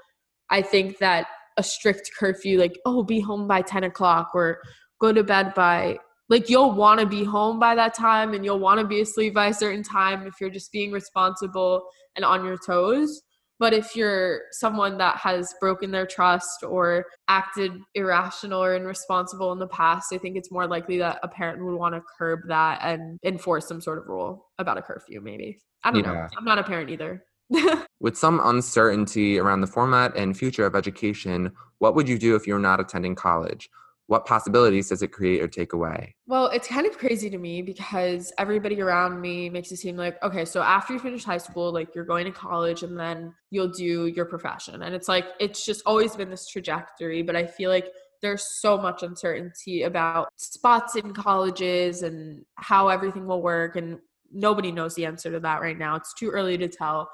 I 0.51 0.61
think 0.61 0.99
that 0.99 1.25
a 1.57 1.63
strict 1.63 2.11
curfew, 2.19 2.59
like, 2.59 2.77
oh, 2.85 3.03
be 3.03 3.19
home 3.19 3.47
by 3.47 3.63
10 3.63 3.83
o'clock 3.83 4.29
or 4.35 4.59
go 5.01 5.11
to 5.11 5.23
bed 5.23 5.55
by 5.55 5.97
like 6.29 6.49
you'll 6.49 6.71
want 6.71 6.99
to 6.99 7.05
be 7.05 7.23
home 7.23 7.59
by 7.59 7.75
that 7.75 7.93
time 7.93 8.33
and 8.33 8.45
you'll 8.45 8.59
want 8.59 8.79
to 8.79 8.85
be 8.85 9.01
asleep 9.01 9.33
by 9.33 9.47
a 9.47 9.53
certain 9.53 9.83
time 9.83 10.25
if 10.25 10.35
you're 10.39 10.49
just 10.49 10.71
being 10.71 10.91
responsible 10.91 11.83
and 12.15 12.23
on 12.23 12.45
your 12.45 12.57
toes 12.65 13.21
but 13.63 13.73
if 13.73 13.95
you're 13.95 14.41
someone 14.51 14.97
that 14.97 15.15
has 15.15 15.55
broken 15.61 15.89
their 15.89 16.05
trust 16.05 16.65
or 16.65 17.05
acted 17.29 17.71
irrational 17.95 18.61
or 18.61 18.75
irresponsible 18.75 19.53
in 19.53 19.59
the 19.59 19.67
past, 19.67 20.11
I 20.11 20.17
think 20.17 20.35
it's 20.35 20.51
more 20.51 20.67
likely 20.67 20.97
that 20.97 21.21
a 21.23 21.29
parent 21.29 21.63
would 21.63 21.75
want 21.75 21.95
to 21.95 22.01
curb 22.17 22.41
that 22.49 22.81
and 22.83 23.17
enforce 23.23 23.65
some 23.65 23.79
sort 23.79 23.99
of 23.99 24.07
rule 24.07 24.47
about 24.59 24.77
a 24.77 24.81
curfew, 24.81 25.21
maybe. 25.21 25.59
I 25.85 25.93
don't 25.93 26.03
yeah. 26.03 26.11
know. 26.11 26.27
I'm 26.37 26.43
not 26.43 26.59
a 26.59 26.63
parent 26.63 26.89
either. 26.89 27.23
With 28.01 28.17
some 28.17 28.41
uncertainty 28.43 29.39
around 29.39 29.61
the 29.61 29.67
format 29.67 30.13
and 30.17 30.37
future 30.37 30.65
of 30.65 30.75
education, 30.75 31.53
what 31.77 31.95
would 31.95 32.09
you 32.09 32.19
do 32.19 32.35
if 32.35 32.45
you're 32.45 32.59
not 32.59 32.81
attending 32.81 33.15
college? 33.15 33.69
What 34.07 34.25
possibilities 34.25 34.89
does 34.89 35.01
it 35.01 35.09
create 35.09 35.41
or 35.41 35.47
take 35.47 35.73
away? 35.73 36.15
Well, 36.27 36.47
it's 36.47 36.67
kind 36.67 36.85
of 36.85 36.97
crazy 36.97 37.29
to 37.29 37.37
me 37.37 37.61
because 37.61 38.33
everybody 38.37 38.81
around 38.81 39.21
me 39.21 39.49
makes 39.49 39.71
it 39.71 39.77
seem 39.77 39.95
like, 39.95 40.21
okay, 40.21 40.43
so 40.45 40.61
after 40.61 40.93
you 40.93 40.99
finish 40.99 41.23
high 41.23 41.37
school, 41.37 41.71
like 41.71 41.95
you're 41.95 42.03
going 42.03 42.25
to 42.25 42.31
college 42.31 42.83
and 42.83 42.99
then 42.99 43.33
you'll 43.49 43.69
do 43.69 44.07
your 44.07 44.25
profession. 44.25 44.83
And 44.83 44.93
it's 44.93 45.07
like, 45.07 45.25
it's 45.39 45.65
just 45.65 45.83
always 45.85 46.15
been 46.15 46.29
this 46.29 46.47
trajectory. 46.47 47.21
But 47.21 47.37
I 47.37 47.45
feel 47.45 47.69
like 47.69 47.87
there's 48.21 48.45
so 48.59 48.77
much 48.77 49.03
uncertainty 49.03 49.83
about 49.83 50.29
spots 50.37 50.95
in 50.95 51.13
colleges 51.13 52.03
and 52.03 52.43
how 52.55 52.89
everything 52.89 53.25
will 53.25 53.41
work. 53.41 53.77
And 53.77 53.99
nobody 54.31 54.71
knows 54.71 54.95
the 54.95 55.05
answer 55.05 55.31
to 55.31 55.39
that 55.39 55.61
right 55.61 55.77
now. 55.77 55.95
It's 55.95 56.13
too 56.13 56.29
early 56.29 56.57
to 56.57 56.67
tell. 56.67 57.09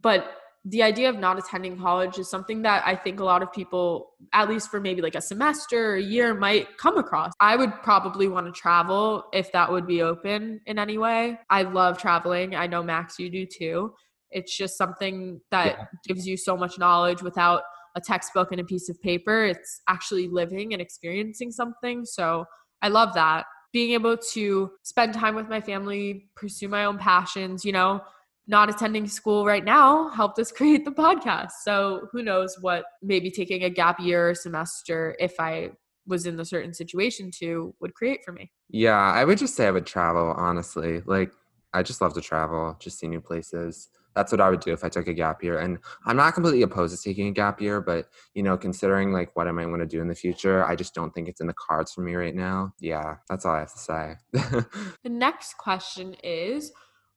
But 0.00 0.32
the 0.68 0.82
idea 0.82 1.08
of 1.08 1.16
not 1.16 1.38
attending 1.38 1.78
college 1.78 2.18
is 2.18 2.28
something 2.28 2.62
that 2.62 2.82
I 2.84 2.96
think 2.96 3.20
a 3.20 3.24
lot 3.24 3.40
of 3.40 3.52
people, 3.52 4.14
at 4.32 4.48
least 4.48 4.68
for 4.68 4.80
maybe 4.80 5.00
like 5.00 5.14
a 5.14 5.20
semester 5.20 5.92
or 5.92 5.94
a 5.94 6.02
year, 6.02 6.34
might 6.34 6.76
come 6.76 6.98
across. 6.98 7.32
I 7.38 7.54
would 7.54 7.72
probably 7.84 8.26
want 8.26 8.46
to 8.46 8.52
travel 8.52 9.24
if 9.32 9.52
that 9.52 9.70
would 9.70 9.86
be 9.86 10.02
open 10.02 10.60
in 10.66 10.80
any 10.80 10.98
way. 10.98 11.38
I 11.50 11.62
love 11.62 11.98
traveling. 11.98 12.56
I 12.56 12.66
know 12.66 12.82
Max, 12.82 13.16
you 13.16 13.30
do 13.30 13.46
too. 13.46 13.94
It's 14.32 14.56
just 14.56 14.76
something 14.76 15.40
that 15.52 15.76
yeah. 15.78 15.84
gives 16.04 16.26
you 16.26 16.36
so 16.36 16.56
much 16.56 16.80
knowledge 16.80 17.22
without 17.22 17.62
a 17.94 18.00
textbook 18.00 18.50
and 18.50 18.60
a 18.60 18.64
piece 18.64 18.88
of 18.88 19.00
paper. 19.00 19.44
It's 19.44 19.80
actually 19.88 20.26
living 20.26 20.72
and 20.72 20.82
experiencing 20.82 21.52
something. 21.52 22.04
So 22.04 22.44
I 22.82 22.88
love 22.88 23.14
that. 23.14 23.44
Being 23.72 23.92
able 23.92 24.16
to 24.32 24.70
spend 24.82 25.14
time 25.14 25.36
with 25.36 25.48
my 25.48 25.60
family, 25.60 26.28
pursue 26.34 26.68
my 26.68 26.86
own 26.86 26.98
passions, 26.98 27.64
you 27.64 27.70
know, 27.70 28.00
not 28.46 28.70
attending 28.70 29.06
school 29.08 29.44
right 29.44 29.64
now 29.64 30.08
helped 30.10 30.38
us 30.38 30.52
create 30.56 30.84
the 30.84 30.90
podcast. 30.90 31.52
So 31.62 32.08
who 32.12 32.22
knows 32.22 32.56
what 32.60 32.84
maybe 33.02 33.30
taking 33.30 33.64
a 33.64 33.70
gap 33.70 34.00
year 34.00 34.30
or 34.30 34.34
semester 34.34 35.16
if 35.18 35.38
I 35.38 35.70
was 36.06 36.26
in 36.26 36.36
the 36.36 36.44
certain 36.44 36.72
situation 36.72 37.30
to 37.38 37.74
would 37.80 37.94
create 37.94 38.20
for 38.24 38.32
me. 38.32 38.52
Yeah, 38.68 38.96
I 38.96 39.24
would 39.24 39.38
just 39.38 39.56
say 39.56 39.66
I 39.66 39.72
would 39.72 39.86
travel, 39.86 40.34
honestly. 40.36 41.02
Like 41.04 41.32
I 41.72 41.82
just 41.82 42.00
love 42.00 42.14
to 42.14 42.20
travel, 42.20 42.76
just 42.78 42.98
see 42.98 43.08
new 43.08 43.20
places. 43.20 43.88
That's 44.14 44.32
what 44.32 44.40
I 44.40 44.48
would 44.48 44.60
do 44.60 44.72
if 44.72 44.82
I 44.82 44.88
took 44.88 45.08
a 45.08 45.12
gap 45.12 45.42
year. 45.42 45.58
And 45.58 45.78
I'm 46.06 46.16
not 46.16 46.32
completely 46.32 46.62
opposed 46.62 46.96
to 46.96 47.02
taking 47.02 47.28
a 47.28 47.32
gap 47.32 47.60
year, 47.60 47.82
but 47.82 48.08
you 48.32 48.42
know, 48.42 48.56
considering 48.56 49.12
like 49.12 49.36
what 49.36 49.46
I 49.46 49.50
might 49.50 49.66
want 49.66 49.80
to 49.80 49.86
do 49.86 50.00
in 50.00 50.08
the 50.08 50.14
future, 50.14 50.64
I 50.64 50.74
just 50.74 50.94
don't 50.94 51.12
think 51.12 51.28
it's 51.28 51.42
in 51.42 51.46
the 51.46 51.54
cards 51.54 51.92
for 51.92 52.00
me 52.00 52.14
right 52.14 52.34
now. 52.34 52.72
Yeah, 52.80 53.16
that's 53.28 53.44
all 53.44 53.54
I 53.54 53.58
have 53.58 53.72
to 53.74 53.78
say. 53.78 54.14
the 54.32 55.10
next 55.10 55.58
question 55.58 56.14
is 56.24 56.72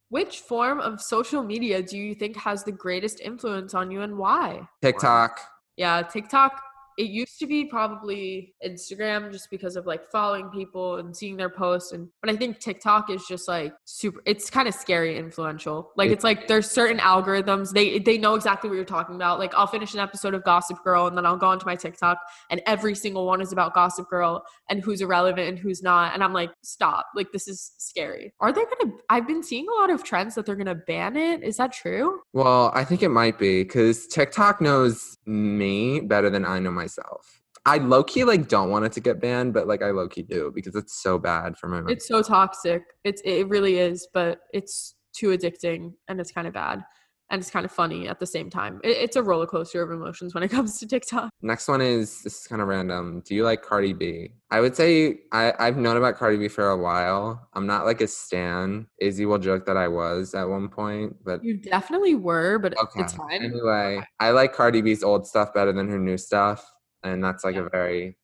which 0.10 0.40
form 0.40 0.80
of 0.80 1.02
social 1.02 1.44
media 1.44 1.82
do 1.82 1.98
you 1.98 2.14
think 2.16 2.36
has 2.38 2.64
the 2.64 2.72
greatest 2.72 3.20
influence 3.20 3.74
on 3.74 3.92
you 3.92 4.02
and 4.02 4.18
why? 4.18 4.68
TikTok. 4.82 5.40
Yeah, 5.78 6.02
TikTok 6.02 6.62
it 7.00 7.10
used 7.10 7.40
to 7.40 7.48
be 7.48 7.64
probably 7.64 8.54
Instagram 8.66 9.32
just 9.32 9.50
because 9.50 9.78
of 9.78 9.88
like 9.88 10.12
following 10.12 10.50
people 10.50 10.98
and 10.98 11.16
seeing 11.16 11.38
their 11.38 11.50
posts 11.50 11.94
and 11.94 12.10
but 12.20 12.30
I 12.30 12.36
think 12.36 12.60
TikTok 12.60 13.10
is 13.10 13.26
just 13.26 13.48
like 13.48 13.74
super 13.86 14.22
it's 14.26 14.50
kind 14.50 14.68
of 14.68 14.74
scary 14.74 15.18
influential. 15.18 15.92
Like 15.96 16.12
it's 16.12 16.26
like 16.26 16.50
there's 16.50 16.70
certain 16.70 16.98
algorithms 16.98 17.72
they 17.72 18.00
they 18.00 18.18
know 18.18 18.36
exactly 18.36 18.70
what 18.70 18.76
you're 18.76 18.84
talking 18.84 19.16
about. 19.16 19.40
Like 19.40 19.54
I'll 19.56 19.66
finish 19.66 19.94
an 19.94 20.02
episode 20.02 20.34
of 20.34 20.44
Gossip 20.44 20.84
Girl 20.84 21.08
and 21.08 21.18
then 21.18 21.26
I'll 21.26 21.38
go 21.38 21.48
onto 21.48 21.66
my 21.66 21.78
TikTok 21.78 22.20
and 22.50 22.62
every 22.66 22.96
single 22.96 23.26
one 23.26 23.40
is 23.40 23.54
about 23.54 23.74
Gossip 23.74 24.10
Girl 24.10 24.44
and 24.70 24.84
who's 24.84 25.00
irrelevant 25.00 25.48
and 25.48 25.58
who's 25.58 25.82
not 25.82 26.14
and 26.14 26.22
I'm 26.22 26.34
like 26.34 26.52
stop. 26.64 27.06
Like 27.16 27.32
this 27.32 27.48
is 27.48 27.72
scary. 27.78 28.34
Are 28.42 28.52
they 28.52 28.66
going 28.66 28.92
to 28.92 28.98
I've 29.10 29.26
been 29.26 29.42
seeing 29.42 29.68
a 29.70 29.80
lot 29.80 29.90
of 29.90 30.04
trends 30.04 30.36
that 30.36 30.46
they're 30.46 30.58
going 30.58 30.66
to 30.66 30.76
ban 30.76 31.16
it. 31.16 31.44
Is 31.44 31.56
that 31.58 31.72
true? 31.72 32.20
Well, 32.34 32.74
I 32.76 32.84
think 32.84 33.04
it 33.04 33.10
might 33.10 33.40
be 33.40 33.64
cuz 33.64 34.06
TikTok 34.08 34.60
knows 34.60 35.18
me 35.26 36.02
better 36.02 36.30
than 36.30 36.44
I 36.44 36.60
know 36.60 36.72
myself 36.72 36.89
myself. 36.90 37.42
I 37.66 37.78
low 37.78 38.04
key 38.04 38.24
like 38.24 38.48
don't 38.48 38.70
want 38.70 38.86
it 38.86 38.92
to 38.94 39.00
get 39.02 39.20
banned, 39.22 39.54
but 39.54 39.68
like 39.68 39.82
I 39.82 39.92
low 39.92 40.08
key 40.08 40.24
do 40.24 40.52
because 40.56 40.76
it's 40.76 41.02
so 41.02 41.18
bad 41.20 41.58
for 41.58 41.68
my. 41.68 41.78
Mental. 41.78 41.94
It's 41.94 42.08
so 42.08 42.22
toxic. 42.22 42.84
It's 43.04 43.22
it 43.26 43.48
really 43.50 43.78
is, 43.80 44.08
but 44.14 44.40
it's 44.54 44.96
too 45.14 45.28
addicting 45.30 45.94
and 46.08 46.20
it's 46.20 46.32
kind 46.32 46.48
of 46.48 46.54
bad. 46.54 46.84
and 47.32 47.40
it's 47.40 47.52
kind 47.52 47.66
of 47.66 47.72
funny 47.72 48.08
at 48.08 48.20
the 48.20 48.26
same 48.26 48.50
time. 48.50 48.80
It, 48.84 48.98
it's 48.98 49.16
a 49.16 49.22
roller 49.24 49.46
coaster 49.46 49.82
of 49.84 49.92
emotions 49.92 50.34
when 50.34 50.42
it 50.44 50.48
comes 50.58 50.80
to 50.80 50.88
TikTok. 50.88 51.30
Next 51.42 51.68
one 51.68 51.82
is 51.82 52.24
this 52.24 52.42
is 52.42 52.48
kind 52.48 52.62
of 52.62 52.68
random. 52.68 53.22
Do 53.26 53.36
you 53.36 53.44
like 53.44 53.62
Cardi 53.62 53.94
B? 53.94 54.30
I 54.52 54.60
would 54.62 54.76
say 54.76 55.20
I, 55.32 55.54
I've 55.60 55.78
known 55.78 55.98
about 55.98 56.16
Cardi 56.16 56.38
B 56.38 56.48
for 56.48 56.70
a 56.70 56.78
while. 56.78 57.48
I'm 57.54 57.68
not 57.68 57.86
like 57.86 58.02
a 58.02 58.08
stan. 58.08 58.88
Izzy 59.00 59.26
will 59.26 59.38
joke 59.38 59.66
that 59.68 59.78
I 59.78 59.88
was 59.88 60.34
at 60.34 60.46
one 60.50 60.70
point, 60.70 61.18
but 61.24 61.44
You 61.44 61.58
definitely 61.58 62.16
were, 62.16 62.58
but 62.58 62.76
okay. 62.80 63.02
it's 63.02 63.14
fine. 63.14 63.44
Anyway. 63.44 64.02
I 64.20 64.32
like 64.32 64.54
Cardi 64.54 64.82
B's 64.82 65.04
old 65.04 65.28
stuff 65.28 65.54
better 65.54 65.72
than 65.72 65.88
her 65.90 66.00
new 66.00 66.18
stuff, 66.18 66.72
and 67.04 67.24
that's 67.24 67.44
like 67.44 67.56
Yeah. 67.56 67.66
a 67.66 67.70
very 67.70 68.18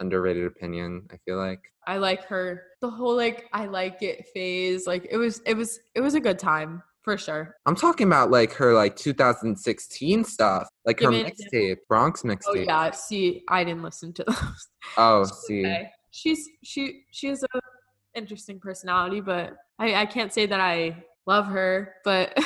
underrated 0.00 0.44
opinion. 0.46 1.06
I 1.12 1.16
feel 1.24 1.36
like. 1.36 1.60
I 1.86 1.96
like 1.96 2.24
her 2.26 2.62
the 2.80 2.88
whole 2.90 3.16
like 3.16 3.48
I 3.52 3.66
like 3.66 4.02
it 4.02 4.26
phase. 4.34 4.86
Like 4.86 5.06
it 5.10 5.16
was 5.16 5.40
it 5.46 5.54
was 5.54 5.80
it 5.94 6.00
was 6.00 6.14
a 6.14 6.20
good 6.20 6.38
time 6.38 6.82
for 7.02 7.18
sure. 7.18 7.56
I'm 7.66 7.74
talking 7.74 8.06
about 8.06 8.30
like 8.30 8.52
her 8.52 8.72
like 8.74 8.94
2016 8.96 10.24
stuff, 10.24 10.68
like 10.84 11.00
her 11.00 11.10
Give 11.10 11.26
example. 11.26 11.58
mixtape, 11.58 11.76
Bronx 11.88 12.22
Oh 12.24 12.28
mixtape. 12.28 12.66
yeah, 12.66 12.90
see, 12.92 13.42
I 13.48 13.64
didn't 13.64 13.82
listen 13.82 14.12
to 14.14 14.24
those. 14.28 14.68
Oh, 14.96 15.24
She's 15.24 15.36
see. 15.46 15.60
okay. 15.66 15.90
She's 16.12 16.48
she 16.62 17.02
she 17.10 17.26
has 17.28 17.42
a 17.42 17.60
interesting 18.14 18.60
personality, 18.60 19.20
but 19.20 19.54
I 19.78 19.94
I 20.02 20.06
can't 20.06 20.32
say 20.32 20.46
that 20.46 20.60
I 20.60 21.02
love 21.26 21.46
her, 21.46 21.94
but 22.04 22.36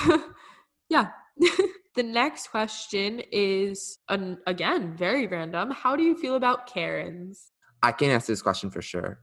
yeah. 0.88 1.08
the 1.96 2.02
next 2.02 2.48
question 2.48 3.22
is 3.32 3.98
an, 4.08 4.38
again 4.46 4.94
very 4.96 5.26
random. 5.26 5.70
How 5.70 5.96
do 5.96 6.02
you 6.02 6.16
feel 6.16 6.36
about 6.36 6.66
Karens? 6.66 7.50
I 7.82 7.92
can 7.92 8.10
answer 8.10 8.32
this 8.32 8.42
question 8.42 8.70
for 8.70 8.82
sure. 8.82 9.20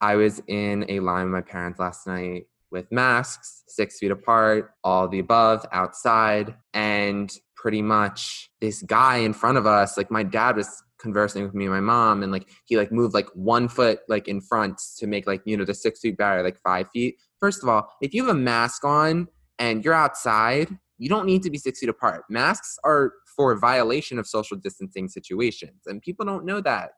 I 0.00 0.16
was 0.16 0.40
in 0.46 0.86
a 0.88 1.00
line 1.00 1.24
with 1.24 1.32
my 1.32 1.40
parents 1.42 1.78
last 1.78 2.06
night 2.06 2.44
with 2.70 2.90
masks, 2.90 3.64
six 3.68 3.98
feet 3.98 4.10
apart, 4.10 4.70
all 4.82 5.06
the 5.06 5.18
above, 5.18 5.64
outside, 5.72 6.54
and 6.72 7.30
pretty 7.54 7.82
much 7.82 8.50
this 8.60 8.82
guy 8.82 9.18
in 9.18 9.32
front 9.32 9.58
of 9.58 9.66
us, 9.66 9.96
like 9.96 10.10
my 10.10 10.22
dad 10.22 10.56
was 10.56 10.82
conversing 10.98 11.44
with 11.44 11.54
me 11.54 11.66
and 11.66 11.74
my 11.74 11.80
mom, 11.80 12.22
and 12.22 12.32
like 12.32 12.48
he 12.64 12.76
like 12.76 12.90
moved 12.90 13.14
like 13.14 13.28
one 13.34 13.68
foot 13.68 14.00
like 14.08 14.26
in 14.26 14.40
front 14.40 14.80
to 14.98 15.06
make 15.06 15.26
like 15.26 15.42
you 15.44 15.56
know 15.56 15.64
the 15.64 15.74
six 15.74 16.00
feet 16.00 16.16
barrier 16.16 16.42
like 16.42 16.58
five 16.60 16.88
feet. 16.90 17.16
First 17.38 17.62
of 17.62 17.68
all, 17.68 17.88
if 18.00 18.14
you 18.14 18.26
have 18.26 18.34
a 18.34 18.38
mask 18.38 18.84
on 18.84 19.28
and 19.58 19.84
you're 19.84 19.94
outside, 19.94 20.68
you 21.02 21.08
don't 21.08 21.26
need 21.26 21.42
to 21.42 21.50
be 21.50 21.58
six 21.58 21.80
feet 21.80 21.88
apart. 21.88 22.22
Masks 22.30 22.78
are 22.84 23.14
for 23.36 23.58
violation 23.58 24.20
of 24.20 24.26
social 24.28 24.56
distancing 24.56 25.08
situations, 25.08 25.82
and 25.86 26.00
people 26.00 26.24
don't 26.24 26.44
know 26.44 26.60
that. 26.60 26.92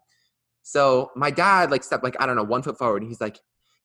So 0.62 1.11
my 1.16 1.30
dad 1.30 1.70
like 1.70 1.82
stepped 1.82 2.05
like 2.05 2.14
I 2.20 2.26
don't 2.26 2.36
know 2.36 2.44
one 2.44 2.62
foot 2.62 2.76
forward. 2.76 3.00
And 3.00 3.11
he's 3.11 3.20
like, 3.20 3.38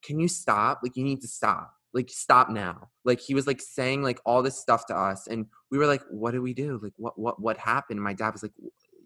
"Can 0.03 0.19
you 0.19 0.27
stop? 0.27 0.81
Like 0.83 0.97
you 0.97 1.05
need 1.05 1.21
to 1.21 1.27
stop. 1.29 1.71
Like 1.93 2.09
stop 2.09 2.49
now." 2.49 2.89
Like 3.05 3.21
he 3.21 3.33
was 3.33 3.47
like 3.47 3.61
saying 3.61 4.03
like 4.03 4.19
all 4.25 4.43
this 4.43 4.59
stuff 4.59 4.85
to 4.87 4.93
us, 4.93 5.25
and 5.27 5.45
we 5.71 5.77
were 5.77 5.87
like, 5.87 6.03
"What 6.09 6.31
do 6.31 6.41
we 6.41 6.53
do? 6.53 6.81
Like 6.83 6.93
what 6.97 7.17
what 7.17 7.41
what 7.41 7.57
happened?" 7.57 7.97
And 7.97 8.03
my 8.03 8.13
dad 8.13 8.33
was 8.33 8.43
like, 8.43 8.51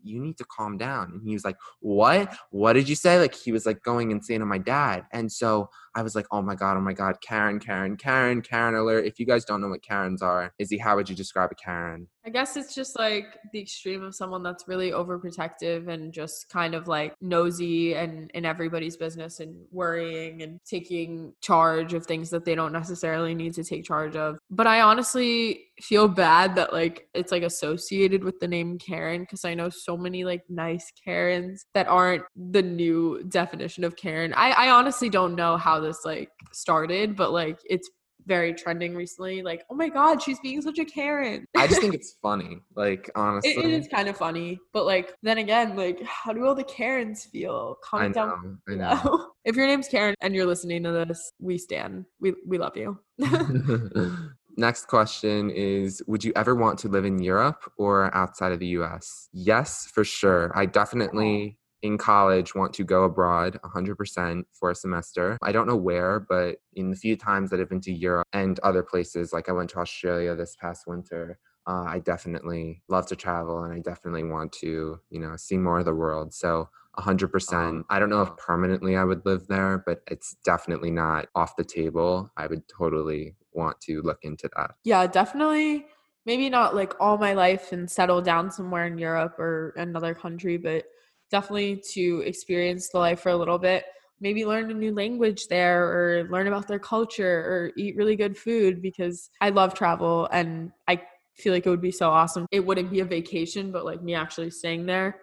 "You 0.03 0.19
need 0.19 0.37
to 0.37 0.45
calm 0.45 0.77
down." 0.77 1.11
And 1.13 1.21
he 1.23 1.33
was 1.33 1.45
like, 1.45 1.57
"What? 1.79 2.35
What 2.51 2.73
did 2.73 2.89
you 2.89 2.95
say?" 2.95 3.19
Like 3.19 3.35
he 3.35 3.51
was 3.51 3.65
like 3.65 3.83
going 3.83 4.11
insane 4.11 4.41
on 4.41 4.47
my 4.47 4.57
dad, 4.57 5.05
and 5.11 5.31
so 5.31 5.69
I 5.95 6.01
was 6.01 6.15
like, 6.15 6.27
"Oh 6.31 6.41
my 6.41 6.55
god, 6.55 6.77
oh 6.77 6.81
my 6.81 6.93
god, 6.93 7.21
Karen, 7.21 7.59
Karen, 7.59 7.97
Karen, 7.97 8.41
Karen 8.41 8.75
alert!" 8.75 9.05
If 9.05 9.19
you 9.19 9.25
guys 9.25 9.45
don't 9.45 9.61
know 9.61 9.69
what 9.69 9.83
Karens 9.83 10.21
are, 10.21 10.53
Izzy, 10.59 10.77
how 10.77 10.95
would 10.95 11.09
you 11.09 11.15
describe 11.15 11.51
a 11.51 11.55
Karen? 11.55 12.07
I 12.25 12.29
guess 12.29 12.55
it's 12.55 12.73
just 12.73 12.97
like 12.97 13.37
the 13.51 13.59
extreme 13.59 14.01
of 14.01 14.15
someone 14.15 14.43
that's 14.43 14.65
really 14.65 14.91
overprotective 14.91 15.89
and 15.89 16.13
just 16.13 16.47
kind 16.49 16.73
of 16.73 16.87
like 16.87 17.13
nosy 17.19 17.95
and 17.95 18.31
in 18.33 18.45
everybody's 18.45 18.95
business 18.95 19.41
and 19.41 19.65
worrying 19.71 20.41
and 20.41 20.59
taking 20.65 21.33
charge 21.41 21.93
of 21.93 22.05
things 22.05 22.29
that 22.29 22.45
they 22.45 22.55
don't 22.55 22.71
necessarily 22.71 23.35
need 23.35 23.53
to 23.55 23.63
take 23.63 23.83
charge 23.83 24.15
of. 24.15 24.37
But 24.49 24.67
I 24.67 24.81
honestly 24.81 25.65
feel 25.81 26.07
bad 26.07 26.55
that 26.55 26.71
like 26.71 27.09
it's 27.13 27.31
like 27.31 27.43
associated 27.43 28.23
with 28.23 28.39
the 28.39 28.47
name 28.47 28.77
Karen 28.77 29.21
because 29.21 29.43
I 29.43 29.53
know 29.53 29.69
so 29.69 29.97
many 29.97 30.23
like 30.23 30.43
nice 30.47 30.91
Karens 31.03 31.65
that 31.73 31.87
aren't 31.87 32.23
the 32.51 32.61
new 32.61 33.21
definition 33.27 33.83
of 33.83 33.97
Karen. 33.97 34.33
I, 34.33 34.51
I 34.51 34.69
honestly 34.69 35.09
don't 35.09 35.35
know 35.35 35.57
how 35.57 35.81
this 35.81 36.05
like 36.05 36.29
started, 36.53 37.17
but 37.17 37.33
like 37.33 37.59
it's 37.65 37.89
very 38.25 38.53
trending 38.53 38.95
recently. 38.95 39.41
Like, 39.41 39.63
oh 39.69 39.75
my 39.75 39.89
god, 39.89 40.21
she's 40.21 40.39
being 40.39 40.61
such 40.61 40.79
a 40.79 40.85
Karen. 40.85 41.45
I 41.55 41.67
just 41.67 41.81
think 41.81 41.93
it's 41.93 42.15
funny. 42.21 42.59
Like 42.75 43.09
honestly, 43.15 43.51
It, 43.51 43.65
it 43.65 43.71
is 43.71 43.87
kind 43.87 44.07
of 44.07 44.17
funny, 44.17 44.59
but 44.73 44.85
like 44.85 45.15
then 45.23 45.37
again, 45.37 45.75
like 45.75 46.01
how 46.03 46.33
do 46.33 46.45
all 46.45 46.55
the 46.55 46.63
Karens 46.63 47.25
feel? 47.25 47.77
I 47.85 47.87
Comment 47.89 48.15
down 48.15 48.61
I 48.69 48.75
know. 48.75 49.29
If 49.45 49.57
your 49.57 49.67
name's 49.67 49.89
Karen 49.89 50.15
and 50.21 50.33
you're 50.33 50.45
listening 50.45 50.83
to 50.83 50.91
this, 50.91 51.33
we 51.39 51.57
stand. 51.57 52.05
We 52.21 52.33
we 52.47 52.57
love 52.57 52.77
you. 52.77 52.99
Next 54.55 54.85
question 54.87 55.49
is 55.49 56.01
Would 56.07 56.23
you 56.23 56.31
ever 56.35 56.55
want 56.55 56.79
to 56.79 56.87
live 56.87 57.05
in 57.05 57.19
Europe 57.21 57.69
or 57.77 58.15
outside 58.15 58.51
of 58.51 58.59
the 58.59 58.67
US? 58.67 59.29
Yes, 59.33 59.87
for 59.93 60.03
sure. 60.03 60.51
I 60.55 60.65
definitely 60.65 61.57
in 61.83 61.97
college 61.97 62.55
want 62.55 62.73
to 62.73 62.83
go 62.83 63.03
abroad 63.03 63.59
100% 63.63 64.43
for 64.53 64.71
a 64.71 64.75
semester. 64.75 65.37
I 65.43 65.51
don't 65.51 65.67
know 65.67 65.75
where, 65.75 66.21
but 66.21 66.57
in 66.73 66.89
the 66.89 66.95
few 66.95 67.15
times 67.17 67.49
that 67.49 67.59
I've 67.59 67.69
been 67.69 67.81
to 67.81 67.91
Europe 67.91 68.27
and 68.31 68.57
other 68.61 68.81
places, 68.81 69.33
like 69.33 69.49
I 69.49 69.51
went 69.51 69.69
to 69.71 69.79
Australia 69.79 70.33
this 70.33 70.55
past 70.55 70.87
winter, 70.87 71.37
uh, 71.67 71.83
I 71.85 71.99
definitely 71.99 72.81
love 72.87 73.05
to 73.07 73.15
travel 73.17 73.63
and 73.63 73.73
I 73.73 73.79
definitely 73.79 74.23
want 74.23 74.53
to, 74.53 74.99
you 75.09 75.19
know, 75.19 75.35
see 75.35 75.57
more 75.57 75.79
of 75.79 75.85
the 75.85 75.93
world. 75.93 76.33
So 76.33 76.69
100%. 76.97 77.83
I 77.89 77.99
don't 77.99 78.09
know 78.09 78.21
if 78.21 78.35
permanently 78.37 78.95
I 78.95 79.03
would 79.03 79.25
live 79.25 79.47
there, 79.47 79.83
but 79.85 80.01
it's 80.07 80.35
definitely 80.45 80.91
not 80.91 81.27
off 81.35 81.55
the 81.55 81.63
table. 81.63 82.31
I 82.37 82.47
would 82.47 82.67
totally 82.67 83.35
want 83.51 83.81
to 83.81 84.01
look 84.01 84.19
into 84.23 84.49
that. 84.55 84.71
yeah, 84.83 85.05
definitely. 85.07 85.87
Maybe 86.25 86.49
not 86.49 86.75
like 86.75 86.93
all 87.01 87.17
my 87.17 87.33
life 87.33 87.73
and 87.73 87.91
settle 87.91 88.21
down 88.21 88.49
somewhere 88.51 88.85
in 88.85 88.97
Europe 88.97 89.37
or 89.37 89.73
another 89.75 90.13
country, 90.13 90.55
but 90.55 90.85
definitely 91.31 91.81
to 91.93 92.23
experience 92.25 92.89
the 92.89 92.99
life 92.99 93.21
for 93.21 93.29
a 93.29 93.35
little 93.35 93.57
bit. 93.57 93.85
Maybe 94.19 94.45
learn 94.45 94.71
a 94.71 94.73
new 94.73 94.93
language 94.93 95.47
there 95.47 95.83
or 95.83 96.27
learn 96.29 96.47
about 96.47 96.67
their 96.67 96.79
culture 96.79 97.39
or 97.39 97.71
eat 97.77 97.95
really 97.97 98.15
good 98.15 98.37
food 98.37 98.81
because 98.81 99.29
I 99.41 99.49
love 99.49 99.73
travel 99.73 100.29
and 100.31 100.71
I 100.87 101.01
feel 101.35 101.53
like 101.53 101.65
it 101.65 101.69
would 101.69 101.81
be 101.81 101.91
so 101.91 102.09
awesome. 102.09 102.45
It 102.51 102.65
wouldn't 102.65 102.91
be 102.91 103.01
a 103.01 103.05
vacation, 103.05 103.71
but 103.71 103.85
like 103.85 104.01
me 104.01 104.15
actually 104.15 104.51
staying 104.51 104.85
there. 104.85 105.19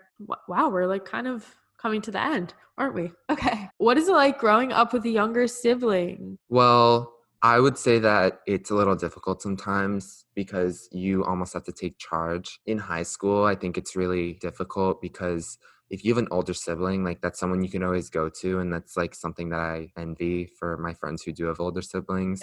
Wow, 0.49 0.69
we're 0.69 0.87
like 0.87 1.05
kind 1.05 1.27
of 1.27 1.47
coming 1.81 2.03
to 2.03 2.11
the 2.11 2.23
end, 2.23 2.55
aren't 2.77 2.95
we? 2.95 3.13
Okay. 3.31 3.69
What 3.79 3.97
is 3.97 4.09
it 4.09 4.13
like 4.13 4.39
growing 4.39 4.73
up 4.73 4.93
with 4.93 5.05
a 5.07 5.09
younger 5.09 5.47
sibling? 5.47 6.37
Well, 6.51 7.15
I 7.43 7.59
would 7.59 7.79
say 7.79 7.99
that 8.01 8.41
it's 8.47 8.71
a 8.71 8.75
little 8.75 8.97
difficult 8.97 9.41
sometimes 9.41 10.27
because 10.35 10.89
you 10.93 11.25
almost 11.25 11.55
have 11.55 11.65
to 11.65 11.73
take 11.73 11.97
charge. 11.99 12.61
In 12.67 12.77
high 12.77 13.05
school, 13.05 13.45
I 13.45 13.55
think 13.55 13.79
it's 13.79 13.97
really 13.97 14.35
difficult 14.35 15.01
because 15.01 15.57
if 15.91 16.05
you 16.05 16.13
have 16.15 16.23
an 16.23 16.29
older 16.31 16.55
sibling, 16.55 17.03
like 17.03 17.21
that's 17.21 17.39
someone 17.39 17.63
you 17.65 17.69
can 17.69 17.83
always 17.83 18.09
go 18.09 18.29
to. 18.29 18.61
And 18.61 18.73
that's 18.73 18.97
like 18.97 19.13
something 19.13 19.49
that 19.49 19.59
I 19.59 19.89
envy 19.99 20.47
for 20.47 20.77
my 20.77 20.95
friends 20.95 21.23
who 21.23 21.33
do 21.33 21.47
have 21.47 21.59
older 21.59 21.83
siblings. 21.83 22.41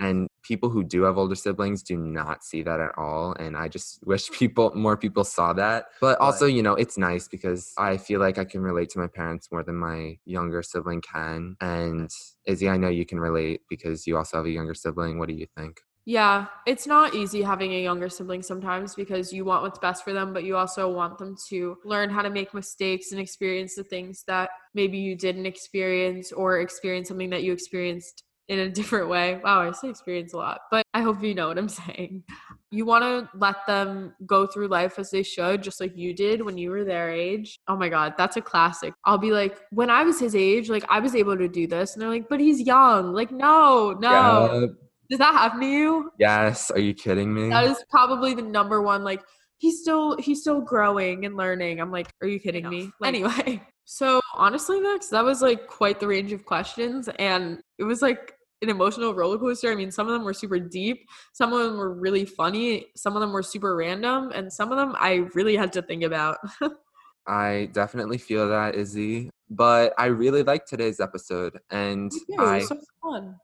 And 0.00 0.28
people 0.42 0.68
who 0.68 0.82
do 0.82 1.04
have 1.04 1.16
older 1.16 1.36
siblings 1.36 1.82
do 1.84 1.96
not 1.96 2.42
see 2.42 2.62
that 2.62 2.80
at 2.80 2.98
all. 2.98 3.34
And 3.34 3.56
I 3.56 3.68
just 3.68 4.00
wish 4.06 4.30
people, 4.30 4.72
more 4.74 4.96
people 4.96 5.22
saw 5.22 5.52
that. 5.52 5.86
But 6.00 6.20
also, 6.20 6.46
you 6.46 6.62
know, 6.62 6.74
it's 6.74 6.98
nice 6.98 7.28
because 7.28 7.72
I 7.78 7.98
feel 7.98 8.18
like 8.18 8.36
I 8.36 8.44
can 8.44 8.62
relate 8.62 8.90
to 8.90 8.98
my 8.98 9.06
parents 9.06 9.48
more 9.52 9.62
than 9.62 9.76
my 9.76 10.18
younger 10.24 10.62
sibling 10.62 11.00
can. 11.00 11.56
And 11.60 12.10
Izzy, 12.46 12.68
I 12.68 12.76
know 12.78 12.88
you 12.88 13.06
can 13.06 13.20
relate 13.20 13.60
because 13.70 14.08
you 14.08 14.16
also 14.16 14.38
have 14.38 14.46
a 14.46 14.50
younger 14.50 14.74
sibling. 14.74 15.18
What 15.18 15.28
do 15.28 15.34
you 15.34 15.46
think? 15.56 15.80
Yeah, 16.08 16.46
it's 16.64 16.86
not 16.86 17.14
easy 17.14 17.42
having 17.42 17.74
a 17.74 17.82
younger 17.82 18.08
sibling 18.08 18.40
sometimes 18.40 18.94
because 18.94 19.30
you 19.30 19.44
want 19.44 19.62
what's 19.62 19.78
best 19.78 20.02
for 20.02 20.14
them, 20.14 20.32
but 20.32 20.42
you 20.42 20.56
also 20.56 20.90
want 20.90 21.18
them 21.18 21.36
to 21.50 21.76
learn 21.84 22.08
how 22.08 22.22
to 22.22 22.30
make 22.30 22.54
mistakes 22.54 23.12
and 23.12 23.20
experience 23.20 23.74
the 23.74 23.84
things 23.84 24.24
that 24.26 24.48
maybe 24.72 24.96
you 24.96 25.14
didn't 25.14 25.44
experience 25.44 26.32
or 26.32 26.60
experience 26.60 27.08
something 27.08 27.28
that 27.28 27.42
you 27.42 27.52
experienced 27.52 28.24
in 28.48 28.60
a 28.60 28.70
different 28.70 29.10
way. 29.10 29.38
Wow, 29.44 29.60
I 29.60 29.70
say 29.72 29.90
experience 29.90 30.32
a 30.32 30.38
lot, 30.38 30.62
but 30.70 30.82
I 30.94 31.02
hope 31.02 31.22
you 31.22 31.34
know 31.34 31.48
what 31.48 31.58
I'm 31.58 31.68
saying. 31.86 32.22
You 32.70 32.86
want 32.86 33.04
to 33.04 33.28
let 33.38 33.66
them 33.66 34.14
go 34.24 34.46
through 34.46 34.68
life 34.68 34.98
as 34.98 35.10
they 35.10 35.22
should, 35.22 35.62
just 35.62 35.78
like 35.78 35.94
you 35.94 36.14
did 36.14 36.40
when 36.40 36.56
you 36.56 36.70
were 36.70 36.84
their 36.84 37.10
age. 37.10 37.58
Oh 37.68 37.76
my 37.76 37.90
God, 37.90 38.14
that's 38.16 38.38
a 38.38 38.40
classic. 38.40 38.94
I'll 39.04 39.18
be 39.18 39.32
like, 39.32 39.58
when 39.72 39.90
I 39.90 40.04
was 40.04 40.18
his 40.18 40.34
age, 40.34 40.70
like 40.70 40.86
I 40.88 41.00
was 41.00 41.14
able 41.14 41.36
to 41.36 41.48
do 41.48 41.66
this. 41.66 41.92
And 41.92 42.00
they're 42.00 42.08
like, 42.08 42.30
but 42.30 42.40
he's 42.40 42.62
young. 42.62 43.12
Like, 43.12 43.30
no, 43.30 43.92
no. 43.92 44.62
Yup. 44.62 44.70
Does 45.10 45.18
that 45.18 45.32
happen 45.32 45.60
to 45.60 45.66
you? 45.66 46.10
Yes. 46.18 46.70
Are 46.70 46.78
you 46.78 46.94
kidding 46.94 47.32
me? 47.32 47.48
That 47.48 47.64
is 47.64 47.82
probably 47.90 48.34
the 48.34 48.42
number 48.42 48.82
one. 48.82 49.04
Like 49.04 49.22
he's 49.58 49.80
still 49.80 50.16
he's 50.18 50.40
still 50.40 50.60
growing 50.60 51.26
and 51.26 51.36
learning. 51.36 51.80
I'm 51.80 51.90
like, 51.90 52.10
are 52.22 52.28
you 52.28 52.40
kidding 52.40 52.68
me? 52.68 52.90
Like- 53.00 53.08
anyway, 53.08 53.62
so 53.84 54.20
honestly, 54.34 54.80
Max, 54.80 55.08
that 55.08 55.24
was 55.24 55.42
like 55.42 55.66
quite 55.66 56.00
the 56.00 56.06
range 56.06 56.32
of 56.32 56.44
questions, 56.44 57.08
and 57.18 57.60
it 57.78 57.84
was 57.84 58.02
like 58.02 58.34
an 58.62 58.68
emotional 58.70 59.14
roller 59.14 59.38
coaster. 59.38 59.70
I 59.70 59.74
mean, 59.74 59.90
some 59.90 60.06
of 60.06 60.12
them 60.12 60.24
were 60.24 60.34
super 60.34 60.58
deep, 60.58 61.06
some 61.32 61.52
of 61.52 61.64
them 61.64 61.76
were 61.76 61.92
really 61.92 62.24
funny, 62.24 62.86
some 62.96 63.14
of 63.14 63.20
them 63.20 63.32
were 63.32 63.42
super 63.42 63.76
random, 63.76 64.30
and 64.34 64.52
some 64.52 64.72
of 64.72 64.78
them 64.78 64.94
I 64.98 65.28
really 65.34 65.56
had 65.56 65.72
to 65.74 65.82
think 65.82 66.02
about. 66.02 66.38
I 67.26 67.68
definitely 67.72 68.18
feel 68.18 68.48
that, 68.48 68.74
Izzy. 68.74 69.30
But 69.50 69.94
I 69.98 70.06
really 70.06 70.42
liked 70.42 70.68
today's 70.68 71.00
episode, 71.00 71.58
and 71.70 72.10
Thank 72.12 72.28
you. 72.28 72.34
It 72.34 72.46
I 72.46 72.60
so 72.60 72.76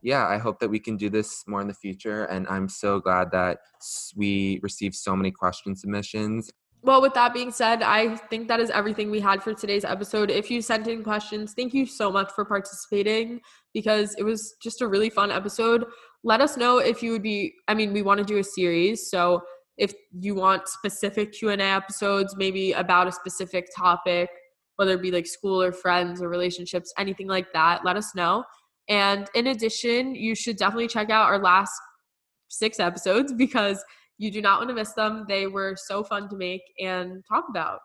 yeah, 0.03 0.27
I 0.27 0.39
hope 0.39 0.59
that 0.61 0.69
we 0.69 0.79
can 0.79 0.97
do 0.97 1.09
this 1.09 1.45
more 1.47 1.61
in 1.61 1.69
the 1.69 1.75
future. 1.75 2.25
And 2.25 2.47
I'm 2.49 2.69
so 2.69 3.01
glad 3.01 3.31
that 3.33 3.59
we 4.15 4.61
received 4.63 4.95
so 4.95 5.17
many 5.17 5.31
question 5.31 5.75
submissions. 5.77 6.51
Well, 6.83 7.01
with 7.01 7.15
that 7.15 7.33
being 7.33 7.51
said, 7.51 7.83
I 7.83 8.17
think 8.17 8.47
that 8.49 8.61
is 8.61 8.69
everything 8.69 9.11
we 9.11 9.21
had 9.21 9.43
for 9.43 9.55
today's 9.55 9.87
episode. 9.87 10.31
If 10.31 10.51
you 10.51 10.61
sent 10.61 10.87
in 10.87 11.03
questions, 11.03 11.55
thank 11.55 11.73
you 11.73 11.87
so 11.87 12.13
much 12.13 12.31
for 12.33 12.45
participating 12.45 13.41
because 13.73 14.15
it 14.19 14.23
was 14.23 14.55
just 14.63 14.83
a 14.83 14.87
really 14.87 15.09
fun 15.09 15.31
episode. 15.31 15.87
Let 16.25 16.43
us 16.43 16.59
know 16.59 16.79
if 16.79 17.03
you 17.03 17.13
would 17.13 17.23
be 17.23 17.55
I 17.69 17.75
mean, 17.75 17.93
we 17.95 18.03
want 18.03 18.19
to 18.19 18.25
do 18.25 18.39
a 18.39 18.45
series, 18.45 19.11
so 19.11 19.43
if 19.77 19.93
you 20.13 20.35
want 20.35 20.69
specific 20.69 21.33
Q&A 21.33 21.57
episodes 21.57 22.37
maybe 22.37 22.73
about 22.73 23.09
a 23.09 23.13
specific 23.13 23.69
topic, 23.75 24.29
whether 24.77 24.93
it 24.93 25.03
be 25.03 25.11
like 25.11 25.27
school 25.27 25.63
or 25.63 25.73
friends 25.73 26.21
or 26.21 26.29
relationships, 26.29 26.93
anything 26.99 27.29
like 27.29 27.53
that, 27.53 27.85
let 27.85 27.97
us 27.97 28.15
know. 28.15 28.45
And 28.89 29.29
in 29.35 29.49
addition, 29.49 30.15
you 30.15 30.35
should 30.35 30.57
definitely 30.57 30.89
check 30.89 31.11
out 31.11 31.27
our 31.27 31.39
last 31.39 31.73
6 32.49 32.81
episodes 32.81 33.33
because 33.37 33.85
you 34.19 34.31
do 34.31 34.41
not 34.41 34.61
want 34.61 34.69
to 34.69 34.75
miss 34.75 34.93
them. 34.93 35.25
They 35.29 35.47
were 35.47 35.77
so 35.77 36.05
fun 36.05 36.29
to 36.29 36.37
make 36.37 36.63
and 36.81 37.25
talk 37.29 37.47
about. 37.49 37.81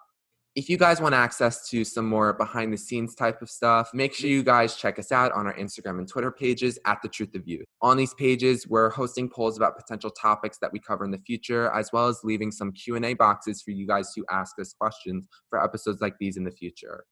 If 0.59 0.69
you 0.69 0.75
guys 0.75 0.99
want 0.99 1.15
access 1.15 1.69
to 1.69 1.85
some 1.85 2.05
more 2.05 2.33
behind 2.33 2.73
the 2.73 2.77
scenes 2.77 3.15
type 3.15 3.41
of 3.41 3.49
stuff, 3.49 3.91
make 3.93 4.13
sure 4.13 4.29
you 4.29 4.43
guys 4.43 4.75
check 4.75 4.99
us 4.99 5.09
out 5.09 5.31
on 5.31 5.47
our 5.47 5.53
Instagram 5.53 5.99
and 5.99 6.05
Twitter 6.05 6.33
pages 6.33 6.77
at 6.85 7.01
The 7.01 7.07
Truth 7.07 7.33
of 7.35 7.47
Youth. 7.47 7.63
On 7.81 7.95
these 7.95 8.13
pages, 8.13 8.67
we're 8.67 8.89
hosting 8.89 9.29
polls 9.29 9.55
about 9.55 9.77
potential 9.77 10.11
topics 10.11 10.57
that 10.57 10.73
we 10.73 10.79
cover 10.79 11.05
in 11.05 11.11
the 11.11 11.19
future, 11.19 11.71
as 11.71 11.93
well 11.93 12.09
as 12.09 12.25
leaving 12.25 12.51
some 12.51 12.73
Q&A 12.73 13.13
boxes 13.13 13.61
for 13.61 13.71
you 13.71 13.87
guys 13.87 14.13
to 14.15 14.25
ask 14.29 14.59
us 14.59 14.73
questions 14.73 15.29
for 15.49 15.63
episodes 15.63 16.01
like 16.01 16.17
these 16.19 16.35
in 16.35 16.43
the 16.43 16.51
future. 16.51 17.05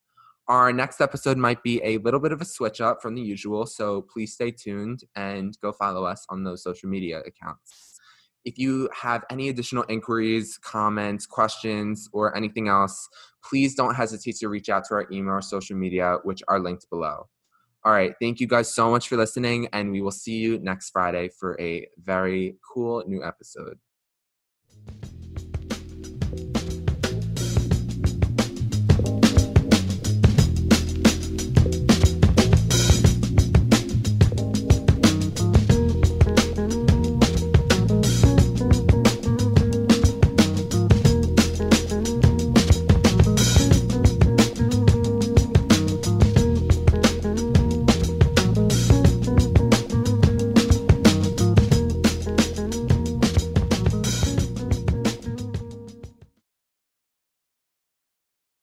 Our 0.50 0.74
next 0.74 1.00
episode 1.00 1.38
might 1.38 1.64
be 1.64 1.82
a 1.86 2.00
little 2.00 2.20
bit 2.20 2.34
of 2.34 2.42
a 2.42 2.46
switch 2.46 2.82
up 2.82 3.02
from 3.02 3.16
the 3.16 3.22
usual, 3.22 3.66
so 3.66 4.02
please 4.02 4.34
stay 4.34 4.52
tuned 4.52 5.06
and 5.16 5.58
go 5.62 5.72
follow 5.72 6.04
us 6.04 6.26
on 6.28 6.44
those 6.44 6.64
social 6.64 6.90
media 6.90 7.22
accounts. 7.22 7.97
If 8.48 8.58
you 8.58 8.90
have 8.94 9.26
any 9.30 9.50
additional 9.50 9.84
inquiries, 9.90 10.58
comments, 10.58 11.26
questions, 11.26 12.08
or 12.14 12.34
anything 12.34 12.70
else, 12.70 13.10
please 13.44 13.76
don't 13.76 13.94
hesitate 13.94 14.38
to 14.38 14.48
reach 14.48 14.70
out 14.70 14.86
to 14.86 14.94
our 14.94 15.06
email 15.12 15.34
or 15.34 15.42
social 15.42 15.76
media, 15.76 16.20
which 16.24 16.42
are 16.48 16.58
linked 16.58 16.90
below. 16.90 17.28
All 17.84 17.92
right. 17.92 18.14
Thank 18.22 18.40
you 18.40 18.48
guys 18.48 18.74
so 18.74 18.90
much 18.90 19.10
for 19.10 19.18
listening, 19.18 19.68
and 19.74 19.92
we 19.92 20.02
will 20.02 20.12
see 20.12 20.38
you 20.38 20.60
next 20.60 20.92
Friday 20.92 21.28
for 21.38 21.60
a 21.60 21.90
very 22.02 22.56
cool 22.74 23.04
new 23.06 23.22
episode. 23.22 23.78